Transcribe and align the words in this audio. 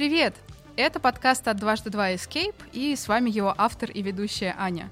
Привет! 0.00 0.34
Это 0.76 0.98
подкаст 0.98 1.46
от 1.46 1.58
дважды 1.58 1.90
два 1.90 2.14
Escape, 2.14 2.54
и 2.72 2.96
с 2.96 3.06
вами 3.06 3.28
его 3.28 3.54
автор 3.54 3.90
и 3.90 4.00
ведущая 4.00 4.56
Аня. 4.58 4.88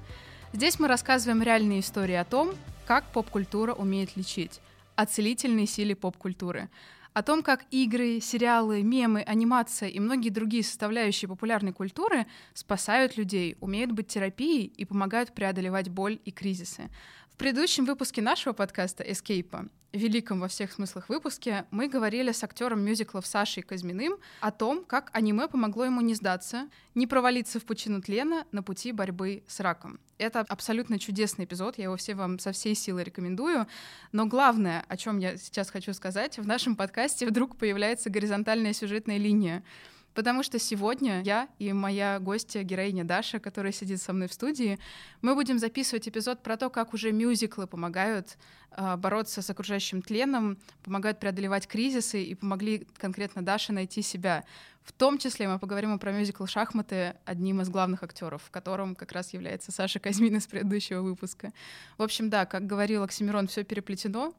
Здесь 0.53 0.77
мы 0.77 0.87
рассказываем 0.87 1.41
реальные 1.41 1.79
истории 1.79 2.13
о 2.13 2.23
том, 2.23 2.51
как 2.85 3.05
поп-культура 3.05 3.73
умеет 3.73 4.15
лечить, 4.15 4.61
о 4.95 5.07
целительной 5.07 5.65
силе 5.65 5.95
поп-культуры, 5.95 6.69
о 7.13 7.23
том, 7.23 7.41
как 7.41 7.65
игры, 7.71 8.19
сериалы, 8.21 8.83
мемы, 8.83 9.23
анимация 9.23 9.89
и 9.89 9.99
многие 9.99 10.29
другие 10.29 10.63
составляющие 10.63 11.27
популярной 11.27 11.73
культуры 11.73 12.27
спасают 12.53 13.17
людей, 13.17 13.57
умеют 13.61 13.91
быть 13.91 14.09
терапией 14.09 14.65
и 14.77 14.85
помогают 14.85 15.33
преодолевать 15.33 15.89
боль 15.89 16.19
и 16.23 16.29
кризисы. 16.29 16.91
Предыдущем 17.39 17.85
выпуске 17.85 18.21
нашего 18.21 18.51
подкаста 18.51 19.01
«Эскейпа», 19.01 19.69
великом 19.93 20.41
во 20.41 20.49
всех 20.49 20.73
смыслах 20.73 21.07
выпуске, 21.07 21.65
мы 21.71 21.87
говорили 21.87 22.33
с 22.33 22.43
актером 22.43 22.81
мюзиклов 22.81 23.25
Сашей 23.25 23.63
Казьминым 23.63 24.17
о 24.41 24.51
том, 24.51 24.83
как 24.83 25.09
аниме 25.13 25.47
помогло 25.47 25.85
ему 25.85 26.01
не 26.01 26.15
сдаться, 26.15 26.67
не 26.95 27.07
провалиться 27.07 27.61
в 27.61 27.63
пучину 27.63 28.01
тлена 28.01 28.43
на 28.51 28.61
пути 28.61 28.91
борьбы 28.91 29.43
с 29.47 29.61
раком. 29.61 30.01
Это 30.17 30.41
абсолютно 30.41 30.99
чудесный 30.99 31.45
эпизод, 31.45 31.77
я 31.77 31.85
его 31.85 31.95
все 31.95 32.13
вам 32.13 32.39
со 32.39 32.51
всей 32.51 32.75
силы 32.75 33.05
рекомендую. 33.05 33.67
Но 34.11 34.25
главное, 34.25 34.83
о 34.89 34.97
чем 34.97 35.17
я 35.19 35.37
сейчас 35.37 35.69
хочу 35.69 35.93
сказать, 35.93 36.37
в 36.39 36.45
нашем 36.45 36.75
подкасте 36.75 37.25
вдруг 37.25 37.55
появляется 37.55 38.09
горизонтальная 38.09 38.73
сюжетная 38.73 39.17
линия. 39.17 39.63
Потому 40.13 40.43
что 40.43 40.59
сегодня 40.59 41.21
я 41.21 41.47
и 41.59 41.71
моя 41.71 42.19
гостья, 42.19 42.63
героиня 42.63 43.03
Даша, 43.03 43.39
которая 43.39 43.71
сидит 43.71 44.01
со 44.01 44.11
мной 44.11 44.27
в 44.27 44.33
студии, 44.33 44.79
мы 45.21 45.35
будем 45.35 45.59
записывать 45.59 46.07
эпизод 46.07 46.41
про 46.41 46.57
то, 46.57 46.69
как 46.69 46.93
уже 46.93 47.11
мюзиклы 47.11 47.67
помогают 47.67 48.37
э, 48.71 48.95
бороться 48.97 49.41
с 49.41 49.49
окружающим 49.49 50.01
тленом, 50.01 50.57
помогают 50.83 51.19
преодолевать 51.19 51.67
кризисы 51.67 52.23
и 52.23 52.35
помогли 52.35 52.87
конкретно 52.97 53.43
Даше 53.43 53.71
найти 53.71 54.01
себя. 54.01 54.43
В 54.83 54.91
том 54.91 55.19
числе 55.19 55.47
мы 55.47 55.59
поговорим 55.59 55.99
про 55.99 56.11
мюзикл 56.11 56.45
«Шахматы», 56.47 57.15
одним 57.25 57.61
из 57.61 57.69
главных 57.69 58.01
актеров, 58.01 58.41
в 58.41 58.49
котором 58.49 58.95
как 58.95 59.11
раз 59.11 59.33
является 59.33 59.71
Саша 59.71 59.99
Казьмин 59.99 60.37
из 60.37 60.47
предыдущего 60.47 61.01
выпуска. 61.01 61.53
В 61.99 62.03
общем, 62.03 62.31
да, 62.31 62.47
как 62.47 62.65
говорил 62.65 63.03
Оксимирон, 63.03 63.47
все 63.47 63.63
переплетено. 63.63 64.33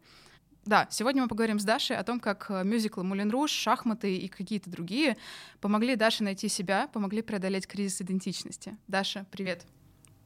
Да, 0.66 0.86
сегодня 0.91 1.22
мы 1.22 1.28
поговорим 1.28 1.58
с 1.58 1.64
Дашей 1.64 1.97
о 1.97 2.05
том, 2.05 2.20
как 2.20 2.50
э, 2.50 2.64
мюзиклы 2.64 3.03
«Мулен 3.03 3.30
Руж», 3.30 3.50
«Шахматы» 3.50 4.16
и 4.16 4.28
какие-то 4.28 4.70
другие 4.70 5.17
помогли 5.61 5.97
Даше 5.97 6.22
найти 6.22 6.48
себя, 6.48 6.89
помогли 6.92 7.22
преодолеть 7.22 7.67
кризис 7.67 8.02
идентичности. 8.02 8.77
Даша, 8.86 9.27
привет. 9.30 9.64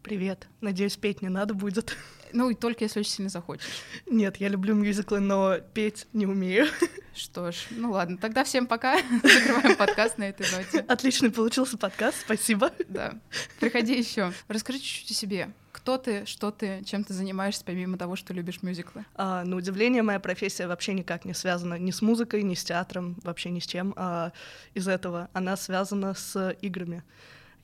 Привет. 0.04 0.48
Надеюсь, 0.60 0.98
петь 0.98 1.22
не 1.22 1.30
надо 1.30 1.54
будет. 1.54 1.96
Ну, 2.34 2.50
и 2.50 2.54
только 2.54 2.84
если 2.84 3.00
очень 3.00 3.10
сильно 3.10 3.30
захочешь. 3.30 3.80
Нет, 4.04 4.36
я 4.36 4.48
люблю 4.48 4.74
мюзиклы, 4.74 5.18
но 5.18 5.56
петь 5.72 6.06
не 6.12 6.26
умею. 6.26 6.66
Что 7.14 7.50
ж, 7.52 7.68
ну 7.70 7.92
ладно, 7.92 8.18
тогда 8.18 8.44
всем 8.44 8.66
пока. 8.66 8.98
Закрываем 9.22 9.76
подкаст 9.76 10.18
на 10.18 10.24
этой 10.24 10.46
ноте. 10.52 10.80
Отличный 10.80 11.30
получился 11.30 11.78
подкаст, 11.78 12.20
спасибо. 12.20 12.70
Да. 12.86 13.14
Приходи 13.60 13.96
еще. 13.96 14.34
Расскажи 14.46 14.78
чуть-чуть 14.78 15.10
о 15.10 15.14
себе. 15.14 15.50
Кто 15.72 15.96
ты, 15.96 16.26
что 16.26 16.50
ты, 16.50 16.84
чем 16.84 17.02
ты 17.02 17.14
занимаешься, 17.14 17.64
помимо 17.64 17.96
того, 17.96 18.14
что 18.14 18.34
любишь 18.34 18.62
мюзиклы? 18.62 19.06
А, 19.14 19.42
на 19.44 19.56
удивление, 19.56 20.02
моя 20.02 20.20
профессия 20.20 20.66
вообще 20.66 20.92
никак 20.92 21.24
не 21.24 21.32
связана 21.32 21.78
ни 21.78 21.92
с 21.92 22.02
музыкой, 22.02 22.42
ни 22.42 22.54
с 22.54 22.62
театром, 22.62 23.16
вообще 23.22 23.48
ни 23.48 23.60
с 23.60 23.66
чем 23.66 23.94
а, 23.96 24.32
из 24.74 24.86
этого. 24.86 25.30
Она 25.32 25.56
связана 25.56 26.12
с 26.12 26.54
играми. 26.60 27.04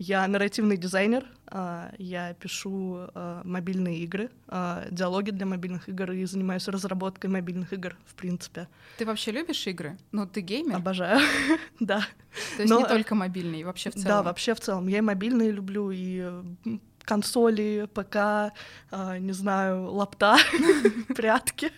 Я 0.02 0.26
нарративный 0.26 0.78
дизайнер, 0.78 1.26
а, 1.46 1.92
я 1.98 2.32
пишу 2.32 3.00
а, 3.12 3.42
мобильные 3.44 3.98
игры, 3.98 4.30
а, 4.48 4.86
диалоги 4.90 5.30
для 5.30 5.44
мобильных 5.44 5.90
игр 5.90 6.12
и 6.12 6.24
занимаюсь 6.24 6.66
разработкой 6.68 7.28
мобильных 7.28 7.74
игр, 7.74 7.98
в 8.06 8.14
принципе. 8.14 8.66
Ты 8.96 9.04
вообще 9.04 9.30
любишь 9.30 9.66
игры? 9.66 9.98
Ну, 10.10 10.26
ты 10.26 10.40
геймер? 10.40 10.76
Обожаю, 10.76 11.20
да. 11.80 11.98
То 12.56 12.62
есть 12.62 12.70
Но... 12.70 12.80
не 12.80 12.86
только 12.86 13.14
мобильные, 13.14 13.66
вообще 13.66 13.90
в 13.90 13.92
целом? 13.92 14.08
Да, 14.08 14.22
вообще 14.22 14.54
в 14.54 14.60
целом. 14.60 14.88
Я 14.88 14.98
и 14.98 15.02
мобильные 15.02 15.50
люблю, 15.50 15.90
и 15.90 16.32
консоли, 17.04 17.86
ПК, 17.92 18.54
не 19.18 19.32
знаю, 19.32 19.92
лапта, 19.92 20.38
прятки, 21.14 21.72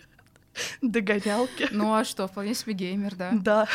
догонялки. 0.81 1.67
Ну 1.73 1.93
а 1.93 2.05
что, 2.05 2.29
вполне 2.29 2.55
себе 2.55 2.75
геймер, 2.75 3.17
да? 3.17 3.31
Да. 3.33 3.69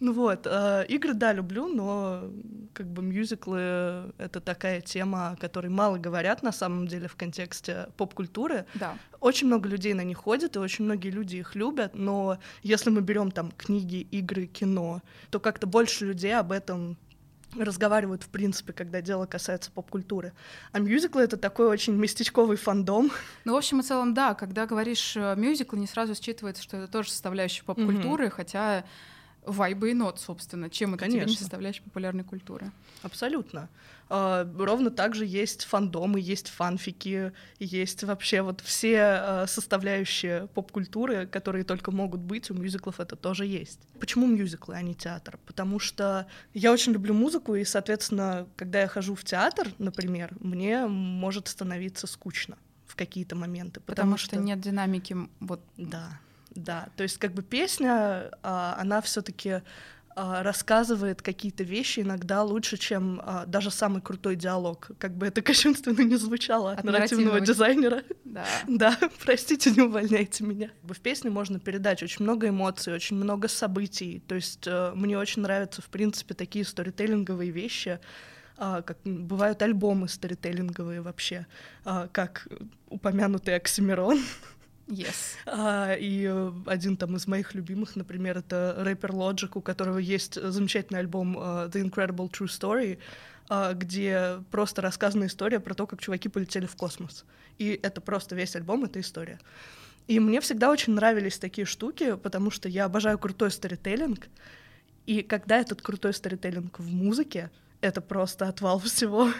Ну 0.00 0.12
вот, 0.12 0.46
э, 0.46 0.86
игры, 0.88 1.14
да, 1.14 1.32
люблю, 1.32 1.66
но 1.66 2.30
как 2.72 2.86
бы 2.86 3.02
мюзиклы— 3.02 4.12
это 4.18 4.40
такая 4.40 4.80
тема, 4.80 5.30
о 5.30 5.36
которой 5.36 5.68
мало 5.68 5.98
говорят 5.98 6.42
на 6.42 6.52
самом 6.52 6.86
деле 6.86 7.08
в 7.08 7.16
контексте 7.16 7.88
поп-культуры. 7.96 8.64
Да. 8.74 8.96
Очень 9.20 9.48
много 9.48 9.68
людей 9.68 9.94
на 9.94 10.04
них 10.04 10.18
ходят, 10.18 10.54
и 10.54 10.60
очень 10.60 10.84
многие 10.84 11.10
люди 11.10 11.36
их 11.36 11.56
любят, 11.56 11.96
но 11.96 12.38
если 12.62 12.90
мы 12.90 13.00
берем 13.00 13.32
там 13.32 13.50
книги, 13.50 14.06
игры, 14.12 14.46
кино, 14.46 15.02
то 15.30 15.40
как-то 15.40 15.66
больше 15.66 16.06
людей 16.06 16.36
об 16.36 16.52
этом 16.52 16.96
разговаривают, 17.56 18.22
в 18.22 18.28
принципе, 18.28 18.72
когда 18.72 19.00
дело 19.00 19.26
касается 19.26 19.70
поп-культуры. 19.70 20.32
А 20.72 20.78
мюзиклы— 20.78 21.22
это 21.24 21.36
такой 21.36 21.66
очень 21.66 21.94
местечковый 21.94 22.56
фандом. 22.56 23.10
Ну, 23.44 23.54
в 23.54 23.56
общем 23.56 23.80
и 23.80 23.82
целом, 23.82 24.14
да, 24.14 24.34
когда 24.34 24.66
говоришь 24.66 25.16
э, 25.16 25.34
мюзикл, 25.36 25.76
не 25.76 25.86
сразу 25.86 26.12
считывается, 26.12 26.62
что 26.62 26.76
это 26.76 26.92
тоже 26.92 27.10
составляющая 27.10 27.64
поп-культуры, 27.64 28.26
mm-hmm. 28.26 28.30
хотя 28.30 28.84
вайбы 29.48 29.90
и 29.90 29.94
нот, 29.94 30.20
собственно. 30.20 30.70
Чем 30.70 30.94
это 30.94 31.04
Конечно. 31.04 31.20
тебе 31.20 31.30
не 31.30 31.36
составляющая 31.36 31.82
популярной 31.82 32.24
культуры? 32.24 32.70
Абсолютно. 33.02 33.68
Uh, 34.08 34.64
ровно 34.64 34.90
так 34.90 35.14
же 35.14 35.26
есть 35.26 35.64
фандомы, 35.64 36.18
есть 36.18 36.48
фанфики, 36.48 37.32
есть 37.58 38.04
вообще 38.04 38.40
вот 38.40 38.62
все 38.62 38.96
uh, 38.96 39.46
составляющие 39.46 40.46
поп-культуры, 40.54 41.26
которые 41.26 41.62
только 41.64 41.90
могут 41.90 42.20
быть, 42.20 42.50
у 42.50 42.54
мюзиклов 42.54 43.00
это 43.00 43.16
тоже 43.16 43.44
есть. 43.44 43.80
Почему 44.00 44.26
мюзиклы, 44.26 44.76
а 44.76 44.80
не 44.80 44.94
театр? 44.94 45.38
Потому 45.44 45.78
что 45.78 46.26
я 46.54 46.72
очень 46.72 46.92
люблю 46.92 47.12
музыку, 47.12 47.54
и, 47.54 47.64
соответственно, 47.64 48.48
когда 48.56 48.80
я 48.80 48.88
хожу 48.88 49.14
в 49.14 49.24
театр, 49.24 49.68
например, 49.76 50.34
мне 50.40 50.86
может 50.86 51.48
становиться 51.48 52.06
скучно 52.06 52.56
в 52.86 52.96
какие-то 52.96 53.36
моменты. 53.36 53.80
Потому, 53.80 54.12
потому 54.12 54.16
что... 54.16 54.36
что 54.36 54.38
нет 54.38 54.60
динамики 54.60 55.16
вот... 55.40 55.60
Да 55.76 56.18
да. 56.58 56.88
То 56.96 57.02
есть 57.02 57.18
как 57.18 57.32
бы 57.32 57.42
песня, 57.42 58.30
а, 58.42 58.76
она 58.78 59.00
все-таки 59.00 59.62
а, 60.20 60.42
рассказывает 60.42 61.22
какие-то 61.22 61.62
вещи 61.62 62.00
иногда 62.00 62.42
лучше, 62.42 62.76
чем 62.76 63.22
а, 63.24 63.46
даже 63.46 63.70
самый 63.70 64.02
крутой 64.02 64.34
диалог. 64.34 64.90
Как 64.98 65.16
бы 65.16 65.28
это 65.28 65.42
кощунственно 65.42 66.00
не 66.00 66.16
звучало 66.16 66.72
от, 66.72 66.80
от 66.80 66.84
нарративного 66.84 67.40
дизайнера. 67.40 68.02
Да. 68.24 68.44
да, 68.66 68.98
простите, 69.24 69.70
не 69.70 69.82
увольняйте 69.82 70.42
меня. 70.42 70.70
В 70.82 70.98
песне 70.98 71.30
можно 71.30 71.60
передать 71.60 72.02
очень 72.02 72.24
много 72.24 72.48
эмоций, 72.48 72.92
очень 72.92 73.14
много 73.14 73.46
событий. 73.46 74.20
То 74.26 74.34
есть 74.34 74.66
э, 74.66 74.90
мне 74.96 75.16
очень 75.16 75.42
нравятся, 75.42 75.82
в 75.82 75.86
принципе, 75.86 76.34
такие 76.34 76.64
сторителлинговые 76.64 77.52
вещи, 77.52 78.00
как 78.56 78.98
бывают 79.04 79.62
альбомы 79.62 80.08
сторителлинговые 80.08 81.00
вообще, 81.00 81.46
как 81.84 82.48
упомянутый 82.88 83.54
Оксимирон. 83.54 84.18
Yes. 84.88 85.36
А, 85.44 85.94
и 85.94 86.24
э, 86.26 86.52
один 86.66 86.96
там 86.96 87.14
из 87.16 87.26
моих 87.26 87.54
любимых, 87.54 87.94
например, 87.94 88.38
это 88.38 88.74
рэпер 88.78 89.10
Logic, 89.10 89.50
у 89.54 89.60
которого 89.60 89.98
есть 89.98 90.40
замечательный 90.40 91.00
альбом 91.00 91.38
uh, 91.38 91.70
The 91.70 91.82
Incredible 91.82 92.30
True 92.30 92.46
Story, 92.46 92.98
uh, 93.50 93.74
где 93.74 94.42
просто 94.50 94.80
рассказана 94.80 95.26
история 95.26 95.60
про 95.60 95.74
то, 95.74 95.86
как 95.86 96.00
чуваки 96.00 96.30
полетели 96.30 96.64
в 96.64 96.74
космос. 96.74 97.26
И 97.58 97.78
это 97.82 98.00
просто 98.00 98.34
весь 98.34 98.56
альбом, 98.56 98.84
это 98.84 98.98
история. 99.00 99.38
И 100.06 100.20
мне 100.20 100.40
всегда 100.40 100.70
очень 100.70 100.94
нравились 100.94 101.38
такие 101.38 101.66
штуки, 101.66 102.16
потому 102.16 102.50
что 102.50 102.70
я 102.70 102.86
обожаю 102.86 103.18
крутой 103.18 103.50
сторителлинг, 103.50 104.28
и 105.04 105.22
когда 105.22 105.58
этот 105.58 105.82
крутой 105.82 106.14
сторителлинг 106.14 106.78
в 106.78 106.90
музыке, 106.90 107.50
это 107.82 108.00
просто 108.00 108.48
отвал 108.48 108.78
всего. 108.84 109.30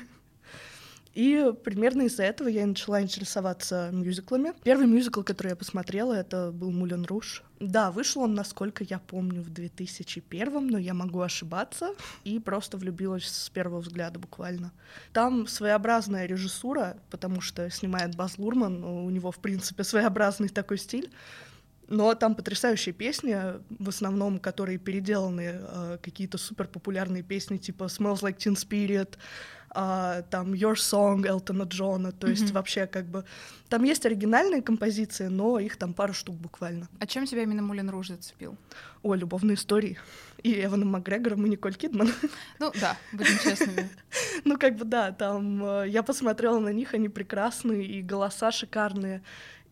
И 1.19 1.53
примерно 1.65 2.03
из-за 2.03 2.23
этого 2.23 2.47
я 2.47 2.65
начала 2.65 3.03
интересоваться 3.03 3.91
мюзиклами. 3.93 4.53
Первый 4.63 4.87
мюзикл, 4.87 5.23
который 5.23 5.49
я 5.49 5.57
посмотрела, 5.57 6.13
это 6.13 6.53
был 6.53 6.71
«Мулен 6.71 7.05
Руш». 7.07 7.43
Да, 7.59 7.91
вышел 7.91 8.23
он, 8.23 8.35
насколько 8.35 8.85
я 8.85 9.01
помню, 9.01 9.43
в 9.43 9.51
2001, 9.51 10.69
но 10.69 10.79
я 10.79 10.95
могу 10.95 11.21
ошибаться. 11.21 11.89
И 12.23 12.39
просто 12.39 12.77
влюбилась 12.77 13.27
с 13.27 13.51
первого 13.51 13.81
взгляда 13.81 14.21
буквально. 14.21 14.71
Там 15.13 15.49
своеобразная 15.49 16.27
режиссура, 16.27 16.97
потому 17.11 17.41
что 17.41 17.69
снимает 17.69 18.15
Баз 18.15 18.39
Лурман, 18.39 18.85
у 18.85 19.11
него, 19.11 19.33
в 19.33 19.41
принципе, 19.41 19.83
своеобразный 19.83 20.51
такой 20.51 20.79
стиль. 20.79 21.11
Но 21.89 22.15
там 22.15 22.37
потрясающие 22.37 22.93
песни, 22.93 23.37
в 23.71 23.89
основном, 23.89 24.39
которые 24.39 24.79
переделаны, 24.79 25.55
э, 25.55 25.99
какие-то 26.01 26.39
супер 26.39 26.69
популярные 26.69 27.25
песни 27.25 27.57
типа 27.57 27.85
«Smells 27.85 28.21
Like 28.21 28.37
Teen 28.37 28.55
Spirit», 28.55 29.17
а, 29.71 30.23
там 30.23 30.55
Your 30.55 30.75
Song 30.75 31.27
Элтона 31.27 31.65
Джона, 31.65 32.13
то 32.13 32.27
есть 32.27 32.45
mm-hmm. 32.45 32.53
вообще 32.53 32.87
как 32.87 33.07
бы 33.07 33.25
там 33.69 33.85
есть 33.85 34.07
оригинальные 34.07 34.63
композиции, 34.63 35.27
но 35.27 35.59
их 35.59 35.77
там 35.77 35.93
пару 35.93 36.15
штук 36.15 36.37
буквально. 36.37 36.89
А 36.99 37.07
чем 37.07 37.27
тебя 37.27 37.43
именно 37.43 37.63
Мулен 37.63 37.91
Руж 37.91 38.09
зацепил? 38.09 38.57
О, 39.03 39.15
любовные 39.15 39.57
истории. 39.57 39.99
И 40.43 40.65
Эваном 40.65 40.89
Макгрегором, 40.89 41.45
и 41.47 41.51
Николь 41.51 41.75
Кидман. 41.75 42.11
Ну 42.59 42.73
да, 42.81 42.97
будем 43.13 43.39
честными. 43.39 43.91
ну 44.45 44.57
как 44.57 44.77
бы 44.77 44.85
да, 44.85 45.13
там 45.13 45.65
э, 45.65 45.89
я 45.89 46.03
посмотрела 46.03 46.59
на 46.61 46.71
них, 46.71 46.95
они 46.95 47.09
прекрасные, 47.09 47.85
и 47.85 48.03
голоса 48.03 48.51
шикарные, 48.51 49.23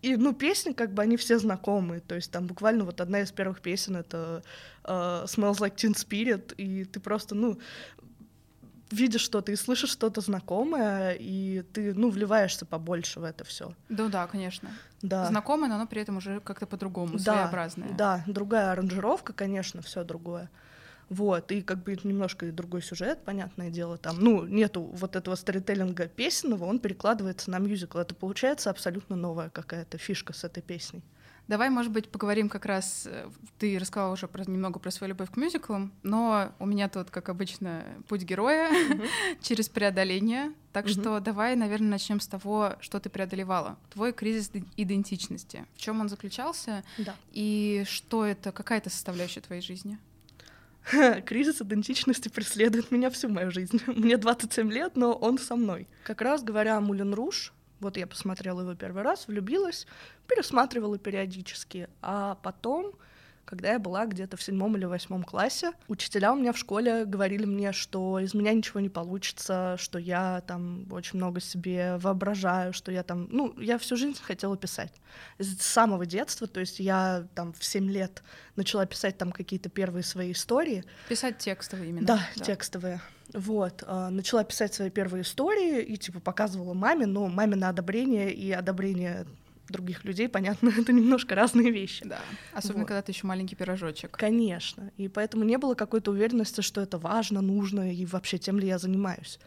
И, 0.02 0.16
ну, 0.16 0.34
песни, 0.34 0.72
как 0.72 0.92
бы, 0.92 1.02
они 1.02 1.16
все 1.16 1.38
знакомые. 1.38 2.00
То 2.00 2.14
есть 2.14 2.30
там 2.30 2.46
буквально 2.46 2.84
вот 2.84 3.00
одна 3.00 3.20
из 3.20 3.32
первых 3.32 3.60
песен— 3.60 3.96
это 3.96 4.42
uh, 4.84 5.24
«Smells 5.24 5.58
Like 5.58 5.76
Teen 5.76 5.94
Spirit», 5.94 6.54
и 6.56 6.84
ты 6.84 7.00
просто, 7.00 7.34
ну, 7.34 7.58
видишь 8.90 9.22
что-то 9.22 9.52
и 9.52 9.56
слышишь 9.56 9.90
что-то 9.90 10.20
знакомое, 10.20 11.16
и 11.18 11.62
ты, 11.72 11.94
ну, 11.94 12.10
вливаешься 12.10 12.66
побольше 12.66 13.20
в 13.20 13.24
это 13.24 13.44
все. 13.44 13.72
Да, 13.88 14.08
да, 14.08 14.26
конечно. 14.26 14.70
Да. 15.02 15.26
Знакомое, 15.26 15.68
но 15.68 15.76
оно 15.76 15.86
при 15.86 16.02
этом 16.02 16.18
уже 16.18 16.40
как-то 16.40 16.66
по-другому, 16.66 17.18
да, 17.18 17.32
своеобразное. 17.32 17.90
Да, 17.96 18.24
другая 18.26 18.72
аранжировка, 18.72 19.32
конечно, 19.32 19.82
все 19.82 20.04
другое. 20.04 20.50
Вот, 21.08 21.52
и 21.52 21.62
как 21.62 21.84
бы 21.84 21.96
немножко 22.02 22.46
и 22.46 22.50
другой 22.50 22.82
сюжет, 22.82 23.20
понятное 23.24 23.70
дело, 23.70 23.96
там, 23.96 24.18
ну, 24.18 24.44
нету 24.44 24.82
вот 24.82 25.14
этого 25.14 25.36
сторителлинга 25.36 26.08
песенного, 26.08 26.64
он 26.64 26.80
перекладывается 26.80 27.50
на 27.50 27.58
мюзикл. 27.58 27.98
Это 27.98 28.14
получается 28.14 28.70
абсолютно 28.70 29.14
новая 29.14 29.50
какая-то 29.50 29.98
фишка 29.98 30.32
с 30.32 30.42
этой 30.42 30.64
песней. 30.64 31.02
Давай, 31.48 31.70
может 31.70 31.92
быть, 31.92 32.08
поговорим 32.08 32.48
как 32.48 32.66
раз. 32.66 33.04
Э, 33.06 33.28
ты 33.58 33.78
рассказала 33.78 34.12
уже 34.12 34.26
про, 34.26 34.44
немного 34.44 34.78
про 34.78 34.90
свою 34.90 35.10
любовь 35.10 35.30
к 35.30 35.36
мюзиклам, 35.36 35.92
но 36.02 36.52
у 36.58 36.66
меня 36.66 36.88
тут, 36.88 37.10
как 37.10 37.28
обычно, 37.28 37.84
путь 38.08 38.22
героя 38.22 38.70
mm-hmm. 38.70 39.08
через 39.42 39.68
преодоление. 39.68 40.52
Так 40.72 40.86
mm-hmm. 40.86 41.00
что 41.00 41.20
давай, 41.20 41.54
наверное, 41.54 41.90
начнем 41.90 42.20
с 42.20 42.26
того, 42.26 42.74
что 42.80 42.98
ты 42.98 43.10
преодолевала. 43.10 43.76
Твой 43.92 44.12
кризис 44.12 44.50
идентичности. 44.76 45.64
В 45.76 45.80
чем 45.80 46.00
он 46.00 46.08
заключался? 46.08 46.82
Да. 46.98 47.14
И 47.32 47.84
что 47.86 48.24
это, 48.24 48.50
какая 48.50 48.78
это 48.78 48.90
составляющая 48.90 49.40
твоей 49.40 49.62
жизни? 49.62 49.98
Кризис 51.26 51.60
идентичности 51.60 52.28
преследует 52.28 52.90
меня 52.90 53.10
всю 53.10 53.28
мою 53.28 53.50
жизнь. 53.50 53.80
Мне 53.86 54.16
27 54.16 54.72
лет, 54.72 54.96
но 54.96 55.12
он 55.12 55.38
со 55.38 55.56
мной. 55.56 55.86
Как 56.04 56.20
раз 56.20 56.42
говоря 56.42 56.76
о 56.76 56.80
Мулен 56.80 57.14
Руш, 57.14 57.52
вот 57.80 57.96
я 57.96 58.06
посмотрела 58.06 58.62
его 58.62 58.74
первый 58.74 59.02
раз, 59.02 59.28
влюбилась, 59.28 59.86
пересматривала 60.26 60.98
периодически, 60.98 61.88
а 62.02 62.36
потом 62.42 62.94
когда 63.46 63.72
я 63.72 63.78
была 63.78 64.04
где-то 64.06 64.36
в 64.36 64.42
седьмом 64.42 64.76
или 64.76 64.84
восьмом 64.84 65.22
классе. 65.22 65.72
Учителя 65.88 66.32
у 66.32 66.36
меня 66.36 66.52
в 66.52 66.58
школе 66.58 67.04
говорили 67.04 67.46
мне, 67.46 67.72
что 67.72 68.18
из 68.18 68.34
меня 68.34 68.52
ничего 68.52 68.80
не 68.80 68.88
получится, 68.88 69.76
что 69.78 69.98
я 69.98 70.42
там 70.46 70.86
очень 70.92 71.16
много 71.16 71.40
себе 71.40 71.96
воображаю, 71.98 72.72
что 72.72 72.92
я 72.92 73.02
там... 73.02 73.28
Ну, 73.30 73.58
я 73.58 73.78
всю 73.78 73.96
жизнь 73.96 74.20
хотела 74.20 74.56
писать. 74.56 74.92
С 75.38 75.62
самого 75.62 76.04
детства, 76.04 76.46
то 76.46 76.60
есть 76.60 76.80
я 76.80 77.26
там 77.34 77.52
в 77.52 77.64
семь 77.64 77.90
лет 77.90 78.22
начала 78.56 78.84
писать 78.84 79.16
там 79.16 79.30
какие-то 79.30 79.68
первые 79.70 80.02
свои 80.02 80.32
истории. 80.32 80.84
Писать 81.08 81.38
текстовые 81.38 81.90
именно? 81.90 82.06
Да, 82.06 82.20
да. 82.34 82.44
текстовые. 82.44 83.00
Вот, 83.32 83.84
э, 83.86 84.08
начала 84.08 84.44
писать 84.44 84.74
свои 84.74 84.90
первые 84.90 85.22
истории 85.22 85.82
и, 85.82 85.96
типа, 85.96 86.20
показывала 86.20 86.74
маме, 86.74 87.06
но 87.06 87.28
маме 87.28 87.56
на 87.56 87.68
одобрение 87.68 88.32
и 88.32 88.50
одобрение 88.52 89.26
других 89.72 90.04
людей, 90.04 90.28
понятно, 90.28 90.70
это 90.78 90.92
немножко 90.92 91.34
разные 91.34 91.70
вещи. 91.70 92.04
Да, 92.06 92.20
особенно 92.52 92.80
вот. 92.80 92.88
когда 92.88 93.02
ты 93.02 93.12
еще 93.12 93.26
маленький 93.26 93.56
пирожочек. 93.56 94.16
Конечно, 94.16 94.92
и 94.96 95.08
поэтому 95.08 95.44
не 95.44 95.58
было 95.58 95.74
какой-то 95.74 96.10
уверенности, 96.10 96.60
что 96.60 96.80
это 96.80 96.98
важно, 96.98 97.40
нужно 97.40 97.92
и 97.92 98.06
вообще 98.06 98.38
тем 98.38 98.58
ли 98.58 98.66
я 98.66 98.78
занимаюсь. 98.78 99.38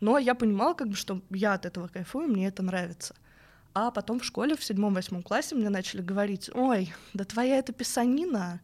Но 0.00 0.18
я 0.18 0.34
понимала, 0.34 0.74
как 0.74 0.88
бы, 0.88 0.94
что 0.94 1.22
я 1.30 1.54
от 1.54 1.66
этого 1.66 1.88
кайфую, 1.88 2.28
мне 2.28 2.48
это 2.48 2.62
нравится. 2.62 3.14
А 3.74 3.90
потом 3.90 4.20
в 4.20 4.24
школе 4.24 4.56
в 4.56 4.64
седьмом-восьмом 4.64 5.22
классе 5.22 5.54
мне 5.54 5.68
начали 5.68 6.00
говорить, 6.00 6.50
ой, 6.54 6.92
да 7.12 7.24
твоя 7.24 7.58
это 7.58 7.72
писанина, 7.72 8.60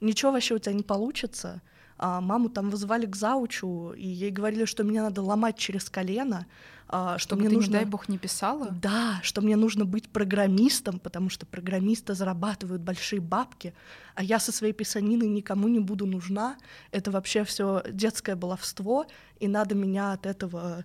ничего 0.00 0.32
вообще 0.32 0.54
у 0.54 0.58
тебя 0.58 0.72
не 0.72 0.82
получится. 0.82 1.60
А 2.04 2.20
маму 2.20 2.48
там 2.48 2.68
вызывали 2.68 3.06
к 3.06 3.14
заучу, 3.14 3.92
и 3.92 4.08
ей 4.08 4.32
говорили, 4.32 4.64
что 4.64 4.82
меня 4.82 5.04
надо 5.04 5.22
ломать 5.22 5.56
через 5.56 5.88
колено, 5.88 6.46
а, 6.88 7.16
что 7.16 7.28
Чтобы 7.28 7.42
мне 7.42 7.50
ты, 7.50 7.54
нужно... 7.54 7.70
не 7.70 7.78
дай 7.78 7.84
бог, 7.84 8.08
не 8.08 8.18
писала? 8.18 8.70
Да, 8.72 9.20
что 9.22 9.40
мне 9.40 9.54
нужно 9.54 9.84
быть 9.84 10.08
программистом, 10.08 10.98
потому 10.98 11.30
что 11.30 11.46
программисты 11.46 12.14
зарабатывают 12.14 12.82
большие 12.82 13.20
бабки, 13.20 13.72
а 14.16 14.24
я 14.24 14.40
со 14.40 14.50
своей 14.50 14.72
писаниной 14.72 15.28
никому 15.28 15.68
не 15.68 15.78
буду 15.78 16.04
нужна. 16.06 16.56
Это 16.90 17.12
вообще 17.12 17.44
все 17.44 17.84
детское 17.88 18.34
баловство, 18.34 19.06
и 19.38 19.46
надо 19.46 19.76
меня 19.76 20.12
от 20.12 20.26
этого 20.26 20.84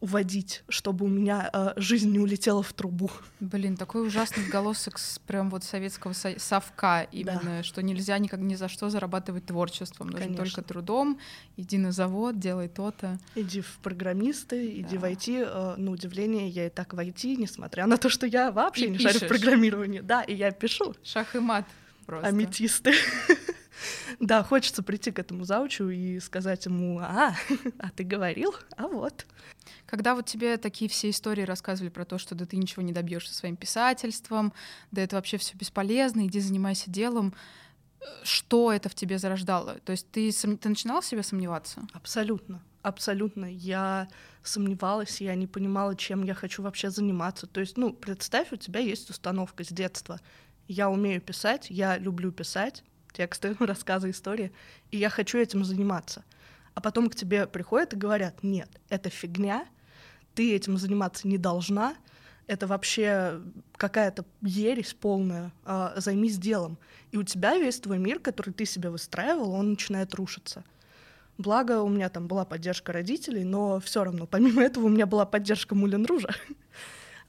уводить, 0.00 0.62
чтобы 0.68 1.06
у 1.06 1.08
меня 1.08 1.50
э, 1.52 1.72
жизнь 1.76 2.10
не 2.10 2.20
улетела 2.20 2.62
в 2.62 2.72
трубу. 2.72 3.10
Блин, 3.40 3.76
такой 3.76 4.06
ужасный 4.06 4.44
голосок 4.46 4.98
с 4.98 5.18
прям 5.18 5.50
вот 5.50 5.64
советского 5.64 6.12
со- 6.12 6.38
совка 6.38 7.02
именно, 7.02 7.58
да. 7.58 7.62
что 7.62 7.82
нельзя 7.82 8.16
никак 8.18 8.40
ни 8.40 8.54
за 8.54 8.68
что 8.68 8.90
зарабатывать 8.90 9.46
творчеством, 9.46 10.08
нужно 10.08 10.26
Конечно. 10.26 10.44
только 10.44 10.62
трудом, 10.62 11.18
иди 11.56 11.78
на 11.78 11.90
завод, 11.90 12.38
делай 12.38 12.68
то-то. 12.68 13.18
Иди 13.34 13.60
в 13.60 13.78
программисты, 13.82 14.80
иди 14.80 14.96
да. 14.96 15.00
в 15.00 15.04
IT, 15.04 15.44
э, 15.44 15.76
на 15.76 15.90
удивление 15.90 16.48
я 16.48 16.66
и 16.66 16.70
так 16.70 16.94
в 16.94 16.98
IT, 16.98 17.34
несмотря 17.36 17.86
на 17.86 17.96
то, 17.96 18.08
что 18.08 18.26
я 18.26 18.52
вообще 18.52 18.86
и 18.86 18.90
не 18.90 18.98
пишешь. 18.98 19.14
шарю 19.14 19.26
в 19.26 19.28
программировании. 19.28 20.00
Да, 20.00 20.22
и 20.22 20.34
я 20.34 20.52
пишу. 20.52 20.94
Шах 21.02 21.34
и 21.34 21.40
мат 21.40 21.64
просто. 22.06 22.28
Аметисты. 22.28 22.92
Да, 24.20 24.42
хочется 24.42 24.82
прийти 24.82 25.12
к 25.12 25.18
этому 25.18 25.44
заучу 25.44 25.88
и 25.88 26.18
сказать 26.18 26.66
ему, 26.66 26.98
а, 26.98 27.34
а 27.78 27.90
ты 27.90 28.04
говорил, 28.04 28.54
а 28.76 28.88
вот. 28.88 29.26
Когда 29.88 30.14
вот 30.14 30.26
тебе 30.26 30.58
такие 30.58 30.90
все 30.90 31.08
истории 31.08 31.42
рассказывали 31.42 31.88
про 31.88 32.04
то, 32.04 32.18
что 32.18 32.34
да 32.34 32.44
ты 32.44 32.58
ничего 32.58 32.82
не 32.82 32.92
добьешься 32.92 33.32
своим 33.32 33.56
писательством, 33.56 34.52
да 34.90 35.00
это 35.00 35.16
вообще 35.16 35.38
все 35.38 35.56
бесполезно, 35.56 36.26
иди 36.26 36.40
занимайся 36.40 36.90
делом, 36.90 37.32
что 38.22 38.70
это 38.70 38.90
в 38.90 38.94
тебе 38.94 39.18
зарождало? 39.18 39.78
То 39.80 39.92
есть 39.92 40.10
ты, 40.10 40.30
ты 40.30 40.68
начинала 40.68 41.00
в 41.00 41.06
сомневаться? 41.06 41.86
Абсолютно, 41.94 42.62
абсолютно. 42.82 43.46
Я 43.46 44.08
сомневалась, 44.42 45.22
я 45.22 45.34
не 45.34 45.46
понимала, 45.46 45.96
чем 45.96 46.22
я 46.22 46.34
хочу 46.34 46.62
вообще 46.62 46.90
заниматься. 46.90 47.46
То 47.46 47.60
есть, 47.60 47.78
ну, 47.78 47.94
представь, 47.94 48.52
у 48.52 48.56
тебя 48.56 48.80
есть 48.80 49.08
установка 49.08 49.64
с 49.64 49.68
детства. 49.68 50.20
Я 50.66 50.90
умею 50.90 51.22
писать, 51.22 51.68
я 51.70 51.96
люблю 51.96 52.30
писать, 52.30 52.84
тексты, 53.14 53.56
рассказы, 53.58 54.10
истории, 54.10 54.52
и 54.90 54.98
я 54.98 55.08
хочу 55.08 55.38
этим 55.38 55.64
заниматься. 55.64 56.24
А 56.74 56.82
потом 56.82 57.08
к 57.08 57.14
тебе 57.14 57.46
приходят 57.46 57.94
и 57.94 57.96
говорят, 57.96 58.42
нет, 58.42 58.68
это 58.90 59.08
фигня, 59.08 59.66
ты 60.38 60.54
этим 60.54 60.78
заниматься 60.78 61.26
не 61.26 61.36
должна, 61.36 61.96
это 62.46 62.68
вообще 62.68 63.40
какая-то 63.76 64.24
ересь 64.40 64.94
полная, 64.94 65.50
а, 65.64 65.94
займись 65.96 66.38
делом. 66.38 66.78
И 67.10 67.16
у 67.16 67.24
тебя 67.24 67.58
весь 67.58 67.80
твой 67.80 67.98
мир, 67.98 68.20
который 68.20 68.52
ты 68.52 68.64
себе 68.64 68.88
выстраивал, 68.88 69.50
он 69.50 69.70
начинает 69.70 70.14
рушиться. 70.14 70.62
Благо, 71.38 71.82
у 71.82 71.88
меня 71.88 72.08
там 72.08 72.28
была 72.28 72.44
поддержка 72.44 72.92
родителей, 72.92 73.42
но 73.42 73.80
все 73.80 74.04
равно, 74.04 74.28
помимо 74.28 74.62
этого, 74.62 74.84
у 74.84 74.88
меня 74.88 75.06
была 75.06 75.26
поддержка 75.26 75.74
Мулен 75.74 76.06
Ружа. 76.06 76.32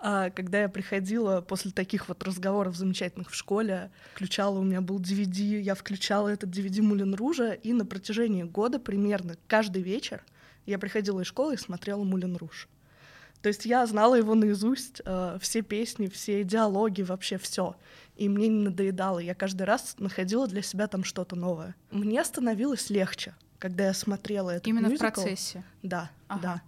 А 0.01 0.29
когда 0.29 0.61
я 0.61 0.69
приходила 0.69 1.41
после 1.41 1.71
таких 1.71 2.07
вот 2.07 2.23
разговоров 2.23 2.77
замечательных 2.77 3.31
в 3.31 3.35
школе, 3.35 3.91
включала, 4.13 4.59
у 4.59 4.63
меня 4.63 4.79
был 4.79 4.97
DVD, 5.01 5.59
я 5.59 5.75
включала 5.75 6.29
этот 6.29 6.55
DVD 6.55 6.81
Мулен 6.81 7.15
Ружа, 7.15 7.51
и 7.51 7.73
на 7.73 7.85
протяжении 7.85 8.43
года 8.43 8.79
примерно 8.79 9.35
каждый 9.47 9.81
вечер 9.81 10.23
я 10.65 10.79
приходила 10.79 11.19
из 11.19 11.27
школы 11.27 11.55
и 11.55 11.57
смотрела 11.57 12.03
Мулен 12.05 12.37
Руж. 12.37 12.69
То 13.41 13.47
есть 13.47 13.65
я 13.65 13.85
знала 13.85 14.15
его 14.15 14.35
наизусть, 14.35 15.01
э, 15.05 15.37
все 15.41 15.61
песни, 15.61 16.07
все 16.07 16.43
диалоги, 16.43 17.01
вообще 17.01 17.37
все. 17.37 17.75
И 18.17 18.27
мне 18.27 18.47
не 18.49 18.63
надоедало. 18.65 19.19
Я 19.19 19.33
каждый 19.33 19.63
раз 19.63 19.95
находила 19.97 20.47
для 20.47 20.61
себя 20.61 20.87
там 20.87 21.03
что-то 21.03 21.35
новое. 21.35 21.75
Мне 21.89 22.23
становилось 22.25 22.89
легче, 22.89 23.33
когда 23.57 23.85
я 23.85 23.93
смотрела 23.93 24.49
это. 24.49 24.69
Именно 24.69 24.87
мюзикл. 24.87 25.07
в 25.07 25.13
процессе. 25.13 25.63
Да, 25.83 26.11
ага. 26.27 26.41
да. 26.41 26.61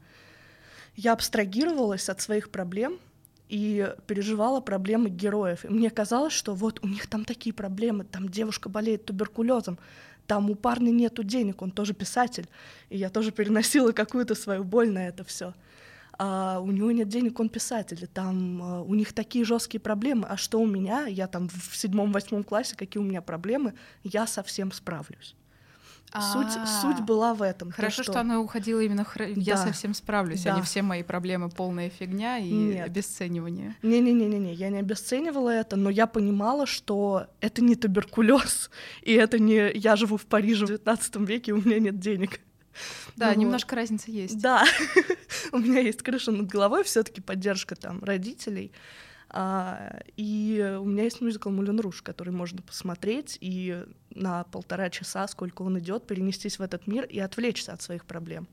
Я 0.96 1.13
абстрагировалась 1.13 2.08
от 2.10 2.22
своих 2.22 2.50
проблем, 2.51 3.00
и 3.51 3.94
переживала 4.08 4.62
проблемы 4.62 5.10
героев. 5.10 5.66
И 5.66 5.68
мне 5.68 5.90
казалось, 5.90 6.32
что 6.32 6.56
вот 6.56 6.80
у 6.84 6.88
них 6.88 7.08
там 7.08 7.25
такие 7.25 7.54
проблемы, 7.54 8.06
там 8.06 8.30
девушка 8.30 8.70
болеет 8.70 9.04
туберкулезом, 9.04 9.78
там 10.25 10.50
у 10.50 10.56
парня 10.56 10.90
нету 10.90 11.22
денег, 11.24 11.62
он 11.62 11.72
тоже 11.72 11.94
писатель, 11.94 12.48
и 12.88 12.98
я 12.98 13.10
тоже 13.10 13.32
переносила 13.32 13.92
какую-то 13.92 14.36
свою 14.36 14.63
боль 14.63 14.90
на 14.90 15.06
это 15.06 15.25
все. 15.25 15.54
А 16.24 16.60
у 16.60 16.70
него 16.70 16.92
нет 16.92 17.08
денег, 17.08 17.40
он 17.40 17.50
писатель, 17.50 18.04
и 18.04 18.06
там 18.06 18.62
а, 18.62 18.82
у 18.82 18.94
них 18.94 19.12
такие 19.12 19.44
жесткие 19.44 19.82
проблемы, 19.82 20.28
а 20.30 20.38
что 20.38 20.62
у 20.62 20.68
меня, 20.68 21.08
я 21.08 21.25
там 21.25 21.50
в 21.50 21.75
седьмом-восьмом 21.75 22.44
классе, 22.44 22.75
какие 22.75 23.01
у 23.01 23.04
меня 23.04 23.24
проблемы, 23.24 23.74
я 24.04 24.28
совсем 24.28 24.72
справлюсь. 24.72 25.36
Суть, 26.13 26.51
суть 26.82 27.00
была 27.00 27.34
в 27.34 27.42
этом. 27.42 27.72
Хорошо, 27.72 27.98
то, 27.98 28.04
что... 28.04 28.12
что 28.12 28.22
она 28.22 28.40
уходила 28.40 28.82
именно 28.82 29.04
хр... 29.04 29.30
да. 29.34 29.42
я 29.42 29.58
совсем 29.58 29.96
справлюсь, 29.96 30.44
да. 30.44 30.54
а 30.54 30.58
не 30.58 30.62
все 30.62 30.84
мои 30.84 31.01
проблемы 31.01 31.50
полная 31.50 31.90
фигня 31.90 32.38
и 32.38 32.51
Нет. 32.51 32.86
обесценивание. 32.86 33.75
Не-не-не-не, 33.82 34.54
я 34.54 34.70
не 34.70 34.78
обесценивала 34.78 35.50
это, 35.50 35.75
но 35.75 35.90
я 35.90 36.06
понимала, 36.06 36.68
что 36.68 37.28
это 37.40 37.63
не 37.63 37.75
туберкулез, 37.75 38.70
и 39.01 39.13
это 39.13 39.40
не 39.40 39.72
я 39.74 39.96
живу 39.96 40.18
в 40.18 40.28
Париже 40.28 40.66
в 40.66 40.70
19 40.70 41.16
веке, 41.28 41.54
у 41.54 41.62
меня 41.62 41.80
нет 41.80 41.98
денег. 41.98 42.42
Да, 43.15 43.34
ну, 43.34 43.41
немножко 43.41 43.72
вот. 43.72 43.77
разница 43.77 44.12
есть. 44.12 44.39
Да, 44.41 44.65
у 45.51 45.60
меня 45.60 45.80
есть 45.80 46.01
крыша 46.01 46.32
над 46.32 46.48
головой, 46.48 46.84
все-таки 46.84 47.22
поддержка 47.22 47.75
там 47.75 48.03
родителей. 48.03 48.72
А, 49.34 50.01
и 50.18 50.77
у 50.80 50.84
меня 50.84 51.03
есть 51.03 51.22
мюзикл 51.22 51.50
Мулен 51.50 51.80
Руш, 51.80 52.01
который 52.01 52.34
можно 52.34 52.62
посмотреть 52.62 53.38
и 53.39 53.84
на 54.10 54.44
полтора 54.44 54.89
часа, 54.89 55.25
сколько 55.27 55.62
он 55.62 55.80
идет, 55.80 56.06
перенестись 56.06 56.60
в 56.60 56.62
этот 56.62 56.86
мир 56.86 57.06
и 57.06 57.18
отвлечься 57.20 57.72
от 57.72 57.82
своих 57.82 58.06
проблем. 58.06 58.50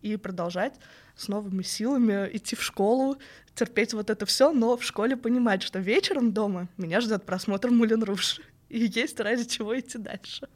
И 0.00 0.16
продолжать 0.16 0.74
с 1.14 1.28
новыми 1.28 1.62
силами 1.62 2.30
идти 2.32 2.56
в 2.56 2.62
школу, 2.62 3.18
терпеть 3.54 3.92
вот 3.92 4.08
это 4.08 4.24
все, 4.24 4.52
но 4.52 4.76
в 4.78 4.82
школе 4.82 5.16
понимать, 5.16 5.62
что 5.62 5.78
вечером 5.78 6.32
дома 6.32 6.68
меня 6.78 7.02
ждет 7.02 7.24
просмотр 7.24 7.70
Мулен 7.70 8.02
Руш. 8.02 8.40
И 8.70 8.86
есть 8.86 9.20
ради 9.20 9.44
чего 9.44 9.78
идти 9.78 9.98
дальше 9.98 10.48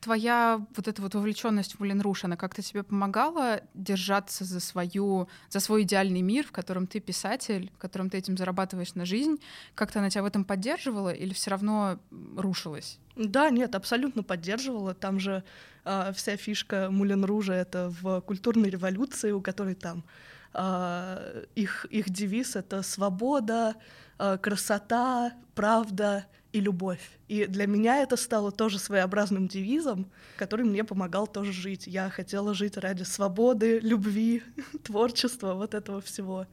твоя 0.00 0.64
вот 0.76 0.88
эта 0.88 1.02
вот 1.02 1.14
вовлеченность 1.14 1.74
в 1.74 1.80
Мулен 1.80 2.00
Руш, 2.00 2.24
она 2.24 2.36
как-то 2.36 2.62
тебе 2.62 2.82
помогала 2.82 3.60
держаться 3.74 4.44
за 4.44 4.60
свою, 4.60 5.28
за 5.48 5.60
свой 5.60 5.82
идеальный 5.82 6.22
мир, 6.22 6.46
в 6.46 6.52
котором 6.52 6.86
ты 6.86 7.00
писатель, 7.00 7.70
в 7.74 7.78
котором 7.78 8.10
ты 8.10 8.18
этим 8.18 8.36
зарабатываешь 8.36 8.94
на 8.94 9.04
жизнь? 9.04 9.40
Как-то 9.74 9.98
она 9.98 10.10
тебя 10.10 10.22
в 10.22 10.26
этом 10.26 10.44
поддерживала 10.44 11.10
или 11.10 11.32
все 11.32 11.50
равно 11.50 11.98
рушилась? 12.36 12.98
Да, 13.16 13.50
нет, 13.50 13.74
абсолютно 13.74 14.22
поддерживала. 14.22 14.94
Там 14.94 15.18
же 15.18 15.42
э, 15.84 16.12
вся 16.14 16.36
фишка 16.36 16.88
Мулен 16.90 17.24
Ружа— 17.24 17.52
это 17.54 17.92
в 18.02 18.20
культурной 18.20 18.70
революции, 18.70 19.32
у 19.32 19.40
которой 19.40 19.74
там 19.74 20.04
э, 20.52 21.44
их, 21.54 21.86
их 21.86 22.10
девиз— 22.10 22.56
это 22.56 22.82
свобода, 22.82 23.76
э, 24.18 24.38
красота, 24.38 25.32
правда 25.54 26.26
и 26.56 26.60
любовь. 26.60 27.10
И 27.28 27.44
для 27.44 27.66
меня 27.66 28.02
это 28.02 28.16
стало 28.16 28.50
тоже 28.50 28.78
своеобразным 28.78 29.46
девизом, 29.46 30.06
который 30.38 30.64
мне 30.64 30.84
помогал 30.84 31.26
тоже 31.26 31.52
жить. 31.52 31.86
Я 31.86 32.08
хотела 32.08 32.54
жить 32.54 32.78
ради 32.78 33.02
свободы, 33.02 33.78
любви, 33.80 34.42
творчества, 34.82 35.52
вот 35.52 35.74
этого 35.74 36.00
всего. 36.00 36.46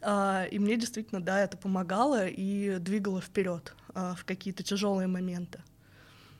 А, 0.00 0.46
и 0.48 0.60
мне 0.60 0.76
действительно, 0.76 1.20
да, 1.20 1.40
это 1.40 1.56
помогало 1.56 2.28
и 2.28 2.78
двигало 2.78 3.20
вперед 3.20 3.74
а, 3.94 4.14
в 4.14 4.24
какие-то 4.24 4.62
тяжелые 4.62 5.08
моменты. 5.08 5.58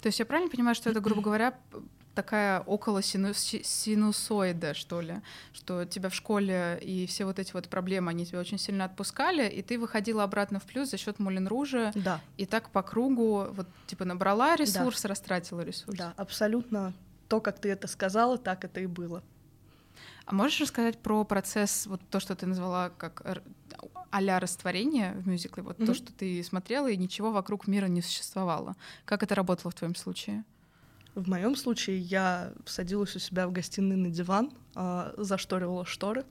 То 0.00 0.07
есть 0.07 0.21
я 0.21 0.26
правильно 0.26 0.50
понимаю, 0.50 0.76
что 0.76 0.88
это, 0.90 1.00
грубо 1.00 1.23
говоря, 1.23 1.59
такая 2.16 2.61
около 2.61 3.02
синусоида, 3.02 4.75
что 4.75 5.00
ли, 5.00 5.20
что 5.52 5.85
тебя 5.85 6.08
в 6.08 6.14
школе 6.14 6.80
и 6.82 7.06
все 7.06 7.26
вот 7.26 7.38
эти 7.38 7.52
вот 7.52 7.68
проблемы, 7.68 8.11
они 8.11 8.26
тебя 8.26 8.40
очень 8.40 8.58
сильно 8.58 8.87
отпускали, 8.87 9.49
и 9.49 9.62
ты 9.62 9.78
выходила 9.78 10.25
обратно 10.25 10.58
в 10.58 10.64
плюс 10.64 10.90
за 10.90 10.96
счет 10.96 11.20
Мулин 11.20 11.46
Ружа, 11.46 11.92
да. 11.94 12.20
и 12.37 12.46
так 12.46 12.70
по 12.70 12.82
кругу 12.82 13.46
вот 13.50 13.68
типа 13.87 14.04
набрала 14.04 14.56
ресурс, 14.56 15.02
да. 15.02 15.11
растратила 15.11 15.61
ресурс. 15.61 15.96
Да, 15.96 16.14
абсолютно 16.16 16.94
то, 17.28 17.40
как 17.40 17.61
ты 17.61 17.68
это 17.68 17.87
сказала, 17.87 18.38
так 18.38 18.64
это 18.64 18.80
и 18.80 18.87
было. 18.87 19.23
А 20.25 20.35
можешь 20.35 20.61
рассказать 20.61 20.99
про 20.99 21.23
процесс, 21.25 21.87
вот 21.87 22.00
то, 22.11 22.18
что 22.18 22.35
ты 22.35 22.46
назвала 22.46 22.90
как 22.90 23.42
а-ля 24.11 24.40
растворение 24.40 25.12
в 25.12 25.28
мюзикле, 25.28 25.62
вот 25.62 25.78
mm-hmm. 25.78 25.87
то, 25.87 25.94
что 25.94 26.12
ты 26.12 26.42
смотрела, 26.42 26.90
и 26.90 26.96
ничего 26.96 27.30
вокруг 27.30 27.68
мира 27.68 27.87
не 27.87 28.02
существовало. 28.02 28.75
Как 29.04 29.23
это 29.23 29.35
работало 29.35 29.70
в 29.70 29.75
твоем 29.75 29.94
случае? 29.94 30.44
В 31.16 31.30
моем 31.30 31.56
случае 31.56 31.99
я 31.99 32.52
садилась 32.66 33.16
у 33.16 33.18
себя 33.18 33.49
в 33.49 33.52
гостиной 33.52 33.96
на 33.96 34.11
диван, 34.11 34.52
э, 34.75 35.14
зашторивала 35.16 35.87
шторы, 35.87 36.26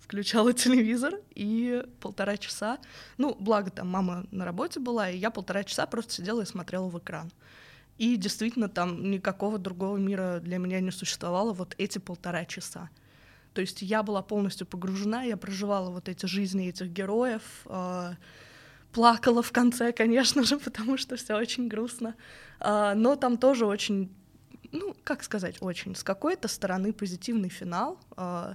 включала 0.00 0.52
телевизор 0.54 1.16
и 1.34 1.84
полтора 2.00 2.38
часа, 2.38 2.78
ну, 3.18 3.36
благо 3.38 3.70
там 3.70 3.88
мама 3.88 4.24
на 4.30 4.46
работе 4.46 4.80
была, 4.80 5.10
и 5.10 5.18
я 5.18 5.30
полтора 5.30 5.64
часа 5.64 5.84
просто 5.84 6.14
сидела 6.14 6.40
и 6.40 6.46
смотрела 6.46 6.88
в 6.88 6.98
экран. 6.98 7.30
И 7.98 8.16
действительно 8.16 8.70
там 8.70 9.10
никакого 9.10 9.58
другого 9.58 9.98
мира 9.98 10.40
для 10.40 10.56
меня 10.56 10.80
не 10.80 10.92
существовало 10.92 11.52
вот 11.52 11.74
эти 11.76 11.98
полтора 11.98 12.46
часа. 12.46 12.88
То 13.52 13.60
есть 13.60 13.82
я 13.82 14.02
была 14.02 14.22
полностью 14.22 14.66
погружена, 14.66 15.24
я 15.24 15.36
проживала 15.36 15.90
вот 15.90 16.08
эти 16.08 16.24
жизни 16.24 16.70
этих 16.70 16.88
героев, 16.88 17.42
э, 17.66 18.14
плакала 18.92 19.42
в 19.42 19.52
конце, 19.52 19.92
конечно 20.02 20.42
же, 20.42 20.58
потому 20.58 20.96
что 20.96 21.16
все 21.16 21.36
очень 21.36 21.68
грустно. 21.68 22.14
Э, 22.60 22.94
но 22.96 23.14
там 23.16 23.36
тоже 23.36 23.66
очень 23.66 24.10
ну, 24.72 24.96
как 25.04 25.22
сказать, 25.22 25.56
очень, 25.60 25.94
с 25.94 26.02
какой-то 26.02 26.48
стороны 26.48 26.92
позитивный 26.92 27.50
финал, 27.50 27.98
э, 28.16 28.54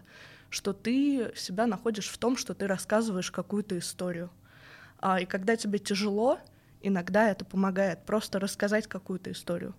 что 0.50 0.74
ты 0.74 1.32
себя 1.36 1.68
находишь 1.68 2.08
в 2.08 2.18
том, 2.18 2.38
что 2.38 2.54
ты 2.54 2.68
рассказываешь 2.68 3.32
какую-то 3.32 3.78
историю. 3.78 4.30
А, 5.00 5.20
и 5.22 5.26
когда 5.26 5.56
тебе 5.56 5.80
тяжело, 5.80 6.40
иногда 6.82 7.30
это 7.30 7.46
помогает 7.46 8.06
просто 8.06 8.40
рассказать 8.40 8.88
какую-то 8.88 9.32
историю. 9.32 9.76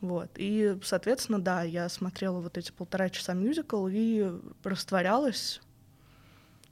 Вот. 0.00 0.30
И, 0.36 0.78
соответственно, 0.82 1.40
да, 1.40 1.62
я 1.62 1.88
смотрела 1.88 2.40
вот 2.40 2.58
эти 2.58 2.70
полтора 2.70 3.10
часа 3.10 3.34
мюзикл 3.34 3.88
и 3.88 4.30
растворялась, 4.62 5.60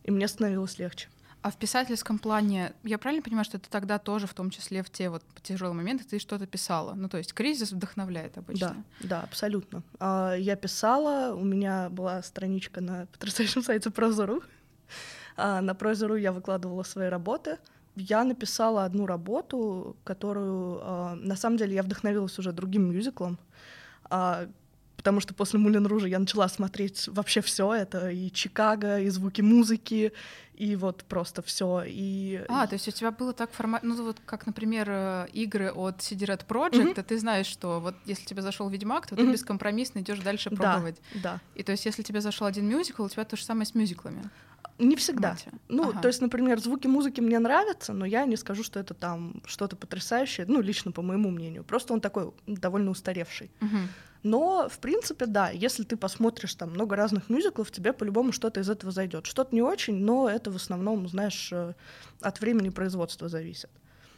и 0.02 0.10
мне 0.10 0.28
становилось 0.28 0.78
легче. 0.78 1.08
А 1.44 1.50
в 1.50 1.58
писательском 1.58 2.18
плане, 2.18 2.72
я 2.84 2.96
правильно 2.96 3.22
понимаю, 3.22 3.44
что 3.44 3.58
это 3.58 3.68
тогда 3.68 3.98
тоже, 3.98 4.26
в 4.26 4.32
том 4.32 4.48
числе 4.48 4.82
в 4.82 4.88
те 4.88 5.10
вот 5.10 5.22
тяжелые 5.42 5.74
моменты, 5.74 6.02
ты 6.02 6.18
что-то 6.18 6.46
писала? 6.46 6.94
Ну, 6.94 7.06
то 7.10 7.18
есть 7.18 7.34
кризис 7.34 7.70
вдохновляет 7.70 8.38
обычно. 8.38 8.82
Да, 9.00 9.06
да, 9.06 9.20
абсолютно. 9.24 9.82
А, 10.00 10.34
я 10.36 10.56
писала, 10.56 11.34
у 11.34 11.44
меня 11.44 11.90
была 11.90 12.22
страничка 12.22 12.80
на 12.80 13.04
потрясающем 13.12 13.62
сайте 13.62 13.90
Прозору. 13.90 14.42
А, 15.36 15.60
на 15.60 15.74
Прозору 15.74 16.16
я 16.16 16.32
выкладывала 16.32 16.82
свои 16.82 17.08
работы. 17.08 17.58
Я 17.94 18.24
написала 18.24 18.86
одну 18.86 19.04
работу, 19.04 19.98
которую, 20.02 20.80
а, 20.80 21.14
на 21.14 21.36
самом 21.36 21.58
деле, 21.58 21.74
я 21.74 21.82
вдохновилась 21.82 22.38
уже 22.38 22.52
другим 22.52 22.90
мюзиклом, 22.90 23.38
потому 25.04 25.20
что 25.20 25.34
после 25.34 25.58
Мулен 25.58 25.86
Ружа 25.86 26.06
я 26.06 26.18
начала 26.18 26.48
смотреть 26.48 27.08
вообще 27.08 27.42
все 27.42 27.74
это, 27.74 28.08
и 28.08 28.30
Чикаго, 28.30 29.00
и 29.00 29.10
звуки 29.10 29.42
музыки, 29.42 30.14
и 30.54 30.76
вот 30.76 31.04
просто 31.04 31.42
все. 31.42 31.84
И... 31.86 32.42
А, 32.48 32.66
то 32.66 32.72
есть 32.72 32.88
у 32.88 32.90
тебя 32.90 33.10
было 33.10 33.34
так 33.34 33.52
формат, 33.52 33.82
ну 33.82 34.02
вот 34.02 34.22
как, 34.24 34.46
например, 34.46 34.86
э, 34.88 35.26
игры 35.34 35.70
от 35.70 35.98
CD 35.98 36.20
Red 36.20 36.46
Project, 36.46 36.94
mm-hmm. 36.94 37.02
ты 37.02 37.18
знаешь, 37.18 37.44
что 37.44 37.80
вот 37.80 37.94
если 38.06 38.24
тебе 38.24 38.40
зашел 38.40 38.70
Ведьмак, 38.70 39.06
то 39.06 39.14
mm-hmm. 39.14 39.26
ты 39.26 39.32
бескомпромиссно 39.32 39.98
идешь 39.98 40.20
дальше 40.20 40.48
пробовать. 40.48 40.96
Да, 41.12 41.20
да. 41.22 41.40
И 41.54 41.62
то 41.62 41.72
есть 41.72 41.84
если 41.84 42.02
тебе 42.02 42.22
зашел 42.22 42.46
один 42.46 42.66
мюзикл, 42.66 43.02
у 43.04 43.08
тебя 43.10 43.26
то 43.26 43.36
же 43.36 43.44
самое 43.44 43.66
с 43.66 43.74
мюзиклами. 43.74 44.30
Не 44.78 44.96
всегда. 44.96 45.34
Формате. 45.34 45.58
Ну, 45.68 45.90
ага. 45.90 46.00
то 46.00 46.08
есть, 46.08 46.22
например, 46.22 46.58
звуки 46.60 46.86
музыки 46.86 47.20
мне 47.20 47.38
нравятся, 47.38 47.92
но 47.92 48.06
я 48.06 48.24
не 48.24 48.36
скажу, 48.36 48.62
что 48.64 48.80
это 48.80 48.94
там 48.94 49.42
что-то 49.44 49.76
потрясающее, 49.76 50.46
ну, 50.48 50.62
лично 50.62 50.92
по 50.92 51.02
моему 51.02 51.30
мнению. 51.30 51.62
Просто 51.62 51.92
он 51.92 52.00
такой 52.00 52.32
довольно 52.46 52.90
устаревший. 52.90 53.50
Угу. 53.60 53.78
Но, 54.24 54.70
в 54.70 54.78
принципе, 54.78 55.26
да, 55.26 55.50
если 55.50 55.84
ты 55.84 55.98
посмотришь 55.98 56.54
там 56.54 56.70
много 56.70 56.96
разных 56.96 57.28
мюзиклов, 57.28 57.70
тебе 57.70 57.92
по-любому 57.92 58.32
что-то 58.32 58.60
из 58.60 58.70
этого 58.70 58.90
зайдет. 58.90 59.26
Что-то 59.26 59.54
не 59.54 59.60
очень, 59.60 59.96
но 59.96 60.30
это 60.30 60.50
в 60.50 60.56
основном, 60.56 61.06
знаешь, 61.08 61.50
э, 61.52 61.74
от 62.22 62.40
времени 62.40 62.70
производства 62.70 63.28
зависит. 63.28 63.68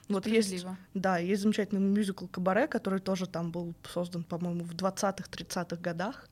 Вот 0.08 0.28
есть, 0.28 0.64
да, 0.94 1.18
есть 1.18 1.42
замечательный 1.42 1.80
мюзикл 1.80 2.26
«Кабаре», 2.28 2.68
который 2.68 3.00
тоже 3.00 3.26
там 3.26 3.50
был 3.50 3.74
создан, 3.92 4.22
по-моему, 4.22 4.62
в 4.62 4.76
20-30-х 4.76 5.76
годах. 5.82 6.28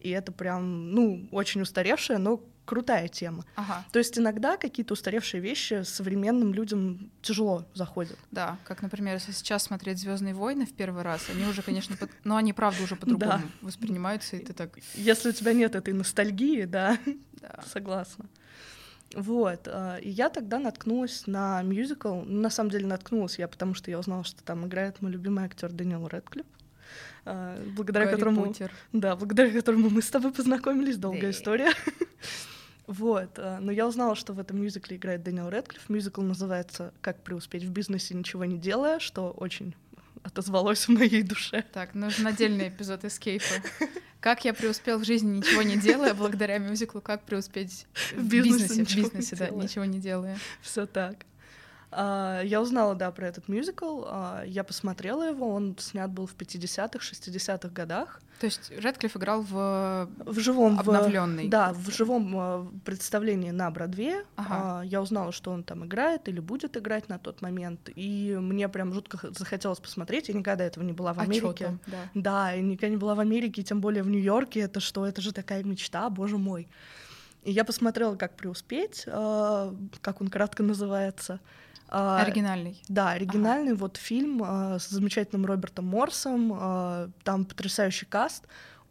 И 0.00 0.10
это 0.10 0.32
прям, 0.32 0.90
ну, 0.90 1.28
очень 1.30 1.60
устаревшее, 1.60 2.18
но 2.18 2.42
крутая 2.64 3.08
тема. 3.08 3.44
Ага. 3.56 3.84
То 3.92 3.98
есть 3.98 4.18
иногда 4.18 4.56
какие-то 4.56 4.94
устаревшие 4.94 5.40
вещи 5.40 5.82
современным 5.82 6.54
людям 6.54 7.10
тяжело 7.20 7.64
заходят. 7.74 8.18
Да, 8.30 8.58
как, 8.64 8.82
например, 8.82 9.14
если 9.14 9.32
сейчас 9.32 9.64
смотреть 9.64 9.98
Звездные 9.98 10.34
войны 10.34 10.66
в 10.66 10.72
первый 10.72 11.02
раз, 11.02 11.28
они 11.30 11.44
уже, 11.46 11.62
конечно, 11.62 11.96
под... 11.96 12.10
но 12.24 12.36
они 12.36 12.52
правда 12.52 12.82
уже 12.82 12.96
по-другому 12.96 13.32
да. 13.32 13.42
воспринимаются, 13.60 14.36
и 14.36 14.40
ты 14.40 14.52
так. 14.52 14.78
Если 14.94 15.30
у 15.30 15.32
тебя 15.32 15.52
нет 15.52 15.74
этой 15.74 15.94
ностальгии, 15.94 16.64
да, 16.64 16.98
да. 17.40 17.62
согласна. 17.66 18.26
Вот, 19.14 19.68
а, 19.68 19.96
и 19.96 20.08
я 20.08 20.30
тогда 20.30 20.58
наткнулась 20.58 21.26
на 21.26 21.62
мюзикл. 21.62 22.22
На 22.22 22.50
самом 22.50 22.70
деле 22.70 22.86
наткнулась 22.86 23.38
я, 23.38 23.48
потому 23.48 23.74
что 23.74 23.90
я 23.90 23.98
узнала, 23.98 24.24
что 24.24 24.42
там 24.42 24.66
играет 24.66 25.02
мой 25.02 25.12
любимый 25.12 25.44
актер 25.44 25.70
Дэниел 25.70 26.08
Рэдклифф. 26.08 26.46
А, 27.24 27.62
благодаря 27.76 28.06
Гарри 28.06 28.14
которому, 28.14 28.46
Поттер. 28.46 28.72
да, 28.92 29.14
благодаря 29.16 29.52
которому 29.52 29.90
мы 29.90 30.02
с 30.02 30.10
тобой 30.10 30.32
познакомились, 30.32 30.96
долгая 30.96 31.22
да. 31.22 31.30
история. 31.30 31.72
Вот, 32.86 33.38
а, 33.38 33.58
но 33.60 33.72
я 33.72 33.86
узнала, 33.86 34.14
что 34.14 34.32
в 34.32 34.38
этом 34.38 34.60
мюзикле 34.60 34.96
играет 34.96 35.22
Дэниел 35.22 35.48
Рэдклифф. 35.50 35.88
Мюзикл 35.88 36.22
называется 36.22 36.92
«Как 37.00 37.22
преуспеть 37.22 37.64
в 37.64 37.70
бизнесе, 37.70 38.14
ничего 38.14 38.44
не 38.44 38.58
делая», 38.58 38.98
что 38.98 39.30
очень 39.30 39.74
отозвалось 40.22 40.86
в 40.86 40.90
моей 40.90 41.22
душе. 41.22 41.64
Так, 41.72 41.94
нужен 41.94 42.26
отдельный 42.26 42.68
эпизод 42.68 43.04
эскейпа. 43.04 43.44
Как 44.20 44.44
я 44.44 44.54
преуспел 44.54 44.98
в 44.98 45.04
жизни, 45.04 45.38
ничего 45.38 45.62
не 45.62 45.76
делая, 45.76 46.14
благодаря 46.14 46.58
мюзиклу 46.58 47.00
«Как 47.00 47.24
преуспеть 47.24 47.86
в 48.12 48.28
бизнесе», 48.28 48.84
в 48.84 48.94
бизнесе, 48.94 49.36
да, 49.36 49.48
ничего 49.50 49.84
не 49.84 49.98
делая. 49.98 50.38
Все 50.60 50.86
так. 50.86 51.26
А, 51.94 52.40
я 52.42 52.62
узнала, 52.62 52.94
да, 52.94 53.10
про 53.10 53.28
этот 53.28 53.48
мюзикл, 53.48 54.04
а, 54.06 54.44
я 54.46 54.64
посмотрела 54.64 55.28
его, 55.28 55.52
он 55.52 55.76
снят 55.78 56.10
был 56.10 56.26
в 56.26 56.34
50-х, 56.34 56.98
60-х 56.98 57.68
годах. 57.68 58.20
То 58.40 58.46
есть 58.46 58.70
Редклифф 58.70 59.16
играл 59.18 59.42
в, 59.42 60.08
в 60.24 60.38
живом 60.40 60.80
обновленный. 60.80 61.46
В, 61.46 61.50
да, 61.50 61.74
в 61.74 61.90
живом 61.90 62.34
а, 62.34 62.66
представлении 62.86 63.50
на 63.50 63.70
Бродвее. 63.70 64.24
Ага. 64.36 64.82
Я 64.84 65.02
узнала, 65.02 65.32
что 65.32 65.50
он 65.50 65.64
там 65.64 65.84
играет 65.84 66.28
или 66.28 66.40
будет 66.40 66.78
играть 66.78 67.10
на 67.10 67.18
тот 67.18 67.42
момент, 67.42 67.90
и 67.94 68.38
мне 68.40 68.70
прям 68.70 68.94
жутко 68.94 69.18
захотелось 69.30 69.78
посмотреть. 69.78 70.28
Я 70.28 70.34
никогда 70.34 70.64
этого 70.64 70.82
не 70.84 70.94
была 70.94 71.12
в 71.12 71.20
Америке. 71.20 71.78
А 71.86 71.90
да. 71.90 71.98
да, 72.14 72.52
я 72.52 72.62
никогда 72.62 72.88
не 72.88 72.96
была 72.96 73.14
в 73.14 73.20
Америке, 73.20 73.62
тем 73.62 73.82
более 73.82 74.02
в 74.02 74.08
Нью-Йорке. 74.08 74.60
Это 74.60 74.80
что? 74.80 75.06
Это 75.06 75.20
же 75.20 75.32
такая 75.32 75.62
мечта, 75.62 76.08
боже 76.08 76.38
мой. 76.38 76.68
И 77.44 77.52
я 77.52 77.64
посмотрела, 77.64 78.16
как 78.16 78.36
преуспеть, 78.36 79.04
как 79.04 80.20
он 80.20 80.28
кратко 80.28 80.62
называется. 80.62 81.38
Э, 81.92 82.22
оригинальный. 82.22 82.82
Да, 82.88 83.10
оригинальный 83.10 83.72
ага. 83.72 83.80
вот 83.80 83.96
фильм 83.98 84.42
э, 84.42 84.78
с 84.78 84.88
замечательным 84.88 85.44
Робертом 85.44 85.84
Морсом. 85.84 86.52
Э, 86.58 87.10
там 87.22 87.44
потрясающий 87.44 88.06
каст, 88.06 88.44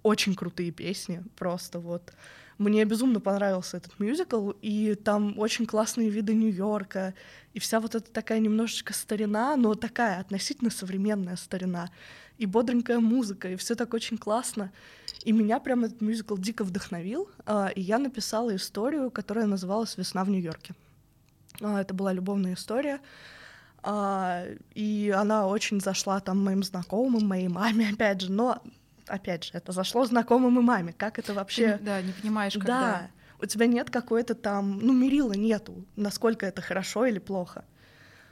очень 0.03 0.35
крутые 0.35 0.71
песни, 0.71 1.23
просто 1.35 1.79
вот. 1.79 2.13
Мне 2.59 2.85
безумно 2.85 3.19
понравился 3.19 3.77
этот 3.77 3.99
мюзикл, 3.99 4.51
и 4.61 4.93
там 4.93 5.39
очень 5.39 5.65
классные 5.65 6.09
виды 6.09 6.35
Нью-Йорка, 6.35 7.15
и 7.55 7.59
вся 7.59 7.79
вот 7.79 7.95
эта 7.95 8.11
такая 8.11 8.37
немножечко 8.37 8.93
старина, 8.93 9.55
но 9.55 9.73
такая 9.73 10.19
относительно 10.19 10.69
современная 10.69 11.37
старина, 11.37 11.89
и 12.37 12.45
бодренькая 12.45 12.99
музыка, 12.99 13.49
и 13.49 13.55
все 13.55 13.73
так 13.73 13.95
очень 13.95 14.19
классно. 14.19 14.71
И 15.23 15.31
меня 15.31 15.59
прям 15.59 15.85
этот 15.85 16.01
мюзикл 16.01 16.37
дико 16.37 16.63
вдохновил, 16.63 17.31
а, 17.47 17.69
и 17.69 17.81
я 17.81 17.97
написала 17.97 18.55
историю, 18.55 19.09
которая 19.09 19.47
называлась 19.47 19.97
«Весна 19.97 20.23
в 20.23 20.29
Нью-Йорке». 20.29 20.75
А, 21.61 21.81
это 21.81 21.93
была 21.93 22.13
любовная 22.13 22.53
история, 22.53 22.99
а, 23.83 24.45
и 24.73 25.13
она 25.15 25.47
очень 25.47 25.81
зашла 25.81 26.19
там 26.19 26.43
моим 26.43 26.63
знакомым, 26.63 27.27
моей 27.27 27.47
маме, 27.47 27.89
опять 27.93 28.21
же, 28.21 28.31
но 28.31 28.61
опять 29.07 29.45
же, 29.45 29.51
это 29.53 29.71
зашло 29.71 30.05
знакомым 30.05 30.59
и 30.59 30.61
маме. 30.61 30.93
Как 30.93 31.19
это 31.19 31.33
вообще... 31.33 31.77
Ты, 31.77 31.83
да, 31.83 32.01
не 32.01 32.13
понимаешь, 32.13 32.53
когда... 32.53 32.81
Да, 32.81 33.09
у 33.39 33.45
тебя 33.45 33.65
нет 33.65 33.89
какой-то 33.89 34.35
там... 34.35 34.79
Ну, 34.79 34.93
мерила 34.93 35.33
нету, 35.33 35.85
насколько 35.95 36.45
это 36.45 36.61
хорошо 36.61 37.05
или 37.05 37.19
плохо. 37.19 37.65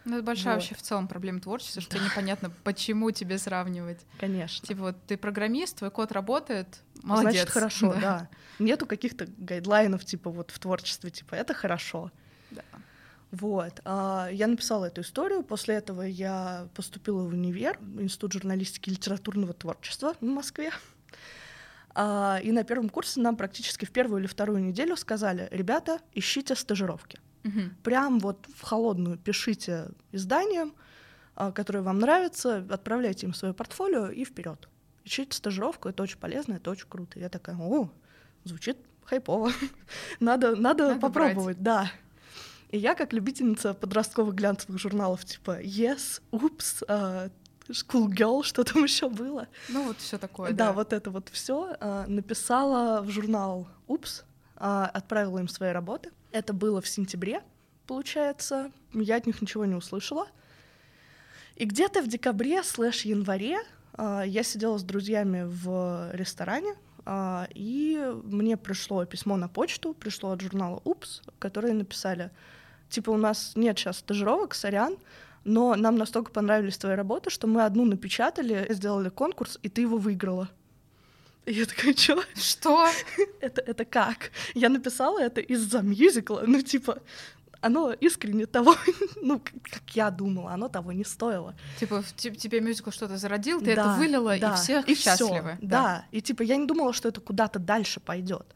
Ну, 0.06 0.16
это 0.18 0.24
большая 0.24 0.56
вот. 0.56 0.62
вообще 0.62 0.76
в 0.76 0.82
целом 0.82 1.08
проблема 1.08 1.42
творчества, 1.42 1.82
что 1.82 1.98
да. 1.98 2.06
непонятно, 2.06 2.52
почему 2.64 3.12
тебе 3.12 3.38
сравнивать. 3.38 4.00
Конечно. 4.20 4.66
Типа 4.66 4.82
вот 4.82 4.96
ты 5.08 5.18
программист, 5.18 5.78
твой 5.78 5.92
код 5.92 6.12
работает, 6.12 6.80
молодец. 7.04 7.32
Значит, 7.32 7.50
хорошо, 7.50 7.94
да. 7.94 8.00
да. 8.00 8.30
Нету 8.60 8.86
каких-то 8.86 9.28
гайдлайнов, 9.38 10.06
типа 10.06 10.30
вот 10.30 10.52
в 10.52 10.60
творчестве, 10.60 11.12
типа 11.12 11.36
это 11.36 11.54
хорошо. 11.54 12.12
Да. 12.52 12.64
Вот. 13.32 13.80
А, 13.86 14.30
я 14.32 14.48
написала 14.48 14.86
эту 14.86 15.02
историю. 15.02 15.44
После 15.44 15.76
этого 15.76 16.02
я 16.02 16.68
поступила 16.74 17.24
в 17.24 17.28
универ, 17.28 17.78
Институт 18.00 18.34
журналистики 18.34 18.90
и 18.90 18.94
литературного 18.94 19.54
творчества 19.54 20.16
в 20.20 20.26
Москве. 20.26 20.72
А, 21.96 22.40
и 22.44 22.52
на 22.52 22.64
первом 22.64 22.90
курсе 22.90 23.20
нам 23.20 23.36
практически 23.36 23.86
в 23.86 23.92
первую 23.92 24.22
или 24.22 24.28
вторую 24.28 24.60
неделю 24.60 24.96
сказали, 24.96 25.48
ребята, 25.52 26.00
ищите 26.14 26.56
стажировки. 26.56 27.20
Угу. 27.44 27.60
Прям 27.84 28.20
вот 28.20 28.46
в 28.56 28.64
холодную 28.64 29.18
пишите 29.18 29.90
изданиям, 30.12 30.74
а, 31.36 31.52
которые 31.52 31.84
вам 31.84 32.00
нравятся, 32.00 32.66
отправляйте 32.70 33.28
им 33.28 33.34
свое 33.34 33.54
портфолио 33.54 34.10
и 34.10 34.26
вперед. 34.26 34.68
Ищите 35.06 35.36
стажировку, 35.36 35.90
это 35.90 36.04
очень 36.04 36.18
полезно, 36.18 36.54
это 36.54 36.70
очень 36.72 36.88
круто. 36.88 37.20
я 37.20 37.30
такая, 37.30 37.58
о, 37.58 37.90
звучит 38.44 38.78
хайпово. 39.06 39.52
надо, 40.20 40.56
надо, 40.56 40.90
надо 40.90 41.00
попробовать, 41.00 41.58
брать. 41.58 41.64
да. 41.64 41.92
И 42.70 42.78
я, 42.78 42.94
как 42.94 43.14
любительница 43.14 43.74
подростковых 43.74 44.36
глянцевых 44.36 44.80
журналов, 44.80 45.26
типа 45.26 45.60
Yes, 45.62 46.22
Упс, 46.32 46.84
uh, 46.84 47.32
School 47.68 48.08
Girl, 48.10 48.44
что 48.44 48.64
там 48.64 48.84
еще 48.84 49.10
было. 49.10 49.48
Ну 49.70 49.88
вот 49.88 49.98
все 49.98 50.20
такое. 50.20 50.52
Да, 50.52 50.68
да, 50.68 50.74
вот 50.74 50.94
это 50.94 51.10
вот 51.10 51.30
все 51.30 51.76
uh, 51.80 52.08
написала 52.08 53.02
в 53.02 53.10
журнал 53.10 53.68
Упс, 53.88 54.24
uh, 54.58 54.86
отправила 54.86 55.40
им 55.40 55.48
свои 55.48 55.72
работы. 55.72 56.12
Это 56.32 56.54
было 56.54 56.80
в 56.80 56.88
сентябре, 56.88 57.42
получается. 57.88 58.72
Я 58.94 59.16
от 59.16 59.26
них 59.26 59.42
ничего 59.42 59.66
не 59.66 59.76
услышала. 59.76 60.28
И 61.56 61.66
где-то 61.66 62.04
в 62.04 62.08
декабре 62.08 62.62
слэш 62.62 63.02
январе 63.02 63.58
uh, 63.94 64.28
я 64.28 64.44
сидела 64.44 64.78
с 64.78 64.84
друзьями 64.84 65.44
в 65.48 66.12
ресторане, 66.14 66.76
и 67.56 68.14
мне 68.24 68.56
пришло 68.56 69.04
письмо 69.06 69.36
на 69.36 69.48
почту, 69.48 69.96
пришло 69.96 70.32
от 70.32 70.42
журнала 70.42 70.80
Упс, 70.84 71.24
которые 71.40 71.74
написали 71.74 72.30
типа, 72.90 73.12
у 73.12 73.18
нас 73.18 73.54
нет 73.56 73.78
сейчас 73.78 74.00
стажировок, 74.00 74.54
сорян, 74.54 74.98
но 75.44 75.76
нам 75.76 75.96
настолько 75.96 76.32
понравились 76.32 76.78
твои 76.78 76.96
работы, 76.96 77.30
что 77.30 77.48
мы 77.48 77.64
одну 77.64 77.86
напечатали, 77.86 78.68
сделали 78.70 79.10
конкурс, 79.10 79.60
и 79.64 79.70
ты 79.70 79.82
его 79.82 79.98
выиграла. 79.98 80.50
И 81.46 81.54
я 81.54 81.66
такая, 81.66 81.94
чё? 81.94 82.22
Что? 82.36 82.88
это, 83.42 83.62
это 83.62 83.86
как? 83.86 84.32
Я 84.54 84.70
написала 84.70 85.20
это 85.20 85.42
из-за 85.42 85.82
мюзикла, 85.82 86.44
ну, 86.46 86.62
типа, 86.62 87.02
оно 87.62 87.92
искренне 87.92 88.46
того, 88.46 88.76
ну, 89.22 89.40
как 89.40 89.96
я 89.96 90.12
думала, 90.12 90.52
оно 90.52 90.70
того 90.70 90.92
не 90.92 91.04
стоило. 91.04 91.56
Типа, 91.80 92.04
тебе 92.16 92.62
мюзикл 92.62 92.92
что-то 92.92 93.18
зародил, 93.18 93.60
ты 93.60 93.76
да, 93.76 93.82
это 93.82 93.94
вылила, 93.98 94.38
да, 94.38 94.54
и 94.54 94.56
все 94.56 94.84
и 94.86 94.96
счастливы. 94.96 95.56
Всё, 95.58 95.58
да. 95.62 95.84
да, 95.84 96.06
и 96.12 96.22
типа 96.22 96.44
я 96.44 96.58
не 96.58 96.66
думала, 96.66 96.94
что 96.94 97.10
это 97.10 97.22
куда-то 97.22 97.60
дальше 97.60 98.00
пойдет. 98.00 98.56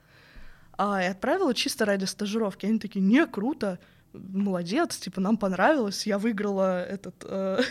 А, 0.77 1.03
и 1.03 1.05
отправила 1.05 1.53
чисто 1.53 1.85
ради 1.85 2.05
стажировки. 2.05 2.65
Они 2.65 2.79
такие, 2.79 3.01
не, 3.01 3.25
круто, 3.27 3.79
молодец, 4.13 4.97
типа, 4.97 5.21
нам 5.21 5.37
понравилось, 5.37 6.05
я 6.05 6.17
выиграла 6.17 6.83
этот 6.83 7.15
э, 7.27 7.61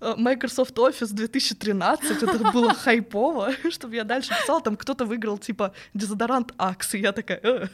Microsoft 0.16 0.76
Office 0.76 1.12
2013, 1.12 2.22
это 2.22 2.52
было 2.52 2.74
хайпово, 2.74 3.52
чтобы 3.70 3.96
я 3.96 4.04
дальше 4.04 4.30
писала, 4.40 4.60
там 4.60 4.76
кто-то 4.76 5.04
выиграл, 5.04 5.38
типа, 5.38 5.72
дезодорант 5.94 6.52
Axe, 6.58 6.98
и 6.98 7.00
я 7.00 7.12
такая, 7.12 7.40
э, 7.42 7.66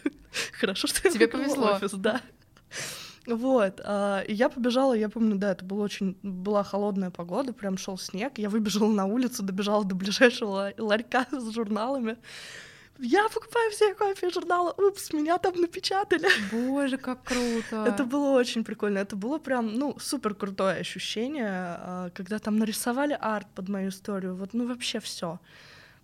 хорошо, 0.59 0.87
что 0.87 1.09
Тебе 1.09 1.29
повезло. 1.29 1.79
Office, 1.81 1.97
да. 1.97 2.21
Вот, 3.27 3.81
э, 3.85 4.25
и 4.29 4.35
я 4.35 4.49
побежала, 4.49 4.95
я 4.95 5.09
помню, 5.09 5.37
да, 5.37 5.53
это 5.53 5.65
была 5.65 5.85
очень, 5.85 6.17
была 6.23 6.63
холодная 6.63 7.11
погода, 7.11 7.53
прям 7.53 7.77
шел 7.77 7.99
снег, 7.99 8.39
я 8.39 8.49
выбежала 8.49 8.91
на 8.91 9.07
улицу, 9.07 9.43
добежала 9.43 9.85
до 9.85 9.95
ближайшего 9.95 10.73
ларька 10.79 11.27
с 11.33 11.51
журналами, 11.53 12.17
я 12.99 13.29
покупаю 13.29 13.71
все 13.71 13.95
кофе 13.95 14.31
журнала, 14.31 14.73
упс, 14.73 15.13
меня 15.13 15.39
там 15.39 15.55
напечатали. 15.61 16.29
Боже, 16.53 16.97
как 16.97 17.25
круто. 17.25 17.85
Это 17.87 18.05
было 18.05 18.31
очень 18.31 18.65
прикольно. 18.65 18.99
Это 18.99 19.17
было 19.17 19.39
прям, 19.39 19.75
ну, 19.75 19.97
супер 19.99 20.35
крутое 20.35 20.81
ощущение, 20.81 21.49
а, 21.49 22.11
когда 22.15 22.39
там 22.39 22.57
нарисовали 22.59 23.17
арт 23.21 23.49
под 23.55 23.69
мою 23.69 23.91
историю. 23.91 24.35
Вот, 24.35 24.55
ну, 24.55 24.67
вообще 24.67 25.01
все. 25.01 25.39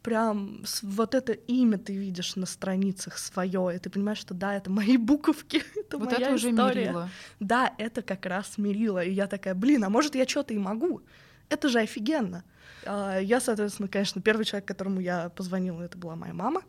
Прям 0.02 0.64
вот 0.82 1.14
это 1.14 1.32
имя 1.32 1.78
ты 1.78 1.94
видишь 1.94 2.36
на 2.36 2.46
страницах 2.46 3.18
свое, 3.18 3.76
и 3.76 3.78
ты 3.78 3.88
понимаешь, 3.88 4.18
что 4.18 4.34
да, 4.34 4.56
это 4.56 4.68
мои 4.68 4.96
буковки, 4.96 5.62
это 5.76 5.98
вот 5.98 6.12
моя 6.12 6.26
это 6.26 6.34
уже 6.34 6.50
история. 6.50 6.86
Мерило. 6.86 7.08
Да, 7.40 7.72
это 7.78 8.02
как 8.02 8.26
раз 8.26 8.58
мерило. 8.58 9.02
И 9.02 9.12
я 9.12 9.26
такая, 9.28 9.54
блин, 9.54 9.84
а 9.84 9.88
может 9.88 10.14
я 10.14 10.26
что-то 10.26 10.54
и 10.54 10.58
могу? 10.58 11.00
Это 11.48 11.68
же 11.68 11.80
офигенно. 11.80 12.44
А, 12.84 13.18
я, 13.18 13.40
соответственно, 13.40 13.88
конечно, 13.88 14.20
первый 14.20 14.44
человек, 14.44 14.66
которому 14.66 15.00
я 15.00 15.28
позвонила, 15.30 15.82
это 15.82 15.96
была 15.96 16.16
моя 16.16 16.34
мама. 16.34 16.62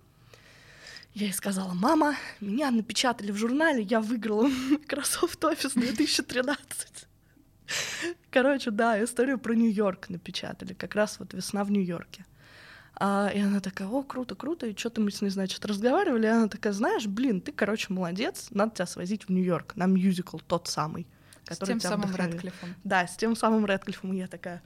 Я 1.14 1.28
ей 1.28 1.34
сказала, 1.34 1.74
мама, 1.74 2.16
меня 2.42 2.72
напечатали 2.72 3.32
в 3.32 3.38
журнале, 3.38 3.84
я 3.84 4.02
выиграла 4.02 4.48
Microsoft 4.48 5.44
Office 5.44 5.74
2013. 5.76 7.08
Короче, 8.32 8.72
да, 8.72 9.02
историю 9.04 9.38
про 9.38 9.54
Нью-Йорк 9.54 10.10
напечатали, 10.10 10.74
как 10.74 10.96
раз 10.96 11.20
вот 11.20 11.34
весна 11.34 11.64
в 11.64 11.72
Нью-Йорке. 11.72 12.26
А, 12.96 13.32
и 13.34 13.40
она 13.40 13.60
такая, 13.60 13.88
о, 13.88 14.04
круто, 14.04 14.36
круто, 14.36 14.66
и 14.66 14.76
что-то 14.76 15.02
мы 15.02 15.12
с 15.12 15.22
ней, 15.22 15.30
значит, 15.30 15.66
разговаривали, 15.66 16.26
и 16.26 16.30
она 16.30 16.48
такая, 16.48 16.74
знаешь, 16.74 17.06
блин, 17.06 17.42
ты, 17.42 17.52
короче, 17.52 17.94
молодец, 17.94 18.48
надо 18.50 18.76
тебя 18.76 18.86
свозить 18.88 19.26
в 19.26 19.30
Нью-Йорк, 19.30 19.76
на 19.76 19.86
мюзикл 19.86 20.38
тот 20.38 20.68
самый. 20.68 21.08
Который 21.46 21.66
с 21.66 21.68
тем 21.68 21.80
самым 21.80 22.08
вдохновил. 22.08 22.34
Рэдклиффом. 22.34 22.76
Да, 22.84 23.06
с 23.06 23.18
тем 23.18 23.36
самым 23.36 23.66
Рэдклиффом, 23.66 24.14
и 24.14 24.18
я 24.18 24.28
такая, 24.28 24.64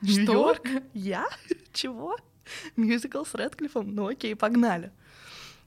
Нью-Йорк? 0.00 0.66
Я? 0.94 1.26
Чего? 1.72 2.16
мюзикл 2.76 3.24
с 3.24 3.34
Рэдклиффом, 3.34 3.94
ну 3.94 4.08
окей, 4.08 4.34
погнали. 4.34 4.92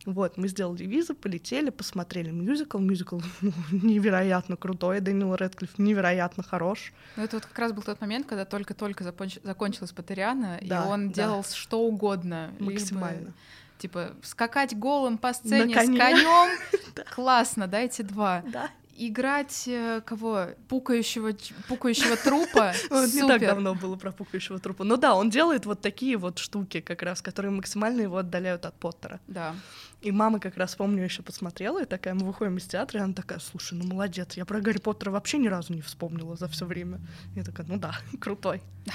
Вот, 0.06 0.38
мы 0.38 0.48
сделали 0.48 0.86
визу, 0.86 1.14
полетели, 1.14 1.70
посмотрели 1.70 2.32
мюзикл. 2.32 2.78
Мюзикл 2.78 3.20
ну, 3.42 3.52
невероятно 3.72 4.56
крутой, 4.56 5.02
Дэниел 5.02 5.36
Рэдклифф 5.36 5.78
невероятно 5.78 6.44
хорош. 6.44 6.94
Ну, 7.18 7.24
это 7.24 7.38
вот 7.38 7.46
как 7.46 7.60
раз 7.60 7.74
был 7.74 7.84
тот 7.84 8.00
момент, 8.02 8.26
когда 8.26 8.46
только-только 8.46 9.04
законч... 9.04 9.40
закончилась 9.44 9.92
Патериана, 9.92 10.60
да, 10.62 10.84
и 10.84 10.88
он 10.88 11.10
да. 11.10 11.14
делал 11.14 11.44
что 11.44 11.82
угодно. 11.82 12.52
Максимально. 12.60 13.20
Либо, 13.20 13.34
типа, 13.78 14.12
скакать 14.24 14.76
голым 14.78 15.18
по 15.18 15.34
сцене 15.34 15.76
с 15.76 15.86
конем. 15.86 16.58
Классно, 17.16 17.68
дайте 17.68 18.04
два. 18.04 18.44
Да 18.48 18.70
играть 19.00 19.64
э, 19.68 20.02
кого? 20.06 20.48
Пукающего, 20.68 21.32
пукающего 21.68 22.18
трупа. 22.18 22.74
Не 22.92 23.28
так 23.28 23.42
давно 23.42 23.74
было 23.74 23.96
про 23.96 24.12
пукающего 24.12 24.60
трупа. 24.60 24.84
Но 24.84 24.98
да, 24.98 25.16
он 25.16 25.30
делает 25.30 25.66
вот 25.66 25.82
такие 25.82 26.18
вот 26.18 26.38
штуки 26.38 26.82
как 26.82 27.02
раз, 27.02 27.22
которые 27.22 27.52
максимально 27.52 28.02
его 28.02 28.18
отдаляют 28.18 28.66
от 28.66 28.76
Поттера. 28.76 29.20
Да. 29.28 29.56
И 30.02 30.12
мама 30.12 30.40
как 30.40 30.58
раз, 30.58 30.76
помню, 30.76 31.04
еще 31.04 31.24
посмотрела, 31.24 31.84
и 31.84 31.86
такая, 31.86 32.14
мы 32.14 32.26
выходим 32.26 32.58
из 32.58 32.66
театра, 32.66 33.00
и 33.00 33.04
она 33.04 33.14
такая, 33.14 33.40
слушай, 33.40 33.74
ну 33.74 33.86
молодец, 33.86 34.38
я 34.38 34.46
про 34.46 34.62
Гарри 34.62 34.78
Поттера 34.78 35.12
вообще 35.12 35.38
ни 35.38 35.48
разу 35.48 35.74
не 35.74 35.82
вспомнила 35.82 36.36
за 36.36 36.48
все 36.48 36.66
время. 36.66 37.00
Я 37.36 37.44
такая, 37.44 37.66
ну 37.68 37.78
да, 37.78 37.96
крутой. 38.20 38.62
Да. 38.86 38.94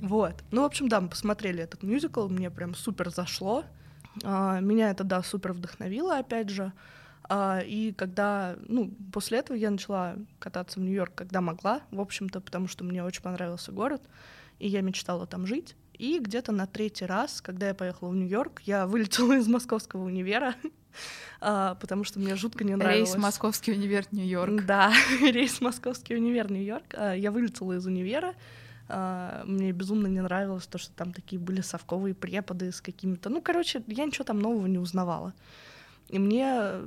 Вот. 0.00 0.34
Ну, 0.50 0.62
в 0.62 0.64
общем, 0.64 0.88
да, 0.88 1.00
мы 1.00 1.08
посмотрели 1.08 1.62
этот 1.62 1.82
мюзикл, 1.82 2.28
мне 2.28 2.50
прям 2.50 2.74
супер 2.74 3.10
зашло. 3.10 3.64
А, 4.22 4.60
меня 4.60 4.90
это, 4.90 5.04
да, 5.04 5.22
супер 5.22 5.52
вдохновило, 5.52 6.18
опять 6.18 6.50
же. 6.50 6.72
А, 7.28 7.60
и 7.60 7.92
когда, 7.92 8.56
ну, 8.68 8.90
после 9.12 9.38
этого 9.38 9.56
я 9.56 9.70
начала 9.70 10.16
кататься 10.38 10.78
в 10.78 10.82
Нью-Йорк, 10.82 11.14
когда 11.14 11.40
могла, 11.40 11.80
в 11.90 12.00
общем-то, 12.00 12.40
потому 12.40 12.68
что 12.68 12.84
мне 12.84 13.02
очень 13.02 13.22
понравился 13.22 13.72
город, 13.72 14.02
и 14.58 14.68
я 14.68 14.82
мечтала 14.82 15.26
там 15.26 15.46
жить. 15.46 15.74
И 15.94 16.18
где-то 16.18 16.52
на 16.52 16.66
третий 16.66 17.06
раз, 17.06 17.40
когда 17.40 17.68
я 17.68 17.74
поехала 17.74 18.10
в 18.10 18.16
Нью-Йорк, 18.16 18.62
я 18.64 18.86
вылетела 18.86 19.34
из 19.34 19.46
московского 19.48 20.04
универа, 20.04 20.54
а, 21.40 21.76
потому 21.76 22.04
что 22.04 22.18
мне 22.18 22.36
жутко 22.36 22.64
не 22.64 22.76
нравилось. 22.76 23.10
Рейс 23.10 23.22
Московский 23.22 23.72
универ 23.72 24.04
Нью-Йорк. 24.10 24.66
Да, 24.66 24.92
рейс 25.20 25.60
Московский 25.60 26.16
универ 26.16 26.50
Нью-Йорк. 26.50 26.94
А, 26.94 27.14
я 27.14 27.30
вылетела 27.30 27.74
из 27.74 27.86
универа, 27.86 28.34
мне 28.86 29.72
безумно 29.72 30.08
не 30.08 30.20
нравилось 30.20 30.66
то, 30.66 30.76
что 30.76 30.92
там 30.94 31.14
такие 31.14 31.40
были 31.40 31.62
совковые 31.62 32.14
преподы 32.14 32.70
с 32.70 32.82
какими-то... 32.82 33.30
Ну, 33.30 33.40
короче, 33.40 33.82
я 33.86 34.04
ничего 34.04 34.24
там 34.24 34.40
нового 34.40 34.66
не 34.66 34.76
узнавала. 34.76 35.32
И 36.08 36.18
мне 36.18 36.80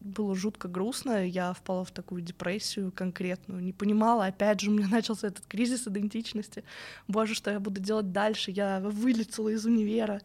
было 0.00 0.34
жутко 0.34 0.68
грустно, 0.68 1.26
я 1.26 1.52
впала 1.52 1.84
в 1.84 1.90
такую 1.90 2.22
депрессию 2.22 2.92
конкретную, 2.92 3.62
не 3.62 3.72
понимала, 3.72 4.26
опять 4.26 4.60
же, 4.60 4.70
у 4.70 4.74
меня 4.74 4.88
начался 4.90 5.28
этот 5.28 5.46
кризис 5.46 5.86
идентичности. 5.86 6.64
Боже, 7.06 7.34
что 7.34 7.50
я 7.50 7.60
буду 7.60 7.80
делать 7.80 8.12
дальше? 8.12 8.50
Я 8.50 8.80
вылетела 8.80 9.48
из 9.50 9.64
универа. 9.64 10.20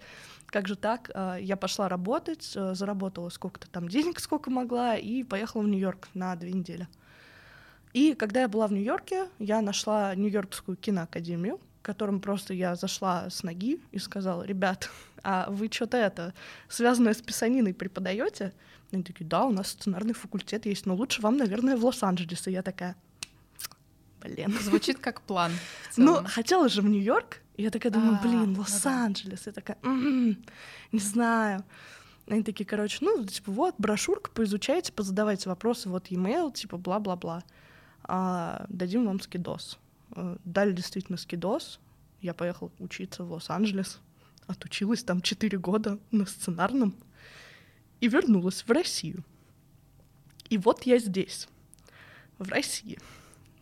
Как 0.47 0.67
же 0.67 0.75
так? 0.75 1.09
А, 1.13 1.37
я 1.37 1.57
пошла 1.57 1.89
работать, 1.89 2.51
э, 2.55 2.75
заработала 2.75 3.29
сколько-то 3.29 3.67
там 3.69 3.89
денег, 3.89 4.19
сколько 4.19 4.51
могла, 4.51 4.95
и 4.95 5.23
поехала 5.23 5.63
в 5.63 5.67
Нью-Йорк 5.67 6.09
на 6.13 6.35
две 6.35 6.53
недели. 6.53 6.87
И 7.93 8.13
когда 8.13 8.41
я 8.41 8.47
была 8.47 8.67
в 8.67 8.71
Нью-Йорке, 8.71 9.29
я 9.39 9.61
нашла 9.61 10.13
Нью-Йоркскую 10.15 10.77
киноакадемию, 10.77 11.59
которым 11.83 12.19
просто 12.19 12.53
я 12.53 12.75
зашла 12.75 13.29
с 13.29 13.43
ноги 13.43 13.79
и 13.91 13.99
сказала, 13.99 14.43
ребят, 14.43 14.89
а 15.23 15.47
вы 15.49 15.69
что-то 15.71 15.97
это, 15.97 16.33
связанное 16.67 17.13
с 17.13 17.21
писаниной 17.21 17.73
преподаете? 17.73 18.53
Они 18.91 19.03
такие, 19.03 19.25
да, 19.25 19.45
у 19.45 19.51
нас 19.51 19.69
сценарный 19.69 20.13
факультет 20.13 20.65
есть, 20.65 20.85
но 20.85 20.95
лучше 20.95 21.21
вам, 21.21 21.37
наверное, 21.37 21.77
в 21.77 21.85
Лос-Анджелес. 21.85 22.47
И 22.47 22.51
я 22.51 22.61
такая, 22.61 22.95
блин. 24.21 24.55
Звучит 24.61 24.99
как 24.99 25.21
план. 25.21 25.51
Ну, 25.97 26.23
хотела 26.25 26.69
же 26.69 26.81
в 26.81 26.85
Нью-Йорк. 26.85 27.41
Я 27.57 27.69
такая 27.69 27.91
думаю, 27.91 28.19
а, 28.19 28.21
блин, 28.21 28.53
ну 28.53 28.59
Лос-Анджелес. 28.59 29.47
Я 29.47 29.51
такая, 29.51 29.77
не 29.83 30.99
знаю. 30.99 31.63
Они 32.27 32.43
такие, 32.43 32.65
короче, 32.65 32.99
ну, 33.01 33.25
типа, 33.25 33.51
вот, 33.51 33.75
брошюрка, 33.77 34.31
поизучайте, 34.31 34.93
позадавайте 34.93 35.49
вопросы, 35.49 35.89
вот 35.89 36.07
e-mail, 36.07 36.53
типа, 36.53 36.77
бла-бла-бла. 36.77 37.43
А, 38.03 38.65
дадим 38.69 39.05
вам 39.05 39.19
скидос. 39.19 39.79
Э, 40.15 40.37
дали 40.43 40.71
действительно 40.71 41.17
скидос. 41.17 41.79
Я 42.21 42.33
поехала 42.33 42.71
учиться 42.79 43.23
в 43.23 43.31
Лос-Анджелес. 43.31 43.99
Отучилась 44.47 45.03
там 45.03 45.21
4 45.21 45.57
года 45.57 45.99
на 46.11 46.25
сценарном. 46.25 46.95
И 47.99 48.07
вернулась 48.07 48.63
в 48.63 48.71
Россию. 48.71 49.23
И 50.49 50.57
вот 50.57 50.83
я 50.83 50.99
здесь, 50.99 51.47
в 52.37 52.49
России. 52.49 52.99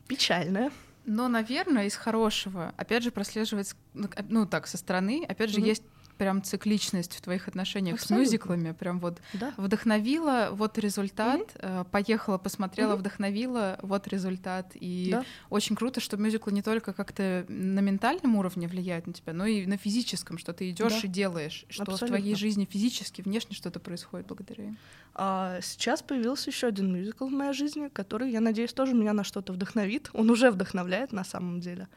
Печальная. 0.08 0.72
Но, 1.06 1.28
наверное, 1.28 1.86
из 1.86 1.96
хорошего, 1.96 2.74
опять 2.78 3.04
же, 3.04 3.12
прослеживается, 3.12 3.76
ну, 3.94 4.10
ну 4.30 4.46
так, 4.46 4.68
со 4.68 4.78
стороны, 4.78 5.26
опять 5.28 5.50
же, 5.50 5.60
mm-hmm. 5.60 5.68
есть 5.68 5.84
прям 6.22 6.44
цикличность 6.44 7.16
в 7.16 7.22
твоих 7.22 7.48
отношениях 7.48 7.96
Абсолютно. 7.96 8.16
с 8.16 8.30
мюзиклами, 8.30 8.72
прям 8.74 9.00
вот 9.00 9.20
да. 9.34 9.56
вдохновила, 9.58 10.50
вот 10.52 10.78
результат, 10.78 11.42
угу. 11.56 11.86
поехала, 11.86 12.38
посмотрела, 12.38 12.94
угу. 12.94 13.00
вдохновила, 13.00 13.80
вот 13.82 14.08
результат. 14.08 14.68
И 14.76 15.08
да. 15.10 15.26
очень 15.50 15.76
круто, 15.76 16.00
что 16.00 16.18
мюзиклы 16.18 16.54
не 16.54 16.62
только 16.62 16.94
как-то 16.94 17.44
на 17.48 17.80
ментальном 17.80 18.36
уровне 18.36 18.68
влияют 18.68 19.08
на 19.08 19.14
тебя, 19.14 19.34
но 19.34 19.48
и 19.48 19.66
на 19.66 19.78
физическом, 19.78 20.38
что 20.38 20.54
ты 20.54 20.70
идешь 20.70 21.02
да. 21.02 21.08
и 21.08 21.08
делаешь, 21.08 21.66
что 21.70 21.82
Абсолютно. 21.82 22.06
в 22.06 22.10
твоей 22.12 22.36
жизни 22.36 22.68
физически, 22.70 23.24
внешне 23.24 23.56
что-то 23.56 23.80
происходит 23.80 24.28
благодаря 24.28 24.66
им. 24.66 24.78
А 25.16 25.60
сейчас 25.64 26.04
появился 26.04 26.52
еще 26.52 26.68
один 26.68 26.94
мюзикл 26.94 27.26
в 27.26 27.32
моей 27.32 27.54
жизни, 27.54 27.88
который, 27.88 28.30
я 28.30 28.42
надеюсь, 28.42 28.74
тоже 28.74 28.94
меня 28.94 29.14
на 29.14 29.24
что-то 29.24 29.54
вдохновит. 29.54 30.12
Он 30.14 30.30
уже 30.30 30.52
вдохновляет 30.52 31.14
на 31.14 31.24
самом 31.24 31.62
деле. 31.62 31.88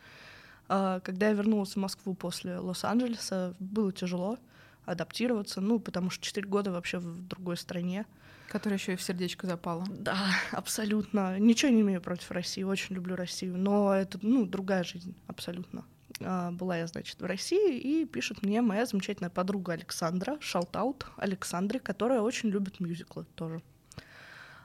А, 0.69 1.01
когда 1.01 1.29
я 1.29 1.35
вернулась 1.35 1.75
в 1.75 1.79
Москву 1.79 2.15
после 2.15 2.59
Лос-Анджелеса, 2.59 3.55
было 3.59 3.93
тяжело 3.93 4.39
адаптироваться, 4.85 5.61
ну, 5.61 5.79
потому 5.79 6.11
что 6.11 6.25
4 6.25 6.47
года 6.47 6.71
вообще 6.71 6.99
в 6.99 7.27
другой 7.27 7.57
стране. 7.57 8.07
Которая 8.49 8.79
еще 8.79 8.93
и 8.93 8.97
в 8.97 9.03
сердечко 9.03 9.47
запала. 9.47 9.85
Да, 9.89 10.17
абсолютно. 10.53 11.39
Ничего 11.39 11.73
не 11.73 11.81
имею 11.81 12.01
против 12.01 12.31
России, 12.31 12.63
очень 12.63 12.95
люблю 12.95 13.17
Россию, 13.17 13.57
но 13.57 13.95
это, 13.95 14.19
ну, 14.23 14.47
другая 14.47 14.85
жизнь, 14.85 15.15
абсолютно. 15.27 15.85
А, 16.21 16.51
была 16.51 16.77
я, 16.77 16.87
значит, 16.87 17.21
в 17.21 17.25
России, 17.25 17.79
и 17.79 18.05
пишет 18.05 18.43
мне 18.43 18.61
моя 18.63 18.87
замечательная 18.87 19.31
подруга 19.31 19.73
Александра, 19.73 20.37
шаутаут 20.41 21.07
Александре, 21.17 21.81
которая 21.81 22.21
очень 22.21 22.51
любит 22.51 22.81
мюзиклы 22.81 23.25
тоже. 23.35 23.63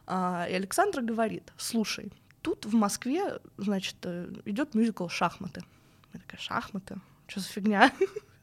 А, 0.06 0.48
и 0.50 0.54
Александра 0.54 1.02
говорит, 1.02 1.54
слушай, 1.58 2.12
тут 2.42 2.66
в 2.66 2.74
Москве, 2.74 3.40
значит, 3.58 3.96
э, 4.04 4.32
идет 4.46 4.76
мюзикл 4.76 5.08
«Шахматы». 5.08 5.64
Я 6.14 6.20
такая, 6.20 6.40
шахматы? 6.40 6.98
Что 7.28 7.40
за 7.42 7.48
фигня? 7.48 7.92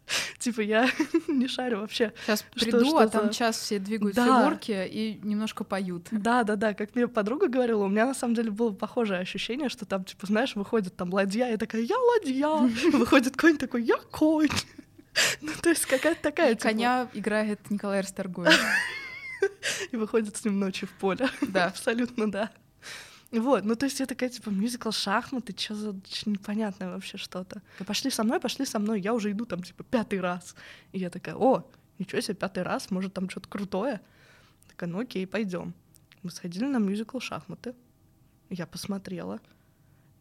Типа 0.38 0.60
я 0.60 0.88
не 1.28 1.48
шарю 1.48 1.80
вообще. 1.80 2.12
Сейчас 2.24 2.42
приду, 2.42 2.96
а 2.96 3.08
там 3.08 3.30
час 3.30 3.58
все 3.58 3.78
двигают 3.78 4.16
фигурки 4.16 4.86
и 4.88 5.18
немножко 5.22 5.64
поют. 5.64 6.08
Да, 6.10 6.44
да, 6.44 6.56
да. 6.56 6.74
Как 6.74 6.94
мне 6.94 7.08
подруга 7.08 7.48
говорила, 7.48 7.84
у 7.84 7.88
меня 7.88 8.06
на 8.06 8.14
самом 8.14 8.34
деле 8.34 8.50
было 8.50 8.72
похожее 8.72 9.20
ощущение, 9.20 9.68
что 9.68 9.84
там, 9.84 10.04
типа, 10.04 10.26
знаешь, 10.26 10.54
выходит 10.54 10.96
там 10.96 11.12
ладья, 11.12 11.52
и 11.52 11.56
такая, 11.56 11.82
я 11.82 11.96
ладья. 11.98 12.46
Выходит 12.92 13.36
конь 13.36 13.58
такой, 13.58 13.82
я 13.82 13.96
конь. 13.96 14.48
Ну, 15.40 15.50
то 15.62 15.70
есть 15.70 15.86
какая-то 15.86 16.22
такая. 16.22 16.54
Типа 16.54 16.62
коня 16.62 17.08
играет 17.14 17.70
Николай 17.70 18.00
Расторгуев. 18.00 18.54
И 19.90 19.96
выходит 19.96 20.36
с 20.36 20.44
ним 20.44 20.60
ночью 20.60 20.88
в 20.88 20.92
поле. 20.92 21.28
Да. 21.40 21.66
Абсолютно, 21.66 22.30
да. 22.30 22.50
Вот, 23.32 23.64
ну 23.64 23.74
то 23.74 23.86
есть 23.86 23.98
я 24.00 24.06
такая, 24.06 24.30
типа, 24.30 24.50
мюзикл 24.50 24.90
шахматы, 24.90 25.54
что 25.58 25.74
за 25.74 25.96
непонятное 26.26 26.90
вообще 26.90 27.18
что-то. 27.18 27.60
Пошли 27.84 28.10
со 28.10 28.22
мной, 28.22 28.38
пошли 28.40 28.64
со 28.64 28.78
мной, 28.78 29.00
я 29.00 29.14
уже 29.14 29.32
иду 29.32 29.46
там, 29.46 29.62
типа, 29.62 29.82
пятый 29.84 30.20
раз. 30.20 30.54
И 30.92 30.98
я 30.98 31.10
такая, 31.10 31.34
о, 31.34 31.68
ничего 31.98 32.20
себе, 32.20 32.34
пятый 32.34 32.62
раз, 32.62 32.90
может, 32.90 33.14
там 33.14 33.28
что-то 33.28 33.48
крутое. 33.48 34.00
Такая, 34.68 34.88
ну 34.88 35.00
окей, 35.00 35.26
пойдем. 35.26 35.74
Мы 36.22 36.30
сходили 36.30 36.66
на 36.66 36.78
мюзикл 36.78 37.18
шахматы. 37.18 37.74
Я 38.48 38.66
посмотрела. 38.66 39.40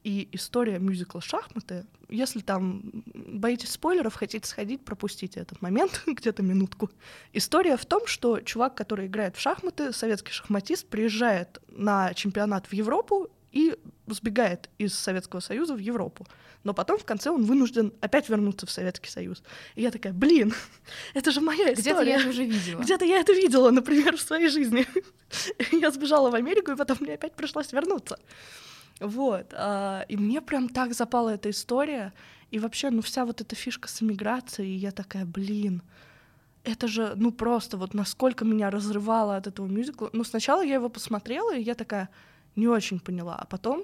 И 0.06 0.30
история 0.34 0.78
мюзикла 0.78 1.20
«Шахматы», 1.20 1.84
если 2.10 2.42
там 2.42 2.84
боитесь 3.06 3.72
спойлеров, 3.72 4.14
хотите 4.14 4.48
сходить, 4.48 4.86
пропустите 4.86 5.40
этот 5.40 5.64
момент, 5.64 6.04
где-то 6.06 6.44
минутку. 6.44 6.92
История 7.34 7.76
в 7.76 7.88
том, 7.88 8.06
что 8.06 8.40
чувак, 8.40 8.76
который 8.76 9.08
играет 9.08 9.36
в 9.36 9.40
шахматы, 9.40 9.92
советский 9.94 10.32
шахматист, 10.32 10.88
приезжает 10.88 11.60
на 11.70 12.14
чемпионат 12.14 12.68
в 12.68 12.74
Европу 12.74 13.32
и 13.52 13.76
сбегает 14.06 14.70
из 14.78 14.94
Советского 14.94 15.40
Союза 15.40 15.74
в 15.74 15.80
Европу. 15.80 16.28
Но 16.64 16.76
потом 16.76 17.00
в 17.00 17.06
конце 17.06 17.32
он 17.32 17.44
вынужден 17.44 17.92
опять 18.00 18.30
вернуться 18.30 18.68
в 18.68 18.72
Советский 18.72 19.10
Союз. 19.10 19.42
И 19.74 19.82
я 19.82 19.90
такая, 19.90 20.14
блин, 20.14 20.54
это 21.16 21.32
же 21.32 21.42
моя 21.42 21.74
история. 21.74 21.96
Где-то 21.96 22.04
я 22.04 22.20
это 22.20 22.30
уже 22.30 22.46
видела. 22.46 22.82
Где-то 22.82 23.06
я 23.06 23.20
это 23.22 23.34
видела, 23.34 23.72
например, 23.72 24.18
в 24.18 24.22
своей 24.22 24.50
жизни. 24.50 24.86
я 25.72 25.90
сбежала 25.90 26.30
в 26.30 26.36
Америку, 26.36 26.72
и 26.72 26.76
потом 26.76 26.98
мне 27.00 27.16
опять 27.16 27.34
пришлось 27.34 27.74
вернуться. 27.74 28.20
Вот. 29.00 29.54
А, 29.58 30.06
и 30.08 30.18
мне 30.18 30.42
прям 30.42 30.70
так 30.70 30.94
запала 30.94 31.30
эта 31.30 31.50
история. 31.50 32.14
И 32.52 32.60
вообще, 32.60 32.90
ну, 32.90 33.02
вся 33.02 33.26
вот 33.26 33.42
эта 33.42 33.56
фишка 33.56 33.88
с 33.88 34.02
эмиграцией, 34.02 34.76
и 34.76 34.78
я 34.78 34.92
такая, 34.92 35.26
блин, 35.26 35.82
это 36.64 36.88
же, 36.88 37.14
ну, 37.16 37.32
просто 37.32 37.78
вот 37.78 37.94
насколько 37.94 38.46
меня 38.46 38.70
разрывало 38.70 39.36
от 39.36 39.48
этого 39.48 39.68
мюзикла. 39.68 40.10
Ну, 40.14 40.24
сначала 40.24 40.64
я 40.64 40.76
его 40.76 40.90
посмотрела, 40.90 41.56
и 41.56 41.62
я 41.62 41.76
такая 41.76 42.10
не 42.56 42.68
очень 42.68 43.00
поняла. 43.00 43.36
А 43.36 43.46
потом 43.46 43.84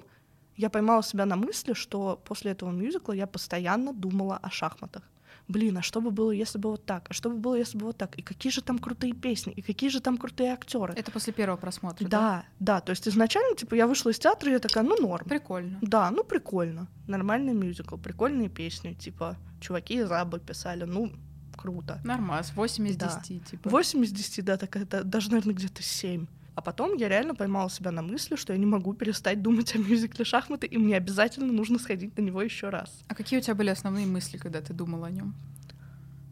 я 0.56 0.70
поймала 0.70 1.02
себя 1.02 1.26
на 1.26 1.36
мысли, 1.36 1.74
что 1.74 2.20
после 2.24 2.52
этого 2.52 2.70
мюзикла 2.70 3.12
я 3.12 3.26
постоянно 3.26 3.92
думала 3.92 4.38
о 4.42 4.50
шахматах 4.50 5.02
блин, 5.48 5.78
а 5.78 5.82
что 5.82 6.00
бы 6.00 6.10
было, 6.10 6.30
если 6.30 6.58
бы 6.58 6.70
вот 6.70 6.84
так, 6.84 7.06
а 7.08 7.12
что 7.14 7.30
бы 7.30 7.36
было, 7.36 7.54
если 7.54 7.78
бы 7.78 7.86
вот 7.86 7.96
так, 7.96 8.16
и 8.16 8.22
какие 8.22 8.52
же 8.52 8.62
там 8.62 8.78
крутые 8.78 9.12
песни, 9.14 9.52
и 9.52 9.62
какие 9.62 9.90
же 9.90 10.00
там 10.00 10.16
крутые 10.16 10.52
актеры. 10.52 10.94
Это 10.96 11.10
после 11.10 11.32
первого 11.32 11.56
просмотра, 11.56 12.06
да? 12.06 12.18
Да, 12.18 12.44
да, 12.58 12.80
то 12.80 12.90
есть 12.90 13.06
изначально, 13.08 13.56
типа, 13.56 13.74
я 13.74 13.86
вышла 13.86 14.10
из 14.10 14.18
театра, 14.18 14.50
и 14.50 14.52
я 14.54 14.58
такая, 14.58 14.84
ну, 14.84 14.96
норм. 15.00 15.26
Прикольно. 15.26 15.78
Да, 15.82 16.10
ну, 16.10 16.24
прикольно, 16.24 16.88
нормальный 17.06 17.52
мюзикл, 17.52 17.96
прикольные 17.96 18.48
песни, 18.48 18.94
типа, 18.94 19.36
чуваки 19.60 19.94
из 19.94 20.10
Абы 20.10 20.40
писали, 20.40 20.84
ну, 20.84 21.12
круто. 21.56 22.00
Нормас, 22.04 22.52
8 22.54 22.88
из 22.88 22.96
да. 22.96 23.22
10, 23.24 23.44
типа. 23.44 23.70
8 23.70 24.04
из 24.04 24.12
10, 24.12 24.44
да, 24.44 24.56
такая, 24.56 24.84
даже, 24.84 25.30
наверное, 25.30 25.54
где-то 25.54 25.82
7. 25.82 26.26
А 26.54 26.60
потом 26.60 26.96
я 26.96 27.08
реально 27.08 27.34
поймала 27.34 27.70
себя 27.70 27.90
на 27.90 28.02
мысли, 28.02 28.36
что 28.36 28.52
я 28.52 28.58
не 28.58 28.66
могу 28.66 28.92
перестать 28.92 29.42
думать 29.42 29.74
о 29.74 29.78
мюзикле 29.78 30.24
шахматы, 30.24 30.66
и 30.66 30.76
мне 30.76 30.96
обязательно 30.96 31.52
нужно 31.52 31.78
сходить 31.78 32.16
на 32.18 32.22
него 32.22 32.42
еще 32.42 32.68
раз. 32.68 32.90
А 33.08 33.14
какие 33.14 33.38
у 33.38 33.42
тебя 33.42 33.54
были 33.54 33.70
основные 33.70 34.06
мысли, 34.06 34.36
когда 34.36 34.60
ты 34.60 34.74
думала 34.74 35.06
о 35.06 35.10
нем? 35.10 35.34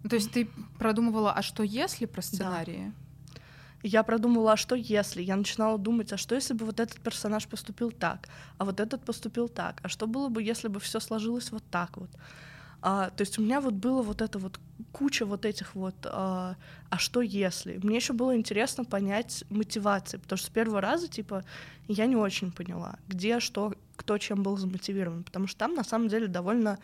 То 0.08 0.16
есть 0.16 0.30
ты 0.30 0.48
продумывала, 0.78 1.32
а 1.32 1.42
что 1.42 1.62
если 1.62 2.06
про 2.06 2.22
сценарии? 2.22 2.92
Да. 2.94 3.10
Я 3.82 4.02
продумывала, 4.02 4.52
а 4.52 4.56
что 4.56 4.74
если? 4.74 5.22
Я 5.22 5.36
начинала 5.36 5.78
думать, 5.78 6.12
а 6.12 6.18
что 6.18 6.34
если 6.34 6.52
бы 6.52 6.66
вот 6.66 6.80
этот 6.80 7.00
персонаж 7.00 7.46
поступил 7.46 7.90
так, 7.90 8.28
а 8.58 8.64
вот 8.66 8.78
этот 8.78 9.02
поступил 9.04 9.48
так, 9.48 9.80
а 9.82 9.88
что 9.88 10.06
было 10.06 10.28
бы, 10.28 10.42
если 10.42 10.68
бы 10.68 10.80
все 10.80 11.00
сложилось 11.00 11.50
вот 11.50 11.62
так 11.70 11.96
вот? 11.96 12.10
А, 12.82 13.10
то 13.10 13.22
есть 13.22 13.38
у 13.38 13.42
меня 13.42 13.60
вот 13.60 13.74
было 13.74 14.02
вот 14.02 14.22
это 14.22 14.38
вот 14.38 14.58
куча 14.92 15.26
вот 15.26 15.44
этих 15.44 15.74
вот 15.74 15.94
а, 16.04 16.56
а 16.88 16.98
что 16.98 17.20
если? 17.20 17.78
Мне 17.82 17.96
еще 17.96 18.12
было 18.12 18.34
интересно 18.34 18.84
понять 18.84 19.44
мотивации, 19.50 20.16
потому 20.16 20.38
что 20.38 20.46
с 20.46 20.50
первого 20.50 20.80
раза 20.80 21.08
типа 21.08 21.44
я 21.88 22.06
не 22.06 22.16
очень 22.16 22.50
поняла, 22.52 22.98
где 23.06 23.40
что, 23.40 23.74
кто 23.96 24.16
чем 24.18 24.42
был 24.42 24.56
замотивирован, 24.56 25.24
потому 25.24 25.46
что 25.46 25.58
там 25.58 25.74
на 25.74 25.84
самом 25.84 26.08
деле 26.08 26.26
довольно 26.26 26.78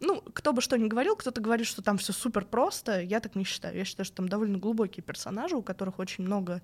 ну, 0.00 0.20
кто 0.20 0.52
бы 0.52 0.60
что 0.62 0.78
ни 0.78 0.86
говорил, 0.86 1.16
кто-то 1.16 1.40
говорит, 1.40 1.66
что 1.66 1.82
там 1.82 1.98
все 1.98 2.12
супер 2.12 2.44
просто. 2.44 3.00
Я 3.00 3.18
так 3.18 3.34
не 3.34 3.42
считаю. 3.42 3.76
Я 3.76 3.84
считаю, 3.84 4.04
что 4.04 4.18
там 4.18 4.28
довольно 4.28 4.56
глубокие 4.56 5.02
персонажи, 5.02 5.56
у 5.56 5.62
которых 5.62 5.98
очень 5.98 6.22
много 6.22 6.62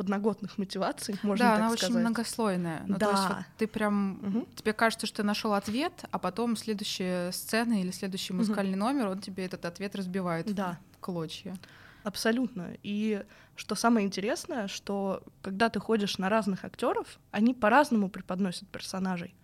подноготных 0.00 0.56
мотиваций, 0.56 1.14
можно 1.22 1.44
да, 1.44 1.50
так 1.50 1.58
она 1.60 1.70
сказать. 1.76 1.90
очень 1.90 2.00
многослойная. 2.00 2.82
Ну, 2.86 2.96
да. 2.96 3.06
То 3.06 3.12
есть 3.12 3.28
вот 3.28 3.44
ты 3.58 3.66
прям 3.66 4.12
Угу. 4.22 4.46
тебе 4.56 4.72
кажется, 4.72 5.06
что 5.06 5.18
ты 5.18 5.22
нашел 5.24 5.52
ответ, 5.52 5.92
а 6.10 6.18
потом 6.18 6.56
следующая 6.56 7.32
сцена 7.32 7.80
или 7.82 7.90
следующий 7.90 8.32
музыкальный 8.32 8.76
номер, 8.76 9.08
он 9.08 9.18
тебе 9.20 9.44
этот 9.44 9.66
ответ 9.66 9.94
разбивает 9.94 10.54
Да. 10.54 10.78
в 10.92 10.98
клочья. 11.00 11.54
Абсолютно. 12.02 12.70
И 12.82 13.22
что 13.56 13.74
самое 13.74 14.06
интересное, 14.06 14.68
что 14.68 15.22
когда 15.42 15.68
ты 15.68 15.80
ходишь 15.80 16.16
на 16.16 16.30
разных 16.30 16.64
актеров, 16.64 17.18
они 17.30 17.52
по-разному 17.52 18.08
преподносят 18.08 18.66
персонажей. 18.68 19.34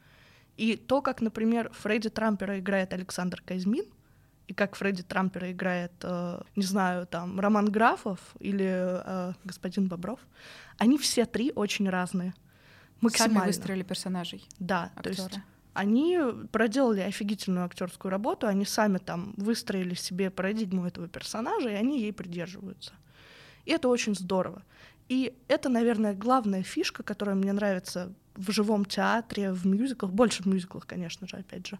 И 0.56 0.76
то, 0.76 1.02
как, 1.02 1.20
например, 1.20 1.70
Фредди 1.82 2.08
Трампера 2.08 2.58
играет 2.58 2.94
Александр 2.94 3.42
Казьмин, 3.44 3.84
и 4.46 4.54
как 4.54 4.76
Фредди 4.76 5.02
Трампера 5.02 5.50
играет, 5.50 5.92
э, 6.02 6.40
не 6.54 6.64
знаю, 6.64 7.06
там, 7.06 7.40
Роман 7.40 7.66
Графов 7.70 8.20
или 8.38 8.66
э, 8.68 9.32
господин 9.44 9.88
Бобров, 9.88 10.20
они 10.78 10.98
все 10.98 11.26
три 11.26 11.52
очень 11.54 11.88
разные. 11.88 12.34
Максимально. 13.00 13.40
Сами 13.40 13.46
выстроили 13.48 13.82
персонажей, 13.82 14.48
Да, 14.58 14.90
то 14.94 15.10
актеры. 15.10 15.14
есть 15.14 15.40
они 15.76 16.18
проделали 16.52 17.00
офигительную 17.00 17.66
актерскую 17.66 18.10
работу, 18.10 18.46
они 18.46 18.64
сами 18.64 18.96
там 18.96 19.34
выстроили 19.36 19.94
себе 19.94 20.30
парадигму 20.30 20.86
этого 20.86 21.06
персонажа, 21.06 21.68
и 21.68 21.74
они 21.74 22.00
ей 22.00 22.12
придерживаются. 22.12 22.92
И 23.66 23.72
это 23.72 23.88
очень 23.88 24.14
здорово. 24.14 24.62
И 25.08 25.34
это, 25.48 25.68
наверное, 25.68 26.14
главная 26.14 26.62
фишка, 26.62 27.02
которая 27.02 27.36
мне 27.36 27.52
нравится 27.52 28.12
в 28.34 28.50
живом 28.50 28.84
театре, 28.84 29.52
в 29.52 29.66
мюзиклах, 29.66 30.12
больше 30.12 30.42
в 30.42 30.46
мюзиклах, 30.46 30.86
конечно 30.86 31.28
же, 31.28 31.36
опять 31.36 31.66
же. 31.66 31.78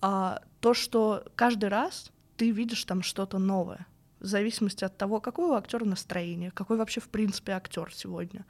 А, 0.00 0.42
то, 0.60 0.74
что 0.74 1.24
каждый 1.34 1.68
раз 1.68 2.10
ты 2.36 2.50
видишь 2.50 2.84
там 2.84 3.02
что-то 3.02 3.38
новое, 3.38 3.86
в 4.20 4.26
зависимости 4.26 4.84
от 4.84 4.96
того, 4.96 5.20
какое 5.20 5.48
у 5.48 5.54
актера 5.54 5.84
настроение, 5.84 6.50
какой 6.50 6.76
вообще 6.76 7.00
в 7.00 7.08
принципе 7.08 7.52
актер 7.52 7.92
сегодня, 7.94 8.44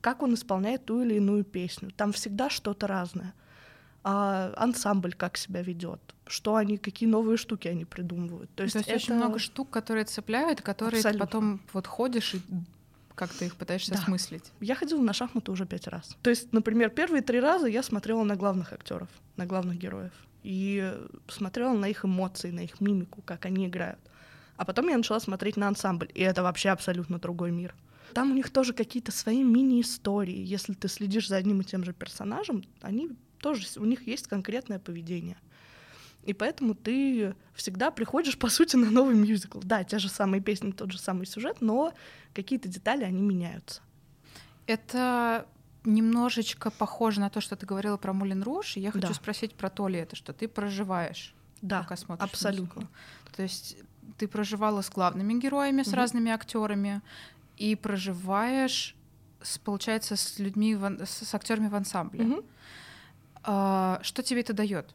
как 0.00 0.22
он 0.22 0.34
исполняет 0.34 0.84
ту 0.84 1.02
или 1.02 1.14
иную 1.14 1.44
песню. 1.44 1.90
Там 1.90 2.12
всегда 2.12 2.50
что-то 2.50 2.86
разное 2.86 3.34
а 4.04 4.52
ансамбль 4.56 5.14
как 5.14 5.38
себя 5.38 5.62
ведет, 5.62 6.14
что 6.26 6.56
они, 6.56 6.76
какие 6.76 7.08
новые 7.08 7.38
штуки 7.38 7.68
они 7.68 7.86
придумывают. 7.86 8.50
То 8.50 8.56
То 8.58 8.62
есть, 8.64 8.74
есть, 8.74 8.88
это... 8.88 8.96
очень 8.96 9.14
много 9.14 9.38
штук, 9.38 9.70
которые 9.70 10.04
цепляют, 10.04 10.60
которые 10.60 11.02
ты 11.02 11.18
потом 11.18 11.62
вот 11.72 11.86
ходишь 11.86 12.34
и 12.34 12.42
как 13.14 13.30
ты 13.30 13.46
их 13.46 13.56
пытаешься 13.56 13.92
Да. 13.92 13.98
осмыслить. 14.00 14.52
Я 14.60 14.74
ходила 14.74 15.00
на 15.00 15.12
шахматы 15.12 15.50
уже 15.52 15.66
пять 15.66 15.86
раз. 15.86 16.16
То 16.22 16.30
есть, 16.30 16.52
например, 16.52 16.90
первые 16.90 17.22
три 17.22 17.40
раза 17.40 17.66
я 17.66 17.82
смотрела 17.82 18.24
на 18.24 18.36
главных 18.36 18.72
актеров, 18.72 19.08
на 19.36 19.46
главных 19.46 19.78
героев, 19.78 20.12
и 20.44 20.94
смотрела 21.26 21.72
на 21.72 21.86
их 21.86 22.04
эмоции, 22.04 22.50
на 22.50 22.60
их 22.60 22.80
мимику, 22.80 23.22
как 23.22 23.46
они 23.46 23.66
играют. 23.66 23.98
А 24.56 24.64
потом 24.64 24.88
я 24.88 24.96
начала 24.96 25.18
смотреть 25.18 25.56
на 25.56 25.66
ансамбль, 25.66 26.10
и 26.14 26.20
это 26.20 26.42
вообще 26.44 26.68
абсолютно 26.68 27.18
другой 27.18 27.50
мир. 27.50 27.74
Там 28.12 28.30
у 28.30 28.34
них 28.34 28.50
тоже 28.50 28.72
какие-то 28.72 29.10
свои 29.10 29.42
мини-истории. 29.42 30.38
Если 30.38 30.74
ты 30.74 30.86
следишь 30.86 31.28
за 31.28 31.36
одним 31.36 31.62
и 31.62 31.64
тем 31.64 31.82
же 31.82 31.92
персонажем, 31.92 32.62
они 32.80 33.10
тоже, 33.38 33.66
у 33.76 33.84
них 33.84 34.06
есть 34.06 34.28
конкретное 34.28 34.78
поведение. 34.78 35.36
И 36.22 36.32
поэтому 36.32 36.74
ты 36.74 37.34
всегда 37.54 37.90
приходишь, 37.90 38.38
по 38.38 38.48
сути, 38.48 38.76
на 38.76 38.90
новый 38.90 39.14
мюзикл. 39.14 39.60
Да, 39.62 39.82
те 39.82 39.98
же 39.98 40.08
самые 40.08 40.40
песни, 40.40 40.70
тот 40.70 40.92
же 40.92 40.98
самый 40.98 41.26
сюжет, 41.26 41.60
но 41.60 41.92
какие-то 42.32 42.68
детали, 42.68 43.04
они 43.04 43.20
меняются. 43.20 43.82
Это 44.66 45.46
немножечко 45.84 46.70
похоже 46.70 47.20
на 47.20 47.30
то, 47.30 47.40
что 47.40 47.56
ты 47.56 47.66
говорила 47.66 47.96
про 47.96 48.12
Мулин 48.12 48.42
Руш. 48.42 48.76
и 48.76 48.80
Я 48.80 48.90
хочу 48.90 49.08
Да. 49.08 49.14
спросить 49.14 49.54
про 49.54 49.70
то 49.70 49.88
ли 49.88 49.98
это, 49.98 50.16
что 50.16 50.32
ты 50.32 50.48
проживаешь, 50.48 51.34
Да, 51.62 51.82
пока 51.82 51.96
смотришь 51.96 52.28
абсолютно. 52.30 52.80
мюзикл. 52.82 52.92
То 53.36 53.42
есть 53.42 53.76
ты 54.18 54.28
проживала 54.28 54.82
с 54.82 54.90
главными 54.90 55.34
героями, 55.40 55.82
с 55.82 55.88
Мгм. 55.88 55.96
разными 55.96 56.30
актерами, 56.30 57.00
и 57.56 57.74
проживаешь, 57.76 58.94
с, 59.42 59.58
получается, 59.58 60.16
с 60.16 60.38
людьми, 60.38 60.74
в 60.74 61.04
с, 61.06 61.26
с 61.26 61.34
актерами 61.34 61.68
в 61.68 61.74
ансамбле. 61.74 62.24
Мгм. 62.24 62.44
А, 63.42 64.00
что 64.02 64.22
тебе 64.22 64.40
это 64.40 64.52
дает? 64.52 64.94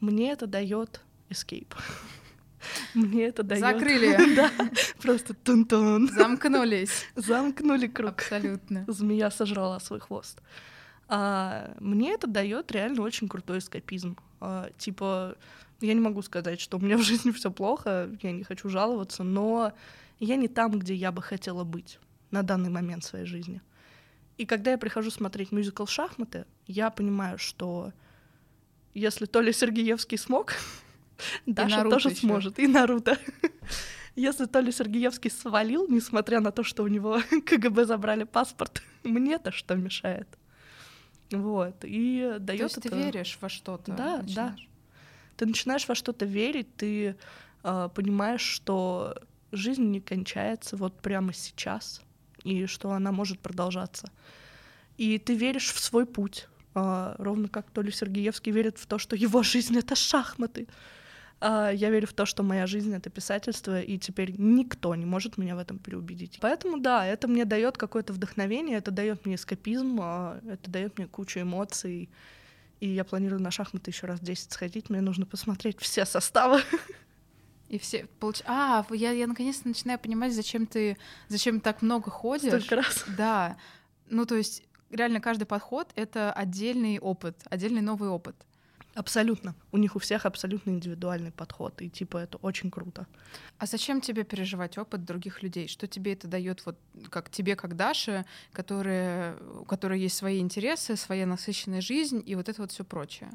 Мне 0.00 0.30
это 0.32 0.46
дает 0.46 1.00
escape. 1.28 1.74
Мне 2.94 3.26
это 3.26 3.42
дает. 3.42 3.60
Закрыли. 3.60 4.16
Да, 4.36 4.50
просто 5.02 5.34
тун-тун. 5.34 6.08
Замкнулись. 6.08 7.06
Замкнули 7.16 7.86
круг. 7.86 8.20
Абсолютно. 8.20 8.84
Змея 8.86 9.30
сожрала 9.30 9.78
свой 9.80 10.00
хвост. 10.00 10.40
А, 11.08 11.74
мне 11.80 12.12
это 12.12 12.26
дает 12.26 12.70
реально 12.72 13.02
очень 13.02 13.28
крутой 13.28 13.58
эскапизм. 13.58 14.16
А, 14.40 14.70
типа, 14.78 15.36
я 15.80 15.94
не 15.94 16.00
могу 16.00 16.22
сказать, 16.22 16.60
что 16.60 16.78
у 16.78 16.80
меня 16.80 16.96
в 16.96 17.02
жизни 17.02 17.30
все 17.30 17.50
плохо, 17.50 18.10
я 18.22 18.32
не 18.32 18.44
хочу 18.44 18.68
жаловаться, 18.68 19.22
но 19.22 19.72
я 20.20 20.36
не 20.36 20.48
там, 20.48 20.78
где 20.78 20.94
я 20.94 21.12
бы 21.12 21.22
хотела 21.22 21.64
быть 21.64 21.98
на 22.30 22.42
данный 22.42 22.70
момент 22.70 23.04
своей 23.04 23.26
жизни. 23.26 23.62
И 24.36 24.46
когда 24.46 24.72
я 24.72 24.78
прихожу 24.78 25.10
смотреть 25.10 25.50
мюзикл 25.50 25.86
«Шахматы», 25.86 26.46
я 26.66 26.90
понимаю, 26.90 27.38
что 27.38 27.92
если 28.94 29.26
Толя 29.26 29.52
Сергеевский 29.52 30.18
смог, 30.18 30.54
Даша 31.46 31.82
тоже 31.84 32.10
ещё. 32.10 32.20
сможет, 32.20 32.58
и 32.58 32.66
Наруто. 32.66 33.18
Если 34.16 34.46
Толя 34.46 34.72
Сергеевский 34.72 35.30
свалил, 35.30 35.86
несмотря 35.88 36.40
на 36.40 36.50
то, 36.50 36.64
что 36.64 36.82
у 36.82 36.88
него 36.88 37.20
КГБ 37.46 37.84
забрали 37.84 38.24
паспорт, 38.24 38.82
мне-то 39.04 39.52
что 39.52 39.76
мешает? 39.76 40.28
Вот, 41.30 41.84
и 41.84 42.30
То 42.34 42.38
дает 42.40 42.62
есть 42.62 42.82
ты 42.82 42.88
это... 42.88 42.96
веришь 42.96 43.38
во 43.40 43.48
что-то. 43.48 43.92
Да, 43.92 44.16
да. 44.16 44.22
начинаешь. 44.22 44.68
Ты 45.36 45.46
начинаешь 45.46 45.88
во 45.88 45.94
что-то 45.94 46.24
верить, 46.24 46.74
ты 46.76 47.16
э, 47.62 47.88
понимаешь, 47.94 48.40
что 48.40 49.14
жизнь 49.52 49.84
не 49.84 50.00
кончается 50.00 50.76
вот 50.76 51.00
прямо 51.00 51.32
сейчас, 51.32 52.02
и 52.42 52.66
что 52.66 52.90
она 52.90 53.12
может 53.12 53.38
продолжаться. 53.38 54.10
И 54.96 55.18
ты 55.18 55.34
веришь 55.34 55.72
в 55.72 55.78
свой 55.78 56.06
путь, 56.06 56.48
э, 56.74 57.14
ровно 57.18 57.48
как 57.48 57.70
Толя 57.70 57.92
Сергеевский 57.92 58.50
верит 58.50 58.78
в 58.78 58.86
то, 58.86 58.98
что 58.98 59.14
его 59.14 59.42
жизнь— 59.42 59.78
это 59.78 59.94
шахматы. 59.94 60.66
А 61.40 61.70
я 61.70 61.90
верю 61.90 62.08
в 62.08 62.12
то, 62.12 62.26
что 62.26 62.42
моя 62.42 62.66
жизнь— 62.66 62.92
это 62.96 63.10
писательство, 63.10 63.80
и 63.80 63.96
теперь 63.98 64.34
никто 64.38 64.94
не 64.94 65.06
может 65.06 65.38
меня 65.38 65.54
в 65.54 65.58
этом 65.58 65.78
переубедить. 65.78 66.38
Поэтому 66.40 66.80
да, 66.80 67.06
это 67.06 67.28
мне 67.28 67.44
дает 67.44 67.78
какое-то 67.78 68.12
вдохновение, 68.12 68.78
это 68.78 68.90
дает 68.90 69.24
мне 69.24 69.36
эскапизм, 69.36 69.98
а, 70.00 70.40
это 70.48 70.70
дает 70.70 70.98
мне 70.98 71.06
кучу 71.06 71.40
эмоций, 71.40 72.10
и 72.80 72.88
я 72.88 73.04
планирую 73.04 73.40
на 73.40 73.50
шахматы 73.50 73.90
еще 73.90 74.06
раз 74.06 74.20
10 74.20 74.52
сходить. 74.52 74.90
Мне 74.90 75.00
нужно 75.00 75.26
посмотреть 75.26 75.78
все 75.80 76.04
составы. 76.04 76.60
И 77.68 77.78
все 77.78 78.06
получ... 78.18 78.42
А, 78.46 78.86
я, 78.90 79.10
я 79.10 79.26
наконец-то 79.26 79.68
начинаю 79.68 79.98
понимать, 79.98 80.32
зачем 80.32 80.66
ты, 80.66 80.96
зачем 81.28 81.60
так 81.60 81.82
много 81.82 82.10
ходишь. 82.10 82.48
Столько 82.48 82.76
раз. 82.76 83.04
Да. 83.16 83.58
Ну, 84.08 84.24
то 84.24 84.36
есть, 84.36 84.62
реально 84.90 85.20
каждый 85.20 85.44
подход— 85.44 85.92
это 85.94 86.32
отдельный 86.32 86.98
опыт, 86.98 87.42
отдельный 87.50 87.82
новый 87.82 88.08
опыт. 88.08 88.36
Абсолютно. 88.98 89.54
У 89.70 89.78
них 89.78 89.94
у 89.94 90.00
всех 90.00 90.26
абсолютно 90.26 90.70
индивидуальный 90.70 91.30
подход. 91.30 91.80
И 91.82 91.88
типа 91.88 92.18
это 92.18 92.36
очень 92.38 92.68
круто. 92.68 93.06
А 93.56 93.66
зачем 93.66 94.00
тебе 94.00 94.24
переживать 94.24 94.76
опыт 94.76 95.04
других 95.04 95.40
людей? 95.44 95.68
Что 95.68 95.86
тебе 95.86 96.14
это 96.14 96.26
дает, 96.26 96.66
вот 96.66 96.76
как 97.08 97.30
тебе, 97.30 97.54
как 97.54 97.76
Даше, 97.76 98.24
которая, 98.52 99.36
у 99.60 99.64
которой 99.64 100.00
есть 100.00 100.16
свои 100.16 100.40
интересы, 100.40 100.96
своя 100.96 101.26
насыщенная 101.26 101.80
жизнь 101.80 102.20
и 102.26 102.34
вот 102.34 102.48
это 102.48 102.60
вот 102.60 102.72
все 102.72 102.84
прочее? 102.84 103.30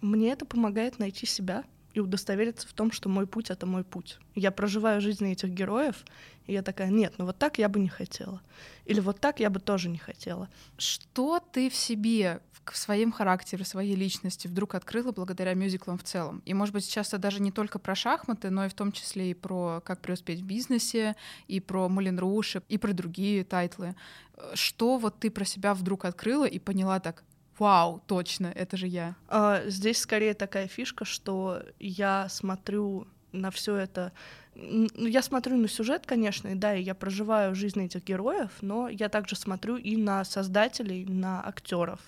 Мне 0.00 0.30
это 0.30 0.46
помогает 0.46 1.00
найти 1.00 1.26
себя 1.26 1.64
и 1.94 2.00
удостовериться 2.00 2.68
в 2.68 2.72
том, 2.72 2.92
что 2.92 3.08
мой 3.08 3.26
путь— 3.26 3.50
это 3.50 3.66
мой 3.66 3.84
путь. 3.84 4.18
Я 4.34 4.50
проживаю 4.50 5.00
жизни 5.00 5.32
этих 5.32 5.50
героев, 5.50 6.04
и 6.46 6.52
я 6.52 6.62
такая, 6.62 6.88
нет, 6.88 7.14
ну 7.18 7.24
вот 7.24 7.38
так 7.38 7.58
я 7.58 7.68
бы 7.68 7.80
не 7.80 7.88
хотела. 7.88 8.40
Или 8.84 9.00
вот 9.00 9.20
так 9.20 9.40
я 9.40 9.50
бы 9.50 9.60
тоже 9.60 9.88
не 9.88 9.98
хотела. 9.98 10.48
Что 10.76 11.40
ты 11.40 11.68
в 11.70 11.74
себе, 11.74 12.40
в 12.64 12.76
своем 12.76 13.12
характере, 13.12 13.64
в 13.64 13.68
своей 13.68 13.94
личности 13.94 14.46
вдруг 14.46 14.74
открыла 14.74 15.12
благодаря 15.12 15.54
мюзиклам 15.54 15.98
в 15.98 16.04
целом? 16.04 16.42
И, 16.44 16.54
может 16.54 16.74
быть, 16.74 16.84
сейчас 16.84 17.08
это 17.08 17.18
даже 17.18 17.42
не 17.42 17.52
только 17.52 17.78
про 17.78 17.94
шахматы, 17.94 18.50
но 18.50 18.66
и 18.66 18.68
в 18.68 18.74
том 18.74 18.92
числе 18.92 19.30
и 19.30 19.34
про 19.34 19.82
как 19.84 20.00
преуспеть 20.00 20.40
в 20.40 20.44
бизнесе, 20.44 21.16
и 21.48 21.60
про 21.60 21.88
Мулен 21.88 22.18
Руж, 22.18 22.56
и 22.68 22.78
про 22.78 22.92
другие 22.92 23.44
тайтлы. 23.44 23.94
Э, 24.34 24.52
Что 24.54 24.98
вот 24.98 25.18
ты 25.18 25.30
про 25.30 25.44
себя 25.44 25.74
вдруг 25.74 26.04
открыла 26.04 26.44
и 26.46 26.58
поняла 26.58 27.00
так, 27.00 27.24
вау, 27.58 28.02
точно, 28.06 28.46
это 28.46 28.76
же 28.76 28.86
я. 28.86 29.14
А, 29.28 29.62
Здесь 29.66 29.98
скорее 29.98 30.34
такая 30.34 30.68
фишка, 30.68 31.04
что 31.04 31.62
я 31.78 32.28
смотрю 32.28 33.06
на 33.32 33.50
все 33.50 33.76
это. 33.76 34.12
Ну, 34.54 34.88
Я 35.06 35.22
смотрю 35.22 35.56
на 35.56 35.68
сюжет, 35.68 36.04
конечно, 36.06 36.48
и 36.48 36.54
да, 36.54 36.74
и 36.74 36.82
я 36.82 36.94
проживаю 36.94 37.54
жизнь 37.54 37.84
этих 37.84 38.04
героев, 38.04 38.50
но 38.60 38.88
я 38.88 39.08
также 39.08 39.36
смотрю 39.36 39.76
и 39.76 39.96
на 39.96 40.24
создателей, 40.24 41.04
на 41.04 41.46
актеров, 41.46 42.00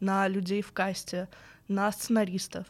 на 0.00 0.26
людей 0.26 0.62
в 0.62 0.72
касте, 0.72 1.28
на 1.68 1.92
сценаристов. 1.92 2.66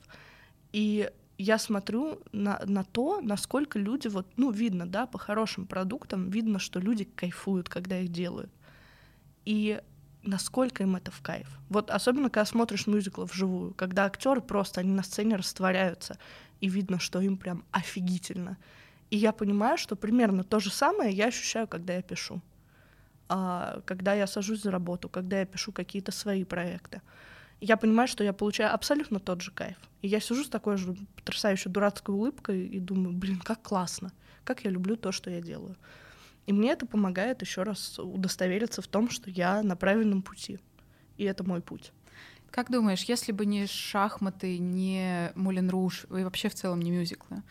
И 0.72 1.10
я 1.38 1.58
смотрю 1.58 2.20
на, 2.32 2.60
на 2.66 2.84
то, 2.84 3.20
насколько 3.20 3.78
люди, 3.78 4.08
вот, 4.08 4.26
ну, 4.36 4.50
видно, 4.50 4.86
да, 4.86 5.06
по 5.06 5.18
хорошим 5.18 5.66
продуктам, 5.66 6.30
видно, 6.30 6.58
что 6.58 6.78
люди 6.80 7.04
кайфуют, 7.04 7.68
когда 7.68 7.98
их 7.98 8.10
делают. 8.10 8.50
И 9.44 9.80
насколько 10.26 10.82
им 10.82 10.96
это 10.96 11.10
в 11.10 11.20
кайф. 11.20 11.48
Вот 11.68 11.90
особенно, 11.90 12.30
когда 12.30 12.44
смотришь 12.44 12.86
мюзиклы 12.86 13.26
вживую, 13.26 13.74
когда 13.74 14.04
актеры 14.04 14.40
просто, 14.40 14.80
они 14.80 14.92
на 14.92 15.02
сцене 15.02 15.36
растворяются. 15.36 16.18
и 16.60 16.68
видно, 16.68 16.98
что 16.98 17.20
им 17.20 17.36
прям 17.36 17.64
офигительно. 17.72 18.56
И 19.10 19.16
я 19.16 19.32
понимаю, 19.32 19.76
что 19.76 19.96
примерно 19.96 20.44
то 20.44 20.60
же 20.60 20.70
самое 20.70 21.12
я 21.12 21.26
ощущаю, 21.26 21.68
когда 21.68 21.94
я 21.94 22.02
пишу. 22.02 22.40
А, 23.28 23.80
когда 23.84 24.14
я 24.14 24.26
сажусь 24.26 24.62
за 24.62 24.70
работу, 24.70 25.08
когда 25.08 25.40
я 25.40 25.46
пишу 25.46 25.72
какие-то 25.72 26.12
свои 26.12 26.44
проекты. 26.44 27.02
Я 27.60 27.76
понимаю, 27.76 28.08
что 28.08 28.24
я 28.24 28.32
получаю 28.32 28.74
абсолютно 28.74 29.20
тот 29.20 29.40
же 29.40 29.50
кайф. 29.50 29.76
И 30.02 30.08
я 30.08 30.20
сижу 30.20 30.44
с 30.44 30.48
такой 30.48 30.76
же 30.76 30.94
потрясающей 31.16 31.70
дурацкой 31.70 32.14
улыбкой 32.14 32.66
и 32.66 32.78
думаю, 32.78 33.14
блин, 33.14 33.40
как 33.40 33.62
классно, 33.62 34.12
как 34.44 34.64
я 34.64 34.70
люблю 34.70 34.96
то, 34.96 35.12
что 35.12 35.30
я 35.30 35.40
делаю. 35.40 35.76
И 36.46 36.52
мне 36.52 36.72
это 36.72 36.86
помогает 36.86 37.40
еще 37.40 37.62
раз 37.62 37.98
удостовериться 37.98 38.82
в 38.82 38.86
том, 38.86 39.08
что 39.10 39.30
я 39.30 39.62
на 39.62 39.76
правильном 39.76 40.22
пути. 40.22 40.58
И 41.16 41.24
это 41.24 41.44
мой 41.44 41.62
путь. 41.62 41.92
Как 42.50 42.70
думаешь, 42.70 43.02
если 43.04 43.32
бы 43.32 43.46
не 43.46 43.66
шахматы, 43.66 44.58
не 44.58 45.32
Мулен 45.34 45.70
Руж, 45.70 46.04
и 46.04 46.22
вообще 46.22 46.48
в 46.48 46.54
целом 46.54 46.80
не 46.80 46.90
мюзиклы, 46.90 47.42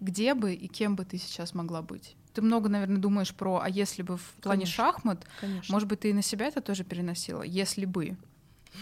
где 0.00 0.34
бы 0.34 0.54
и 0.54 0.68
кем 0.68 0.96
бы 0.96 1.04
ты 1.04 1.18
сейчас 1.18 1.54
могла 1.54 1.82
быть? 1.82 2.16
Ты 2.32 2.42
много, 2.42 2.68
наверное, 2.68 2.98
думаешь 2.98 3.34
про, 3.34 3.60
а 3.62 3.68
если 3.68 4.02
бы 4.02 4.18
в 4.18 4.34
плане 4.42 4.60
конечно, 4.60 4.84
шахмат, 4.84 5.26
конечно. 5.40 5.72
может 5.72 5.88
быть, 5.88 6.00
ты 6.00 6.10
и 6.10 6.12
на 6.12 6.22
себя 6.22 6.46
это 6.46 6.60
тоже 6.60 6.84
переносила, 6.84 7.42
если 7.42 7.84
бы? 7.84 8.16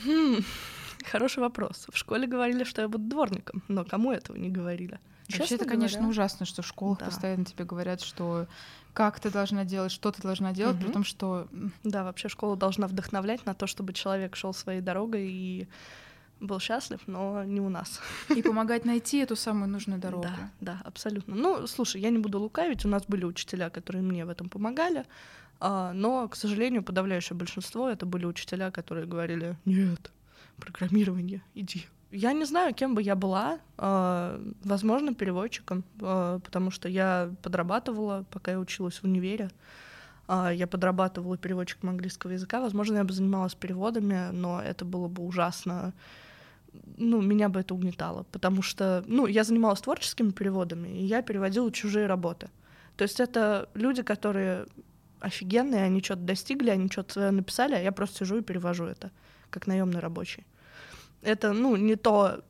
Хм, 0.05 0.42
хороший 1.05 1.38
вопрос. 1.38 1.87
В 1.92 1.96
школе 1.96 2.27
говорили, 2.27 2.64
что 2.64 2.83
я 2.83 2.88
буду 2.88 3.05
дворником, 3.05 3.62
но 3.68 3.85
кому 3.85 4.12
этого 4.12 4.37
не 4.37 4.50
говорили? 4.50 4.98
Вообще, 5.29 5.55
это, 5.55 5.64
конечно, 5.64 6.00
говоря, 6.00 6.11
ужасно, 6.11 6.46
что 6.46 6.62
в 6.62 6.66
школах 6.66 6.98
да. 6.98 7.07
постоянно 7.07 7.44
тебе 7.44 7.64
говорят, 7.64 8.00
что 8.03 8.46
как 8.94 9.18
ты 9.20 9.30
должна 9.30 9.64
делать, 9.64 9.92
что 9.92 10.12
ты 10.12 10.22
должна 10.22 10.52
делать, 10.52 10.76
угу. 10.76 10.85
при 10.85 10.92
том, 10.92 11.04
что... 11.04 11.48
Да, 11.83 12.04
вообще 12.04 12.28
школа 12.28 12.57
должна 12.57 12.87
вдохновлять 12.87 13.44
на 13.44 13.52
то, 13.52 13.66
чтобы 13.66 13.92
человек 13.92 14.37
шел 14.37 14.54
своей 14.54 14.80
дорогой 14.80 15.28
и 15.28 15.68
был 16.40 16.61
счастлив, 16.61 17.00
но 17.07 17.42
не 17.44 17.61
у 17.61 17.68
нас. 17.68 18.00
И 18.35 18.42
помогать 18.42 18.85
найти 18.85 19.18
эту 19.18 19.35
самую 19.35 19.68
нужную 19.68 20.00
дорогу. 20.00 20.24
Да, 20.24 20.50
да, 20.61 20.80
абсолютно. 20.85 21.35
Ну, 21.35 21.66
слушай, 21.66 22.00
я 22.00 22.11
не 22.11 22.18
буду 22.18 22.38
лукавить, 22.38 22.85
у 22.85 22.88
нас 22.88 23.04
были 23.07 23.24
учителя, 23.24 23.68
которые 23.68 24.02
мне 24.02 24.24
в 24.24 24.28
этом 24.28 24.48
помогали, 24.48 25.04
а, 25.61 25.92
но, 25.92 26.28
к 26.28 26.37
сожалению, 26.37 26.83
подавляющее 26.83 27.37
большинство 27.37 27.88
это 27.88 28.07
были 28.07 28.26
учителя, 28.26 28.70
которые 28.70 29.07
говорили, 29.07 29.57
нет, 29.64 30.12
программирование, 30.57 31.42
иди 31.54 31.87
я 32.14 32.33
не 32.33 32.44
знаю, 32.44 32.74
кем 32.74 32.94
бы 32.94 33.03
я 33.03 33.14
была. 33.16 33.59
Э, 33.79 34.38
возможно, 34.64 35.14
переводчиком, 35.14 35.85
э, 36.00 36.40
потому 36.44 36.70
что 36.70 36.88
я 36.88 37.31
подрабатывала, 37.42 38.24
пока 38.31 38.53
я 38.53 38.59
училась 38.59 38.98
в 39.00 39.05
универе. 39.05 39.50
Э, 40.29 40.50
я 40.55 40.66
подрабатывала 40.66 41.37
переводчиком 41.37 41.90
английского 41.90 42.33
языка. 42.33 42.61
Возможно, 42.61 42.98
я 42.98 43.05
бы 43.05 43.12
занималась 43.12 43.55
переводами, 43.55 44.31
но 44.33 44.62
это 44.62 44.85
было 44.85 45.09
бы 45.09 45.24
ужасно. 45.24 45.92
Ну, 46.96 47.20
меня 47.20 47.48
бы 47.48 47.61
это 47.61 47.74
угнетало, 47.74 48.24
потому 48.33 48.62
что, 48.62 49.05
ну, 49.07 49.27
я 49.27 49.44
занималась 49.44 49.81
творческими 49.81 50.31
переводами, 50.31 50.88
и 50.88 51.05
я 51.05 51.22
переводила 51.22 51.70
чужие 51.70 52.07
работы. 52.07 52.48
То 52.96 53.03
есть 53.03 53.20
это 53.20 53.68
люди, 53.74 54.03
которые 54.03 54.66
офигенные, 55.20 55.85
они 55.85 56.03
что-то 56.03 56.22
достигли, 56.22 56.70
они 56.70 56.88
что-то 56.90 57.31
написали, 57.31 57.74
а 57.74 57.81
я 57.81 57.92
просто 57.92 58.18
сижу 58.18 58.38
и 58.38 58.42
перевожу 58.42 58.85
это, 58.85 59.11
как 59.50 59.66
наемный 59.66 60.00
рабочий 60.00 60.44
это, 61.24 61.52
ну, 61.52 61.76
не 61.76 61.96
то, 61.96 62.44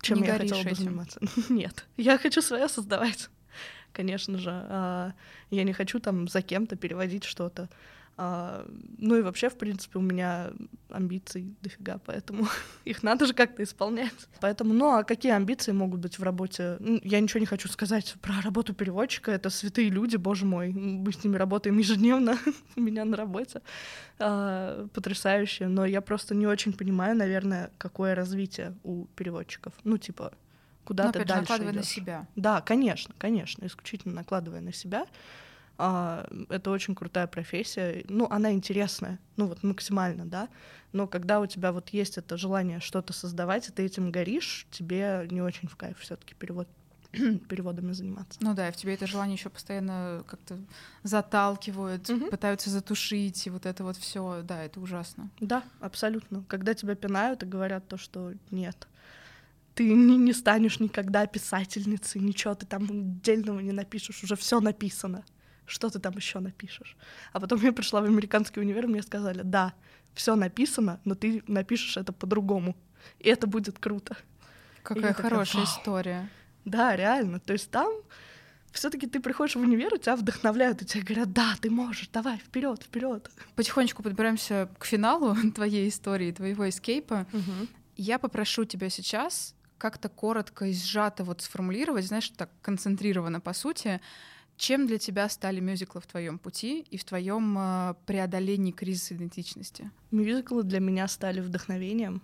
чем 0.00 0.20
не 0.20 0.26
я 0.26 0.38
хотела 0.38 0.62
бы 0.62 0.70
этим. 0.70 0.84
заниматься. 0.84 1.20
Нет, 1.48 1.86
я 1.96 2.18
хочу 2.18 2.42
свое 2.42 2.68
создавать, 2.68 3.30
конечно 3.92 4.38
же. 4.38 4.50
А, 4.50 5.12
я 5.50 5.64
не 5.64 5.72
хочу 5.72 6.00
там 6.00 6.28
за 6.28 6.42
кем-то 6.42 6.76
переводить 6.76 7.24
что-то. 7.24 7.68
А, 8.18 8.66
ну 8.98 9.16
и 9.16 9.22
вообще, 9.22 9.48
в 9.48 9.56
принципе, 9.56 9.98
у 9.98 10.02
меня 10.02 10.50
амбиций 10.90 11.54
дофига, 11.62 11.98
поэтому 12.04 12.46
их 12.84 13.02
надо 13.02 13.26
же 13.26 13.34
как-то 13.34 13.62
исполнять. 13.62 14.12
Поэтому, 14.40 14.74
ну 14.74 14.92
а 14.92 15.02
какие 15.02 15.32
амбиции 15.32 15.72
могут 15.72 16.00
быть 16.00 16.18
в 16.18 16.22
работе? 16.22 16.76
Ну, 16.80 17.00
я 17.02 17.20
ничего 17.20 17.40
не 17.40 17.46
хочу 17.46 17.68
сказать 17.68 18.14
про 18.20 18.40
работу 18.42 18.74
переводчика. 18.74 19.32
Это 19.32 19.48
святые 19.50 19.88
люди, 19.88 20.16
боже 20.16 20.44
мой. 20.44 20.72
Мы 20.72 21.10
с 21.12 21.24
ними 21.24 21.36
работаем 21.36 21.78
ежедневно 21.78 22.36
у 22.76 22.80
меня 22.80 23.04
на 23.04 23.16
работе. 23.16 23.62
А, 24.18 24.86
потрясающе. 24.92 25.68
Но 25.68 25.86
я 25.86 26.00
просто 26.02 26.34
не 26.34 26.46
очень 26.46 26.74
понимаю, 26.74 27.16
наверное, 27.16 27.70
какое 27.78 28.14
развитие 28.14 28.76
у 28.84 29.06
переводчиков. 29.16 29.72
Ну, 29.84 29.96
типа, 29.96 30.32
куда 30.84 31.04
Но, 31.04 31.12
ты 31.12 31.20
опять 31.20 31.28
дальше 31.28 31.42
накладывая 31.42 31.72
идёшь. 31.72 31.84
на 31.84 31.90
себя. 31.90 32.26
Да, 32.36 32.60
конечно, 32.60 33.14
конечно, 33.18 33.64
исключительно 33.66 34.14
накладывая 34.14 34.60
на 34.60 34.72
себя. 34.72 35.06
А, 35.84 36.28
это 36.48 36.70
очень 36.70 36.94
крутая 36.94 37.26
профессия, 37.26 38.04
ну, 38.08 38.28
она 38.30 38.52
интересная, 38.52 39.18
ну, 39.36 39.46
вот 39.48 39.64
максимально, 39.64 40.24
да, 40.24 40.48
но 40.92 41.08
когда 41.08 41.40
у 41.40 41.46
тебя 41.46 41.72
вот 41.72 41.88
есть 41.88 42.18
это 42.18 42.36
желание 42.36 42.78
что-то 42.78 43.12
создавать, 43.12 43.68
и 43.68 43.72
ты 43.72 43.82
этим 43.82 44.12
горишь, 44.12 44.68
тебе 44.70 45.26
не 45.28 45.42
очень 45.42 45.66
в 45.66 45.74
кайф 45.74 45.98
все 45.98 46.14
таки 46.14 46.36
перевод 46.36 46.68
переводами 47.10 47.90
заниматься. 47.90 48.38
Ну 48.40 48.54
да, 48.54 48.68
и 48.68 48.72
в 48.72 48.76
тебе 48.76 48.94
это 48.94 49.08
желание 49.08 49.34
еще 49.34 49.50
постоянно 49.50 50.22
как-то 50.28 50.56
заталкивают, 51.02 52.08
угу. 52.08 52.26
пытаются 52.26 52.70
затушить, 52.70 53.44
и 53.48 53.50
вот 53.50 53.66
это 53.66 53.82
вот 53.82 53.96
все, 53.96 54.42
да, 54.44 54.62
это 54.62 54.78
ужасно. 54.78 55.30
Да, 55.40 55.64
абсолютно. 55.80 56.44
Когда 56.46 56.74
тебя 56.74 56.94
пинают 56.94 57.42
и 57.42 57.46
говорят 57.46 57.88
то, 57.88 57.96
что 57.96 58.34
нет, 58.52 58.86
ты 59.74 59.92
не, 59.92 60.16
не 60.16 60.32
станешь 60.32 60.78
никогда 60.78 61.26
писательницей, 61.26 62.20
ничего 62.20 62.54
ты 62.54 62.66
там 62.66 62.84
отдельного 62.84 63.58
не 63.58 63.72
напишешь, 63.72 64.22
уже 64.22 64.36
все 64.36 64.60
написано 64.60 65.24
что 65.66 65.90
ты 65.90 65.98
там 65.98 66.14
еще 66.14 66.40
напишешь? 66.40 66.96
А 67.32 67.40
потом 67.40 67.60
я 67.62 67.72
пришла 67.72 68.00
в 68.00 68.04
американский 68.04 68.60
универ, 68.60 68.86
мне 68.86 69.02
сказали, 69.02 69.42
да, 69.42 69.74
все 70.14 70.34
написано, 70.36 71.00
но 71.04 71.14
ты 71.14 71.42
напишешь 71.46 71.96
это 71.96 72.12
по-другому, 72.12 72.76
и 73.18 73.28
это 73.28 73.46
будет 73.46 73.78
круто. 73.78 74.16
Какая 74.82 75.12
хорошая 75.14 75.64
такая, 75.64 75.80
история. 75.80 76.28
Да, 76.64 76.96
реально. 76.96 77.40
То 77.40 77.52
есть 77.52 77.70
там 77.70 77.88
все-таки 78.72 79.06
ты 79.06 79.20
приходишь 79.20 79.54
в 79.54 79.60
универ, 79.60 79.94
у 79.94 79.98
тебя 79.98 80.16
вдохновляют, 80.16 80.82
и 80.82 80.84
тебе 80.84 81.04
говорят, 81.04 81.32
да, 81.32 81.54
ты 81.60 81.70
можешь, 81.70 82.08
давай, 82.08 82.38
вперед, 82.38 82.82
вперед. 82.82 83.30
Потихонечку 83.54 84.02
подбираемся 84.02 84.68
к 84.78 84.84
финалу 84.84 85.36
твоей 85.54 85.88
истории, 85.88 86.32
твоего 86.32 86.68
эскейпа. 86.68 87.26
Угу. 87.32 87.68
Я 87.96 88.18
попрошу 88.18 88.64
тебя 88.64 88.88
сейчас 88.88 89.54
как-то 89.78 90.08
коротко 90.08 90.66
и 90.66 90.72
сжато 90.72 91.24
вот 91.24 91.42
сформулировать, 91.42 92.06
знаешь, 92.06 92.28
так 92.30 92.50
концентрированно 92.62 93.40
по 93.40 93.52
сути, 93.52 94.00
чем 94.62 94.86
для 94.86 94.98
тебя 94.98 95.28
стали 95.28 95.58
мюзиклы 95.58 96.00
в 96.00 96.06
твоем 96.06 96.38
пути 96.38 96.86
и 96.88 96.96
в 96.96 97.02
твоем 97.04 97.56
э, 97.58 97.94
преодолении 98.06 98.70
кризиса 98.70 99.14
идентичности? 99.14 99.90
Мюзиклы 100.12 100.62
для 100.62 100.78
меня 100.78 101.08
стали 101.08 101.40
вдохновением, 101.40 102.22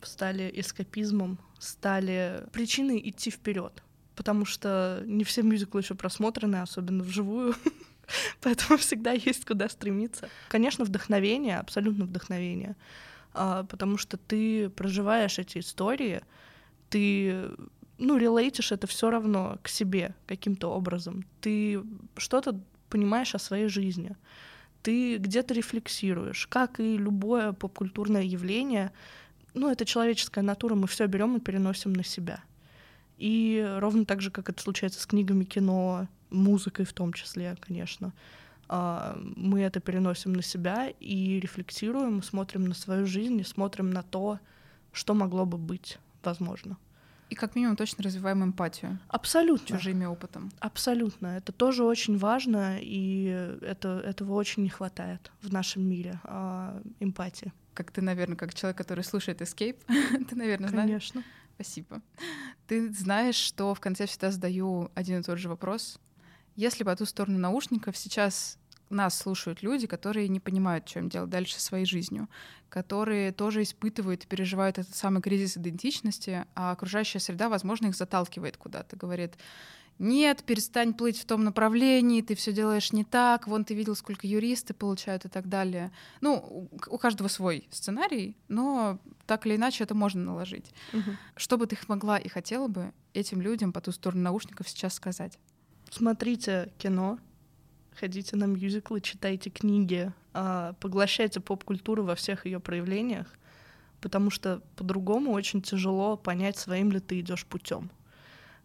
стали 0.00 0.52
эскапизмом, 0.54 1.40
стали 1.58 2.44
причиной 2.52 3.00
идти 3.04 3.30
вперед. 3.32 3.82
Потому 4.14 4.44
что 4.44 5.02
не 5.04 5.24
все 5.24 5.42
мюзиклы 5.42 5.80
еще 5.80 5.96
просмотрены, 5.96 6.62
особенно 6.62 7.02
вживую. 7.02 7.56
Поэтому 8.40 8.78
всегда 8.78 9.10
есть 9.10 9.44
куда 9.44 9.68
стремиться. 9.68 10.28
Конечно, 10.48 10.84
вдохновение, 10.84 11.58
абсолютно 11.58 12.04
вдохновение. 12.04 12.76
А, 13.34 13.64
потому 13.64 13.98
что 13.98 14.16
ты 14.16 14.68
проживаешь 14.70 15.40
эти 15.40 15.58
истории, 15.58 16.22
ты 16.88 17.50
ну, 18.00 18.16
релейтишь 18.16 18.72
это 18.72 18.86
все 18.86 19.10
равно 19.10 19.58
к 19.62 19.68
себе 19.68 20.14
каким-то 20.26 20.70
образом. 20.70 21.24
Ты 21.40 21.82
что-то 22.16 22.58
понимаешь 22.88 23.34
о 23.34 23.38
своей 23.38 23.68
жизни. 23.68 24.16
Ты 24.82 25.18
где-то 25.18 25.52
рефлексируешь, 25.52 26.46
как 26.46 26.80
и 26.80 26.96
любое 26.96 27.52
попкультурное 27.52 28.22
явление. 28.22 28.92
Ну, 29.52 29.70
это 29.70 29.84
человеческая 29.84 30.40
натура, 30.40 30.74
мы 30.74 30.86
все 30.86 31.06
берем 31.06 31.36
и 31.36 31.40
переносим 31.40 31.92
на 31.92 32.02
себя. 32.02 32.42
И 33.18 33.62
ровно 33.78 34.06
так 34.06 34.22
же, 34.22 34.30
как 34.30 34.48
это 34.48 34.62
случается 34.62 35.00
с 35.00 35.06
книгами 35.06 35.44
кино, 35.44 36.08
музыкой 36.30 36.86
в 36.86 36.94
том 36.94 37.12
числе, 37.12 37.54
конечно, 37.60 38.14
а, 38.66 39.18
мы 39.36 39.60
это 39.60 39.80
переносим 39.80 40.32
на 40.32 40.42
себя 40.42 40.88
и 41.00 41.38
рефлексируем, 41.38 42.22
смотрим 42.22 42.64
на 42.64 42.74
свою 42.74 43.04
жизнь 43.04 43.38
и 43.40 43.44
смотрим 43.44 43.90
на 43.90 44.02
то, 44.02 44.38
что 44.92 45.12
могло 45.12 45.44
бы 45.44 45.58
быть 45.58 45.98
возможно. 46.22 46.78
И 47.30 47.36
как 47.36 47.54
минимум 47.54 47.76
точно 47.76 48.02
развиваем 48.02 48.42
эмпатию. 48.42 48.98
Абсолютно. 49.08 49.78
Чужими 49.78 50.04
опытом. 50.04 50.50
Абсолютно. 50.58 51.28
Это 51.28 51.52
тоже 51.52 51.84
очень 51.84 52.18
важно, 52.18 52.78
и 52.80 53.26
это, 53.62 54.02
этого 54.04 54.34
очень 54.34 54.64
не 54.64 54.68
хватает 54.68 55.30
в 55.40 55.52
нашем 55.52 55.88
мире, 55.88 56.20
а, 56.24 56.82
эмпатии. 56.98 57.52
Как 57.72 57.92
ты, 57.92 58.02
наверное, 58.02 58.36
как 58.36 58.52
человек, 58.52 58.76
который 58.76 59.04
слушает 59.04 59.40
Escape, 59.40 59.78
ты, 60.28 60.34
наверное, 60.36 60.68
знаешь. 60.68 61.12
Конечно. 61.12 61.24
Спасибо. 61.54 62.02
Ты 62.66 62.92
знаешь, 62.92 63.36
что 63.36 63.74
в 63.74 63.80
конце 63.80 64.06
всегда 64.06 64.30
задаю 64.30 64.90
один 64.94 65.20
и 65.20 65.22
тот 65.22 65.38
же 65.38 65.48
вопрос. 65.48 66.00
Если 66.56 66.84
по 66.84 66.96
ту 66.96 67.04
сторону 67.04 67.38
наушников 67.38 67.96
сейчас 67.96 68.58
нас 68.90 69.16
слушают 69.16 69.62
люди, 69.62 69.86
которые 69.86 70.28
не 70.28 70.40
понимают, 70.40 70.90
им 70.96 71.08
делать 71.08 71.30
дальше 71.30 71.60
своей 71.60 71.86
жизнью, 71.86 72.28
которые 72.68 73.32
тоже 73.32 73.62
испытывают 73.62 74.24
и 74.24 74.26
переживают 74.26 74.78
этот 74.78 74.94
самый 74.94 75.22
кризис 75.22 75.56
идентичности, 75.56 76.44
а 76.54 76.72
окружающая 76.72 77.20
среда, 77.20 77.48
возможно, 77.48 77.86
их 77.86 77.96
заталкивает 77.96 78.56
куда-то, 78.56 78.96
говорит, 78.96 79.36
нет, 80.00 80.42
перестань 80.44 80.94
плыть 80.94 81.20
в 81.20 81.26
том 81.26 81.44
направлении, 81.44 82.22
ты 82.22 82.34
все 82.34 82.54
делаешь 82.54 82.90
не 82.90 83.04
так, 83.04 83.46
вон 83.46 83.66
ты 83.66 83.74
видел, 83.74 83.94
сколько 83.94 84.26
юристы 84.26 84.72
получают 84.72 85.26
и 85.26 85.28
так 85.28 85.46
далее. 85.46 85.92
Ну, 86.22 86.70
у 86.86 86.96
каждого 86.96 87.28
свой 87.28 87.68
сценарий, 87.70 88.34
но 88.48 88.98
так 89.26 89.44
или 89.44 89.56
иначе 89.56 89.84
это 89.84 89.94
можно 89.94 90.24
наложить. 90.24 90.72
Угу. 90.94 91.10
Что 91.36 91.58
бы 91.58 91.66
ты 91.66 91.76
могла 91.86 92.16
и 92.16 92.28
хотела 92.28 92.66
бы 92.66 92.94
этим 93.12 93.42
людям 93.42 93.74
по 93.74 93.82
ту 93.82 93.92
сторону 93.92 94.22
наушников 94.22 94.70
сейчас 94.70 94.94
сказать? 94.94 95.38
Смотрите 95.90 96.72
кино, 96.78 97.18
ходите 97.98 98.36
на 98.36 98.44
мюзиклы, 98.44 99.00
читайте 99.00 99.50
книги, 99.50 100.12
а, 100.32 100.74
поглощайте 100.80 101.40
поп-культуру 101.40 102.04
во 102.04 102.14
всех 102.14 102.46
ее 102.46 102.60
проявлениях, 102.60 103.26
потому 104.00 104.30
что 104.30 104.62
по-другому 104.76 105.32
очень 105.32 105.62
тяжело 105.62 106.16
понять, 106.16 106.56
своим 106.56 106.92
ли 106.92 107.00
ты 107.00 107.20
идешь 107.20 107.46
путем 107.46 107.90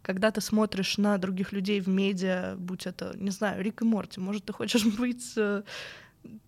когда 0.06 0.30
ты 0.30 0.40
смотришь 0.40 0.98
на 0.98 1.18
других 1.18 1.50
людей 1.50 1.80
в 1.80 1.88
медиа, 1.88 2.54
будь 2.56 2.86
это, 2.86 3.12
не 3.16 3.30
знаю, 3.30 3.60
Рик 3.60 3.82
и 3.82 3.84
Морти, 3.84 4.20
может, 4.20 4.44
ты 4.44 4.52
хочешь 4.52 4.84
быть 4.98 5.32
э, 5.36 5.64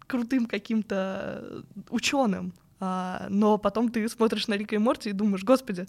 крутым 0.06 0.46
каким-то 0.46 1.64
ученым, 1.90 2.52
а, 2.80 3.26
но 3.28 3.58
потом 3.58 3.90
ты 3.90 4.08
смотришь 4.08 4.46
на 4.48 4.54
Рика 4.54 4.74
и 4.74 4.78
Морти 4.78 5.10
и 5.10 5.12
думаешь, 5.12 5.44
господи, 5.44 5.86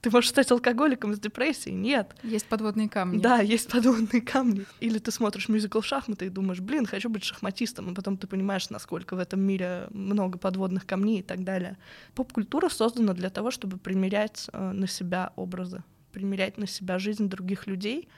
ты 0.00 0.10
можешь 0.10 0.30
стать 0.30 0.50
алкоголиком 0.50 1.12
из 1.12 1.20
депрессии? 1.20 1.70
Нет. 1.70 2.14
Есть 2.22 2.46
подводные 2.46 2.88
камни. 2.88 3.18
Да, 3.18 3.40
есть 3.40 3.70
подводные 3.70 4.22
камни. 4.22 4.66
Или 4.80 4.98
ты 4.98 5.10
смотришь 5.10 5.48
мюзикл 5.48 5.80
шахматы 5.80 6.26
и 6.26 6.28
думаешь, 6.28 6.60
блин, 6.60 6.86
хочу 6.86 7.08
быть 7.08 7.24
шахматистом, 7.24 7.90
а 7.90 7.94
потом 7.94 8.16
ты 8.16 8.26
понимаешь, 8.26 8.70
насколько 8.70 9.14
в 9.14 9.18
этом 9.18 9.40
мире 9.40 9.86
много 9.90 10.38
подводных 10.38 10.86
камней 10.86 11.20
и 11.20 11.22
так 11.22 11.44
далее. 11.44 11.78
Поп-культура 12.14 12.68
создана 12.68 13.12
для 13.12 13.30
того, 13.30 13.50
чтобы 13.50 13.78
примерять 13.78 14.48
э, 14.52 14.72
на 14.72 14.86
себя 14.86 15.32
образы 15.36 15.82
примерять 16.12 16.58
на 16.58 16.66
себя 16.66 16.98
жизнь 16.98 17.28
других 17.28 17.66
людей. 17.66 18.08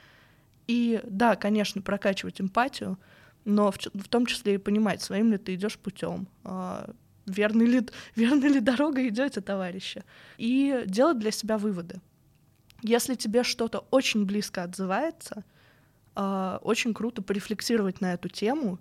И 0.67 1.01
да, 1.03 1.35
конечно, 1.35 1.81
прокачивать 1.81 2.41
эмпатию, 2.41 2.97
но 3.45 3.71
в, 3.71 3.77
в 3.77 4.07
том 4.07 4.25
числе 4.25 4.55
и 4.55 4.57
понимать, 4.57 5.01
своим 5.01 5.31
ли 5.31 5.37
ты 5.37 5.55
идешь 5.55 5.77
путем, 5.77 6.27
э, 6.43 6.91
верной 7.25 7.65
ли, 7.65 7.87
верной 8.15 8.49
ли 8.49 8.59
дорога 8.59 9.07
идете, 9.07 9.41
товарищи. 9.41 10.03
И 10.37 10.83
делать 10.85 11.19
для 11.19 11.31
себя 11.31 11.57
выводы. 11.57 12.01
Если 12.81 13.15
тебе 13.15 13.43
что-то 13.43 13.85
очень 13.91 14.25
близко 14.25 14.63
отзывается, 14.63 15.43
э, 16.15 16.59
очень 16.61 16.93
круто 16.93 17.21
порефлексировать 17.21 18.01
на 18.01 18.13
эту 18.13 18.29
тему 18.29 18.79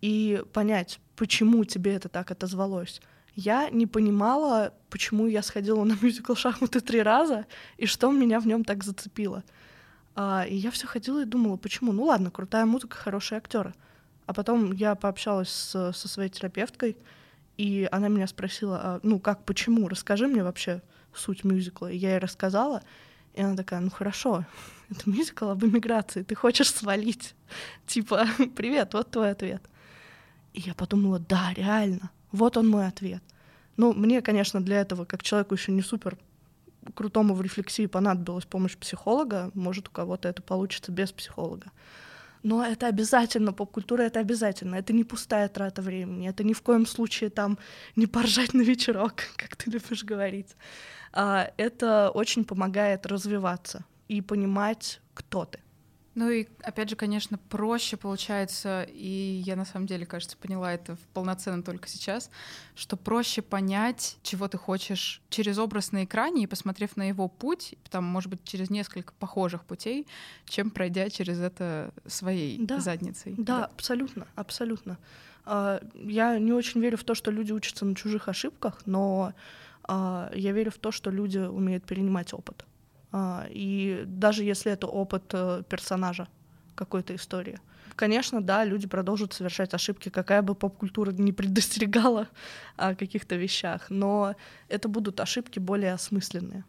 и 0.00 0.42
понять, 0.52 1.00
почему 1.16 1.64
тебе 1.64 1.94
это 1.94 2.08
так 2.08 2.30
отозвалось 2.30 3.00
я 3.34 3.68
не 3.70 3.86
понимала, 3.86 4.72
почему 4.90 5.26
я 5.26 5.42
сходила 5.42 5.84
на 5.84 5.96
мюзикл 6.00 6.34
«Шахматы» 6.34 6.80
три 6.80 7.02
раза, 7.02 7.46
и 7.76 7.86
что 7.86 8.10
меня 8.12 8.40
в 8.40 8.46
нем 8.46 8.64
так 8.64 8.84
зацепило. 8.84 9.42
А, 10.14 10.46
и 10.48 10.54
я 10.54 10.70
все 10.70 10.86
ходила 10.86 11.22
и 11.22 11.26
думала, 11.26 11.56
почему? 11.56 11.92
Ну 11.92 12.04
ладно, 12.04 12.30
крутая 12.30 12.64
музыка, 12.66 12.96
хорошие 12.96 13.38
актеры. 13.38 13.74
А 14.26 14.32
потом 14.32 14.72
я 14.72 14.94
пообщалась 14.94 15.50
с, 15.50 15.92
со 15.92 16.08
своей 16.08 16.30
терапевткой, 16.30 16.96
и 17.56 17.88
она 17.92 18.08
меня 18.08 18.26
спросила, 18.26 18.80
а, 18.82 19.00
ну 19.02 19.18
как, 19.18 19.44
почему? 19.44 19.88
Расскажи 19.88 20.26
мне 20.26 20.42
вообще 20.42 20.82
суть 21.14 21.44
мюзикла. 21.44 21.90
И 21.90 21.96
я 21.96 22.10
ей 22.10 22.18
рассказала, 22.18 22.82
и 23.34 23.42
она 23.42 23.56
такая, 23.56 23.80
ну 23.80 23.90
хорошо, 23.90 24.44
это 24.90 25.08
мюзикл 25.08 25.48
об 25.48 25.64
эмиграции, 25.64 26.22
ты 26.22 26.34
хочешь 26.34 26.70
свалить. 26.70 27.34
Типа, 27.86 28.26
привет, 28.56 28.94
вот 28.94 29.10
твой 29.10 29.30
ответ. 29.30 29.62
И 30.52 30.60
я 30.60 30.74
подумала, 30.74 31.18
да, 31.18 31.52
реально, 31.54 32.10
вот 32.32 32.56
он 32.56 32.68
мой 32.68 32.86
ответ. 32.86 33.22
Ну, 33.76 33.92
мне, 33.92 34.22
конечно, 34.22 34.62
для 34.62 34.80
этого, 34.80 35.04
как 35.04 35.22
человеку 35.22 35.54
еще 35.54 35.72
не 35.72 35.82
супер 35.82 36.16
крутому 36.94 37.34
в 37.34 37.42
рефлексии 37.42 37.86
понадобилась 37.86 38.44
помощь 38.44 38.76
психолога. 38.76 39.50
Может, 39.54 39.88
у 39.88 39.90
кого-то 39.90 40.28
это 40.28 40.42
получится 40.42 40.92
без 40.92 41.12
психолога. 41.12 41.72
Но 42.44 42.62
это 42.62 42.88
обязательно, 42.88 43.54
поп-культура— 43.54 44.02
это 44.04 44.20
обязательно. 44.20 44.76
Это 44.76 44.92
не 44.92 45.02
пустая 45.02 45.48
трата 45.48 45.80
времени. 45.80 46.28
Это 46.28 46.44
ни 46.44 46.52
в 46.52 46.60
коем 46.60 46.86
случае 46.86 47.30
там 47.30 47.58
не 47.96 48.06
поржать 48.06 48.54
на 48.54 48.60
вечерок, 48.62 49.14
как 49.36 49.56
ты 49.56 49.70
любишь 49.70 50.04
говорить. 50.04 50.54
А, 51.12 51.50
это 51.56 52.10
очень 52.14 52.44
помогает 52.44 53.06
развиваться 53.06 53.84
и 54.08 54.20
понимать, 54.20 55.00
кто 55.14 55.46
ты. 55.46 55.63
Ну 56.14 56.30
и, 56.30 56.46
опять 56.62 56.90
же, 56.90 56.96
конечно, 56.96 57.38
проще 57.38 57.96
получается, 57.96 58.86
и 58.88 59.42
я 59.44 59.56
на 59.56 59.64
самом 59.64 59.86
деле, 59.86 60.06
кажется, 60.06 60.36
поняла 60.36 60.72
это 60.72 60.96
полноценно 61.12 61.62
только 61.62 61.88
сейчас, 61.88 62.30
что 62.76 62.96
проще 62.96 63.42
понять, 63.42 64.18
чего 64.22 64.46
ты 64.46 64.56
хочешь 64.56 65.22
через 65.28 65.58
образ 65.58 65.90
на 65.90 66.04
экране 66.04 66.44
и 66.44 66.46
посмотрев 66.46 66.96
на 66.96 67.08
его 67.08 67.28
путь, 67.28 67.74
там, 67.90 68.04
может 68.04 68.30
быть, 68.30 68.44
через 68.44 68.70
несколько 68.70 69.12
похожих 69.14 69.64
путей, 69.64 70.06
чем 70.44 70.70
пройдя 70.70 71.10
через 71.10 71.40
это 71.40 71.92
своей 72.06 72.58
да, 72.64 72.78
задницей. 72.78 73.34
Да, 73.36 73.58
да, 73.58 73.64
абсолютно, 73.66 74.28
абсолютно. 74.36 74.98
А, 75.44 75.80
я 75.94 76.38
не 76.38 76.52
очень 76.52 76.80
верю 76.80 76.96
в 76.96 77.04
то, 77.04 77.14
что 77.14 77.32
люди 77.32 77.52
учатся 77.52 77.84
на 77.84 77.96
чужих 77.96 78.28
ошибках, 78.28 78.82
но 78.86 79.32
а, 79.82 80.30
я 80.34 80.52
верю 80.52 80.70
в 80.70 80.78
то, 80.78 80.92
что 80.92 81.10
люди 81.10 81.38
умеют 81.38 81.84
перенимать 81.84 82.32
опыт. 82.32 82.64
А, 83.16 83.46
и 83.48 84.02
даже 84.06 84.42
если 84.42 84.72
это 84.72 84.88
опыт 84.88 85.22
э, 85.34 85.62
персонажа 85.68 86.26
какой-то 86.74 87.14
истории. 87.14 87.60
Конечно, 87.94 88.42
да, 88.42 88.64
люди 88.64 88.88
продолжат 88.88 89.32
совершать 89.32 89.72
ошибки, 89.72 90.08
какая 90.08 90.42
бы 90.42 90.56
поп-культура 90.56 91.12
не 91.12 91.32
предостерегала 91.32 92.26
о 92.76 92.96
каких-то 92.96 93.36
вещах, 93.36 93.88
но 93.88 94.34
это 94.68 94.88
будут 94.88 95.20
ошибки 95.20 95.60
более 95.60 95.92
осмысленные. 95.92 96.64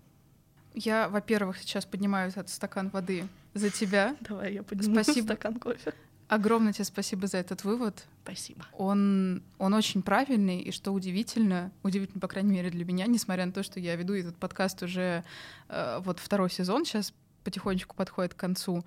Я, 0.75 1.09
во-первых, 1.09 1.57
сейчас 1.57 1.83
поднимаю 1.83 2.29
этот 2.29 2.49
стакан 2.49 2.89
воды 2.89 3.27
за 3.55 3.71
тебя. 3.71 4.15
Давай, 4.21 4.53
я 4.53 4.61
подниму 4.61 5.01
Спасибо. 5.01 5.25
стакан 5.25 5.55
кофе. 5.55 5.95
Огромное 6.27 6.73
тебе 6.73 6.85
спасибо 6.85 7.27
за 7.27 7.37
этот 7.37 7.63
вывод. 7.63 8.05
Спасибо. 8.23 8.65
Он, 8.73 9.43
он 9.59 9.73
очень 9.73 10.01
правильный, 10.01 10.59
и 10.59 10.71
что 10.71 10.91
удивительно, 10.91 11.71
удивительно, 11.83 12.19
по 12.19 12.27
крайней 12.27 12.51
мере, 12.51 12.71
для 12.71 12.83
меня, 12.83 13.05
несмотря 13.05 13.45
на 13.45 13.51
то, 13.51 13.61
что 13.61 13.79
я 13.79 13.95
веду 13.95 14.15
этот 14.15 14.35
подкаст 14.37 14.81
уже 14.81 15.23
э, 15.69 15.99
вот 16.03 16.19
второй 16.19 16.49
сезон, 16.49 16.85
сейчас 16.85 17.13
потихонечку 17.43 17.95
подходит 17.95 18.33
к 18.33 18.37
концу, 18.37 18.83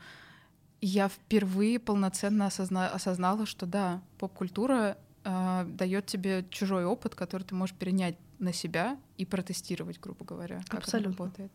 я 0.80 1.08
впервые 1.08 1.78
полноценно 1.78 2.46
осозна 2.46 2.88
осознала, 2.88 3.46
что 3.46 3.66
да, 3.66 4.00
поп-культура 4.18 4.96
э, 5.24 5.64
дает 5.68 6.06
тебе 6.06 6.44
чужой 6.50 6.84
опыт, 6.84 7.14
который 7.14 7.44
ты 7.44 7.54
можешь 7.54 7.74
перенять 7.76 8.16
на 8.38 8.52
себя 8.52 8.96
и 9.16 9.24
протестировать, 9.24 10.00
грубо 10.00 10.24
говоря, 10.24 10.62
как 10.68 10.80
Абсолютно. 10.80 11.10
это 11.10 11.18
работает. 11.18 11.52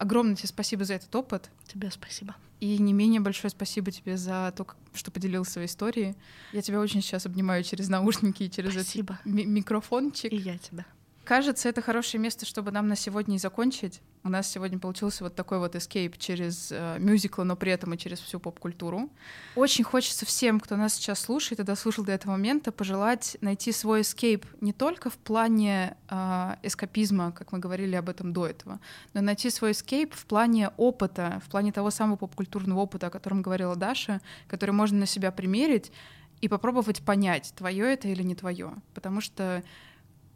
Огромное 0.00 0.34
тебе 0.34 0.48
спасибо 0.48 0.84
за 0.86 0.94
этот 0.94 1.14
опыт. 1.14 1.50
Тебе 1.66 1.90
спасибо. 1.90 2.34
И 2.58 2.78
не 2.78 2.94
менее 2.94 3.20
большое 3.20 3.50
спасибо 3.50 3.90
тебе 3.90 4.16
за 4.16 4.50
то, 4.56 4.66
что 4.94 5.10
поделился 5.10 5.52
своей 5.52 5.66
историей. 5.68 6.16
Я 6.54 6.62
тебя 6.62 6.80
очень 6.80 7.02
сейчас 7.02 7.26
обнимаю 7.26 7.62
через 7.64 7.90
наушники 7.90 8.44
и 8.44 8.50
через 8.50 8.72
спасибо. 8.72 9.14
этот 9.20 9.26
ми- 9.26 9.44
микрофончик. 9.44 10.32
И 10.32 10.36
я 10.36 10.56
тебя. 10.56 10.86
Кажется, 11.30 11.68
это 11.68 11.80
хорошее 11.80 12.20
место, 12.20 12.44
чтобы 12.44 12.72
нам 12.72 12.88
на 12.88 12.96
сегодня 12.96 13.36
и 13.36 13.38
закончить. 13.38 14.02
У 14.24 14.28
нас 14.28 14.50
сегодня 14.50 14.80
получился 14.80 15.22
вот 15.22 15.36
такой 15.36 15.60
вот 15.60 15.76
эскейп 15.76 16.18
через 16.18 16.72
э, 16.72 16.96
мюзиклы, 16.98 17.44
но 17.44 17.54
при 17.54 17.70
этом 17.70 17.94
и 17.94 17.96
через 17.96 18.18
всю 18.18 18.40
поп-культуру. 18.40 19.08
Очень 19.54 19.84
хочется 19.84 20.26
всем, 20.26 20.58
кто 20.58 20.74
нас 20.74 20.94
сейчас 20.94 21.20
слушает 21.20 21.60
и 21.60 21.62
дослушал 21.62 22.04
до 22.04 22.10
этого 22.10 22.32
момента, 22.32 22.72
пожелать 22.72 23.36
найти 23.42 23.70
свой 23.70 24.00
эскейп 24.00 24.44
не 24.60 24.72
только 24.72 25.08
в 25.08 25.18
плане 25.18 25.96
э, 26.08 26.56
эскапизма, 26.64 27.30
как 27.30 27.52
мы 27.52 27.60
говорили 27.60 27.94
об 27.94 28.08
этом 28.08 28.32
до 28.32 28.48
этого, 28.48 28.80
но 29.14 29.20
найти 29.20 29.50
свой 29.50 29.70
эскейп 29.70 30.12
в 30.12 30.26
плане 30.26 30.70
опыта, 30.78 31.40
в 31.46 31.48
плане 31.48 31.70
того 31.70 31.92
самого 31.92 32.16
поп-культурного 32.16 32.80
опыта, 32.80 33.06
о 33.06 33.10
котором 33.10 33.40
говорила 33.40 33.76
Даша, 33.76 34.20
который 34.48 34.72
можно 34.72 34.98
на 34.98 35.06
себя 35.06 35.30
примерить 35.30 35.92
и 36.40 36.48
попробовать 36.48 37.02
понять, 37.02 37.52
твое 37.56 37.92
это 37.92 38.08
или 38.08 38.24
не 38.24 38.34
твое. 38.34 38.72
Потому 38.94 39.20
что 39.20 39.62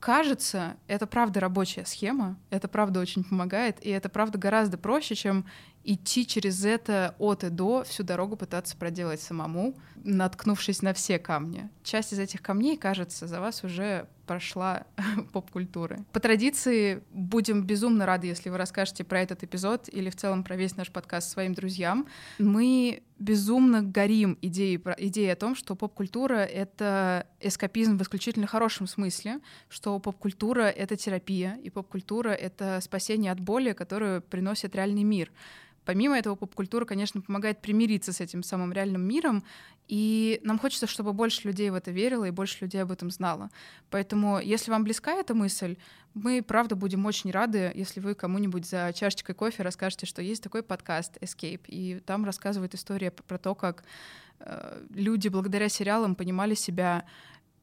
кажется, 0.04 0.76
это 0.86 1.06
правда 1.06 1.40
рабочая 1.40 1.86
схема, 1.86 2.36
это 2.50 2.68
правда 2.68 3.00
очень 3.00 3.24
помогает, 3.24 3.78
и 3.80 3.88
это 3.88 4.10
правда 4.10 4.36
гораздо 4.36 4.76
проще, 4.76 5.14
чем 5.14 5.46
идти 5.84 6.26
через 6.26 6.64
это 6.64 7.14
от 7.18 7.44
и 7.44 7.50
до, 7.50 7.84
всю 7.84 8.02
дорогу 8.02 8.36
пытаться 8.36 8.76
проделать 8.76 9.20
самому, 9.20 9.74
наткнувшись 10.02 10.82
на 10.82 10.94
все 10.94 11.18
камни. 11.18 11.68
Часть 11.82 12.12
из 12.12 12.18
этих 12.18 12.42
камней, 12.42 12.76
кажется, 12.76 13.26
за 13.26 13.40
вас 13.40 13.64
уже 13.64 14.08
прошла 14.26 14.84
поп-культуры. 15.32 16.04
По 16.12 16.20
традиции 16.20 17.02
будем 17.12 17.62
безумно 17.62 18.06
рады, 18.06 18.26
если 18.26 18.48
вы 18.48 18.56
расскажете 18.56 19.04
про 19.04 19.20
этот 19.20 19.42
эпизод 19.42 19.88
или 19.92 20.10
в 20.10 20.16
целом 20.16 20.44
про 20.44 20.56
весь 20.56 20.76
наш 20.76 20.90
подкаст 20.90 21.30
своим 21.30 21.54
друзьям. 21.54 22.06
Мы 22.38 23.02
безумно 23.18 23.82
горим 23.82 24.38
идеей, 24.42 24.80
идеей 24.98 25.30
о 25.30 25.36
том, 25.36 25.54
что 25.54 25.76
поп-культура— 25.76 26.34
это 26.44 27.26
эскапизм 27.40 27.96
в 27.98 28.02
исключительно 28.02 28.46
хорошем 28.46 28.86
смысле, 28.86 29.40
что 29.68 29.98
поп-культура— 29.98 30.62
это 30.62 30.96
терапия, 30.96 31.58
и 31.62 31.70
поп-культура— 31.70 32.30
это 32.30 32.80
спасение 32.80 33.32
от 33.32 33.40
боли, 33.40 33.72
которую 33.72 34.22
приносит 34.22 34.74
реальный 34.74 35.04
мир. 35.04 35.30
Помимо 35.84 36.18
этого, 36.18 36.34
поп-культура, 36.34 36.84
конечно, 36.84 37.20
помогает 37.20 37.60
примириться 37.60 38.12
с 38.12 38.20
этим 38.20 38.42
самым 38.42 38.72
реальным 38.72 39.02
миром, 39.02 39.44
и 39.86 40.40
нам 40.42 40.58
хочется, 40.58 40.86
чтобы 40.86 41.12
больше 41.12 41.46
людей 41.46 41.70
в 41.70 41.74
это 41.74 41.90
верило 41.90 42.24
и 42.24 42.30
больше 42.30 42.58
людей 42.62 42.82
об 42.82 42.90
этом 42.90 43.10
знало. 43.10 43.50
Поэтому, 43.90 44.40
если 44.40 44.70
вам 44.70 44.84
близка 44.84 45.14
эта 45.14 45.34
мысль, 45.34 45.76
мы, 46.14 46.42
правда, 46.42 46.76
будем 46.76 47.04
очень 47.06 47.30
рады, 47.30 47.72
если 47.74 48.00
вы 48.00 48.14
кому-нибудь 48.14 48.66
за 48.66 48.92
чашечкой 48.94 49.34
кофе 49.34 49.62
расскажете, 49.62 50.06
что 50.06 50.22
есть 50.22 50.42
такой 50.42 50.62
подкаст 50.62 51.18
Escape, 51.20 51.62
и 51.66 52.00
там 52.00 52.24
рассказывают 52.24 52.74
история 52.74 53.10
про 53.10 53.36
то, 53.36 53.54
как 53.54 53.84
э, 54.40 54.84
люди 54.90 55.28
благодаря 55.28 55.68
сериалам 55.68 56.14
понимали 56.14 56.54
себя 56.54 57.04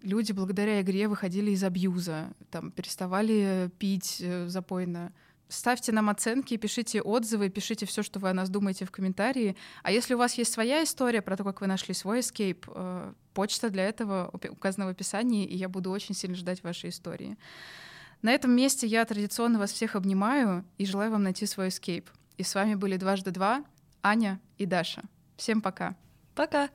люди 0.01 0.32
благодаря 0.32 0.82
игре 0.82 1.07
выходили 1.07 1.51
из 1.51 1.63
абьюза, 1.63 2.34
там, 2.49 2.72
переставали 2.72 3.69
пить 3.78 4.17
э, 4.19 4.47
запойно, 4.47 5.13
ставьте 5.51 5.91
нам 5.91 6.09
оценки, 6.09 6.57
пишите 6.57 7.01
отзывы, 7.01 7.49
пишите 7.49 7.85
все, 7.85 8.01
что 8.01 8.19
вы 8.19 8.29
о 8.29 8.33
нас 8.33 8.49
думаете 8.49 8.85
в 8.85 8.91
комментарии. 8.91 9.55
А 9.83 9.91
если 9.91 10.13
у 10.13 10.17
вас 10.17 10.33
есть 10.35 10.53
своя 10.53 10.83
история 10.83 11.21
про 11.21 11.37
то, 11.37 11.43
как 11.43 11.61
вы 11.61 11.67
нашли 11.67 11.93
свой 11.93 12.19
escape, 12.19 12.63
э, 12.67 13.13
почта 13.33 13.69
для 13.69 13.83
этого 13.83 14.31
указана 14.49 14.85
в 14.87 14.89
описании, 14.89 15.45
и 15.45 15.55
я 15.55 15.69
буду 15.69 15.91
очень 15.91 16.15
сильно 16.15 16.35
ждать 16.35 16.63
вашей 16.63 16.89
истории. 16.89 17.37
На 18.21 18.31
этом 18.31 18.51
месте 18.51 18.87
я 18.87 19.03
традиционно 19.05 19.59
вас 19.59 19.71
всех 19.71 19.95
обнимаю 19.95 20.63
и 20.77 20.85
желаю 20.85 21.11
вам 21.11 21.23
найти 21.23 21.45
свой 21.45 21.67
escape. 21.67 22.05
И 22.37 22.43
с 22.43 22.55
вами 22.55 22.75
были 22.75 22.97
дважды 22.97 23.31
два, 23.31 23.63
Аня 24.01 24.39
и 24.57 24.65
Даша. 24.65 25.03
Всем 25.37 25.61
пока. 25.61 25.95
Пока. 26.35 26.69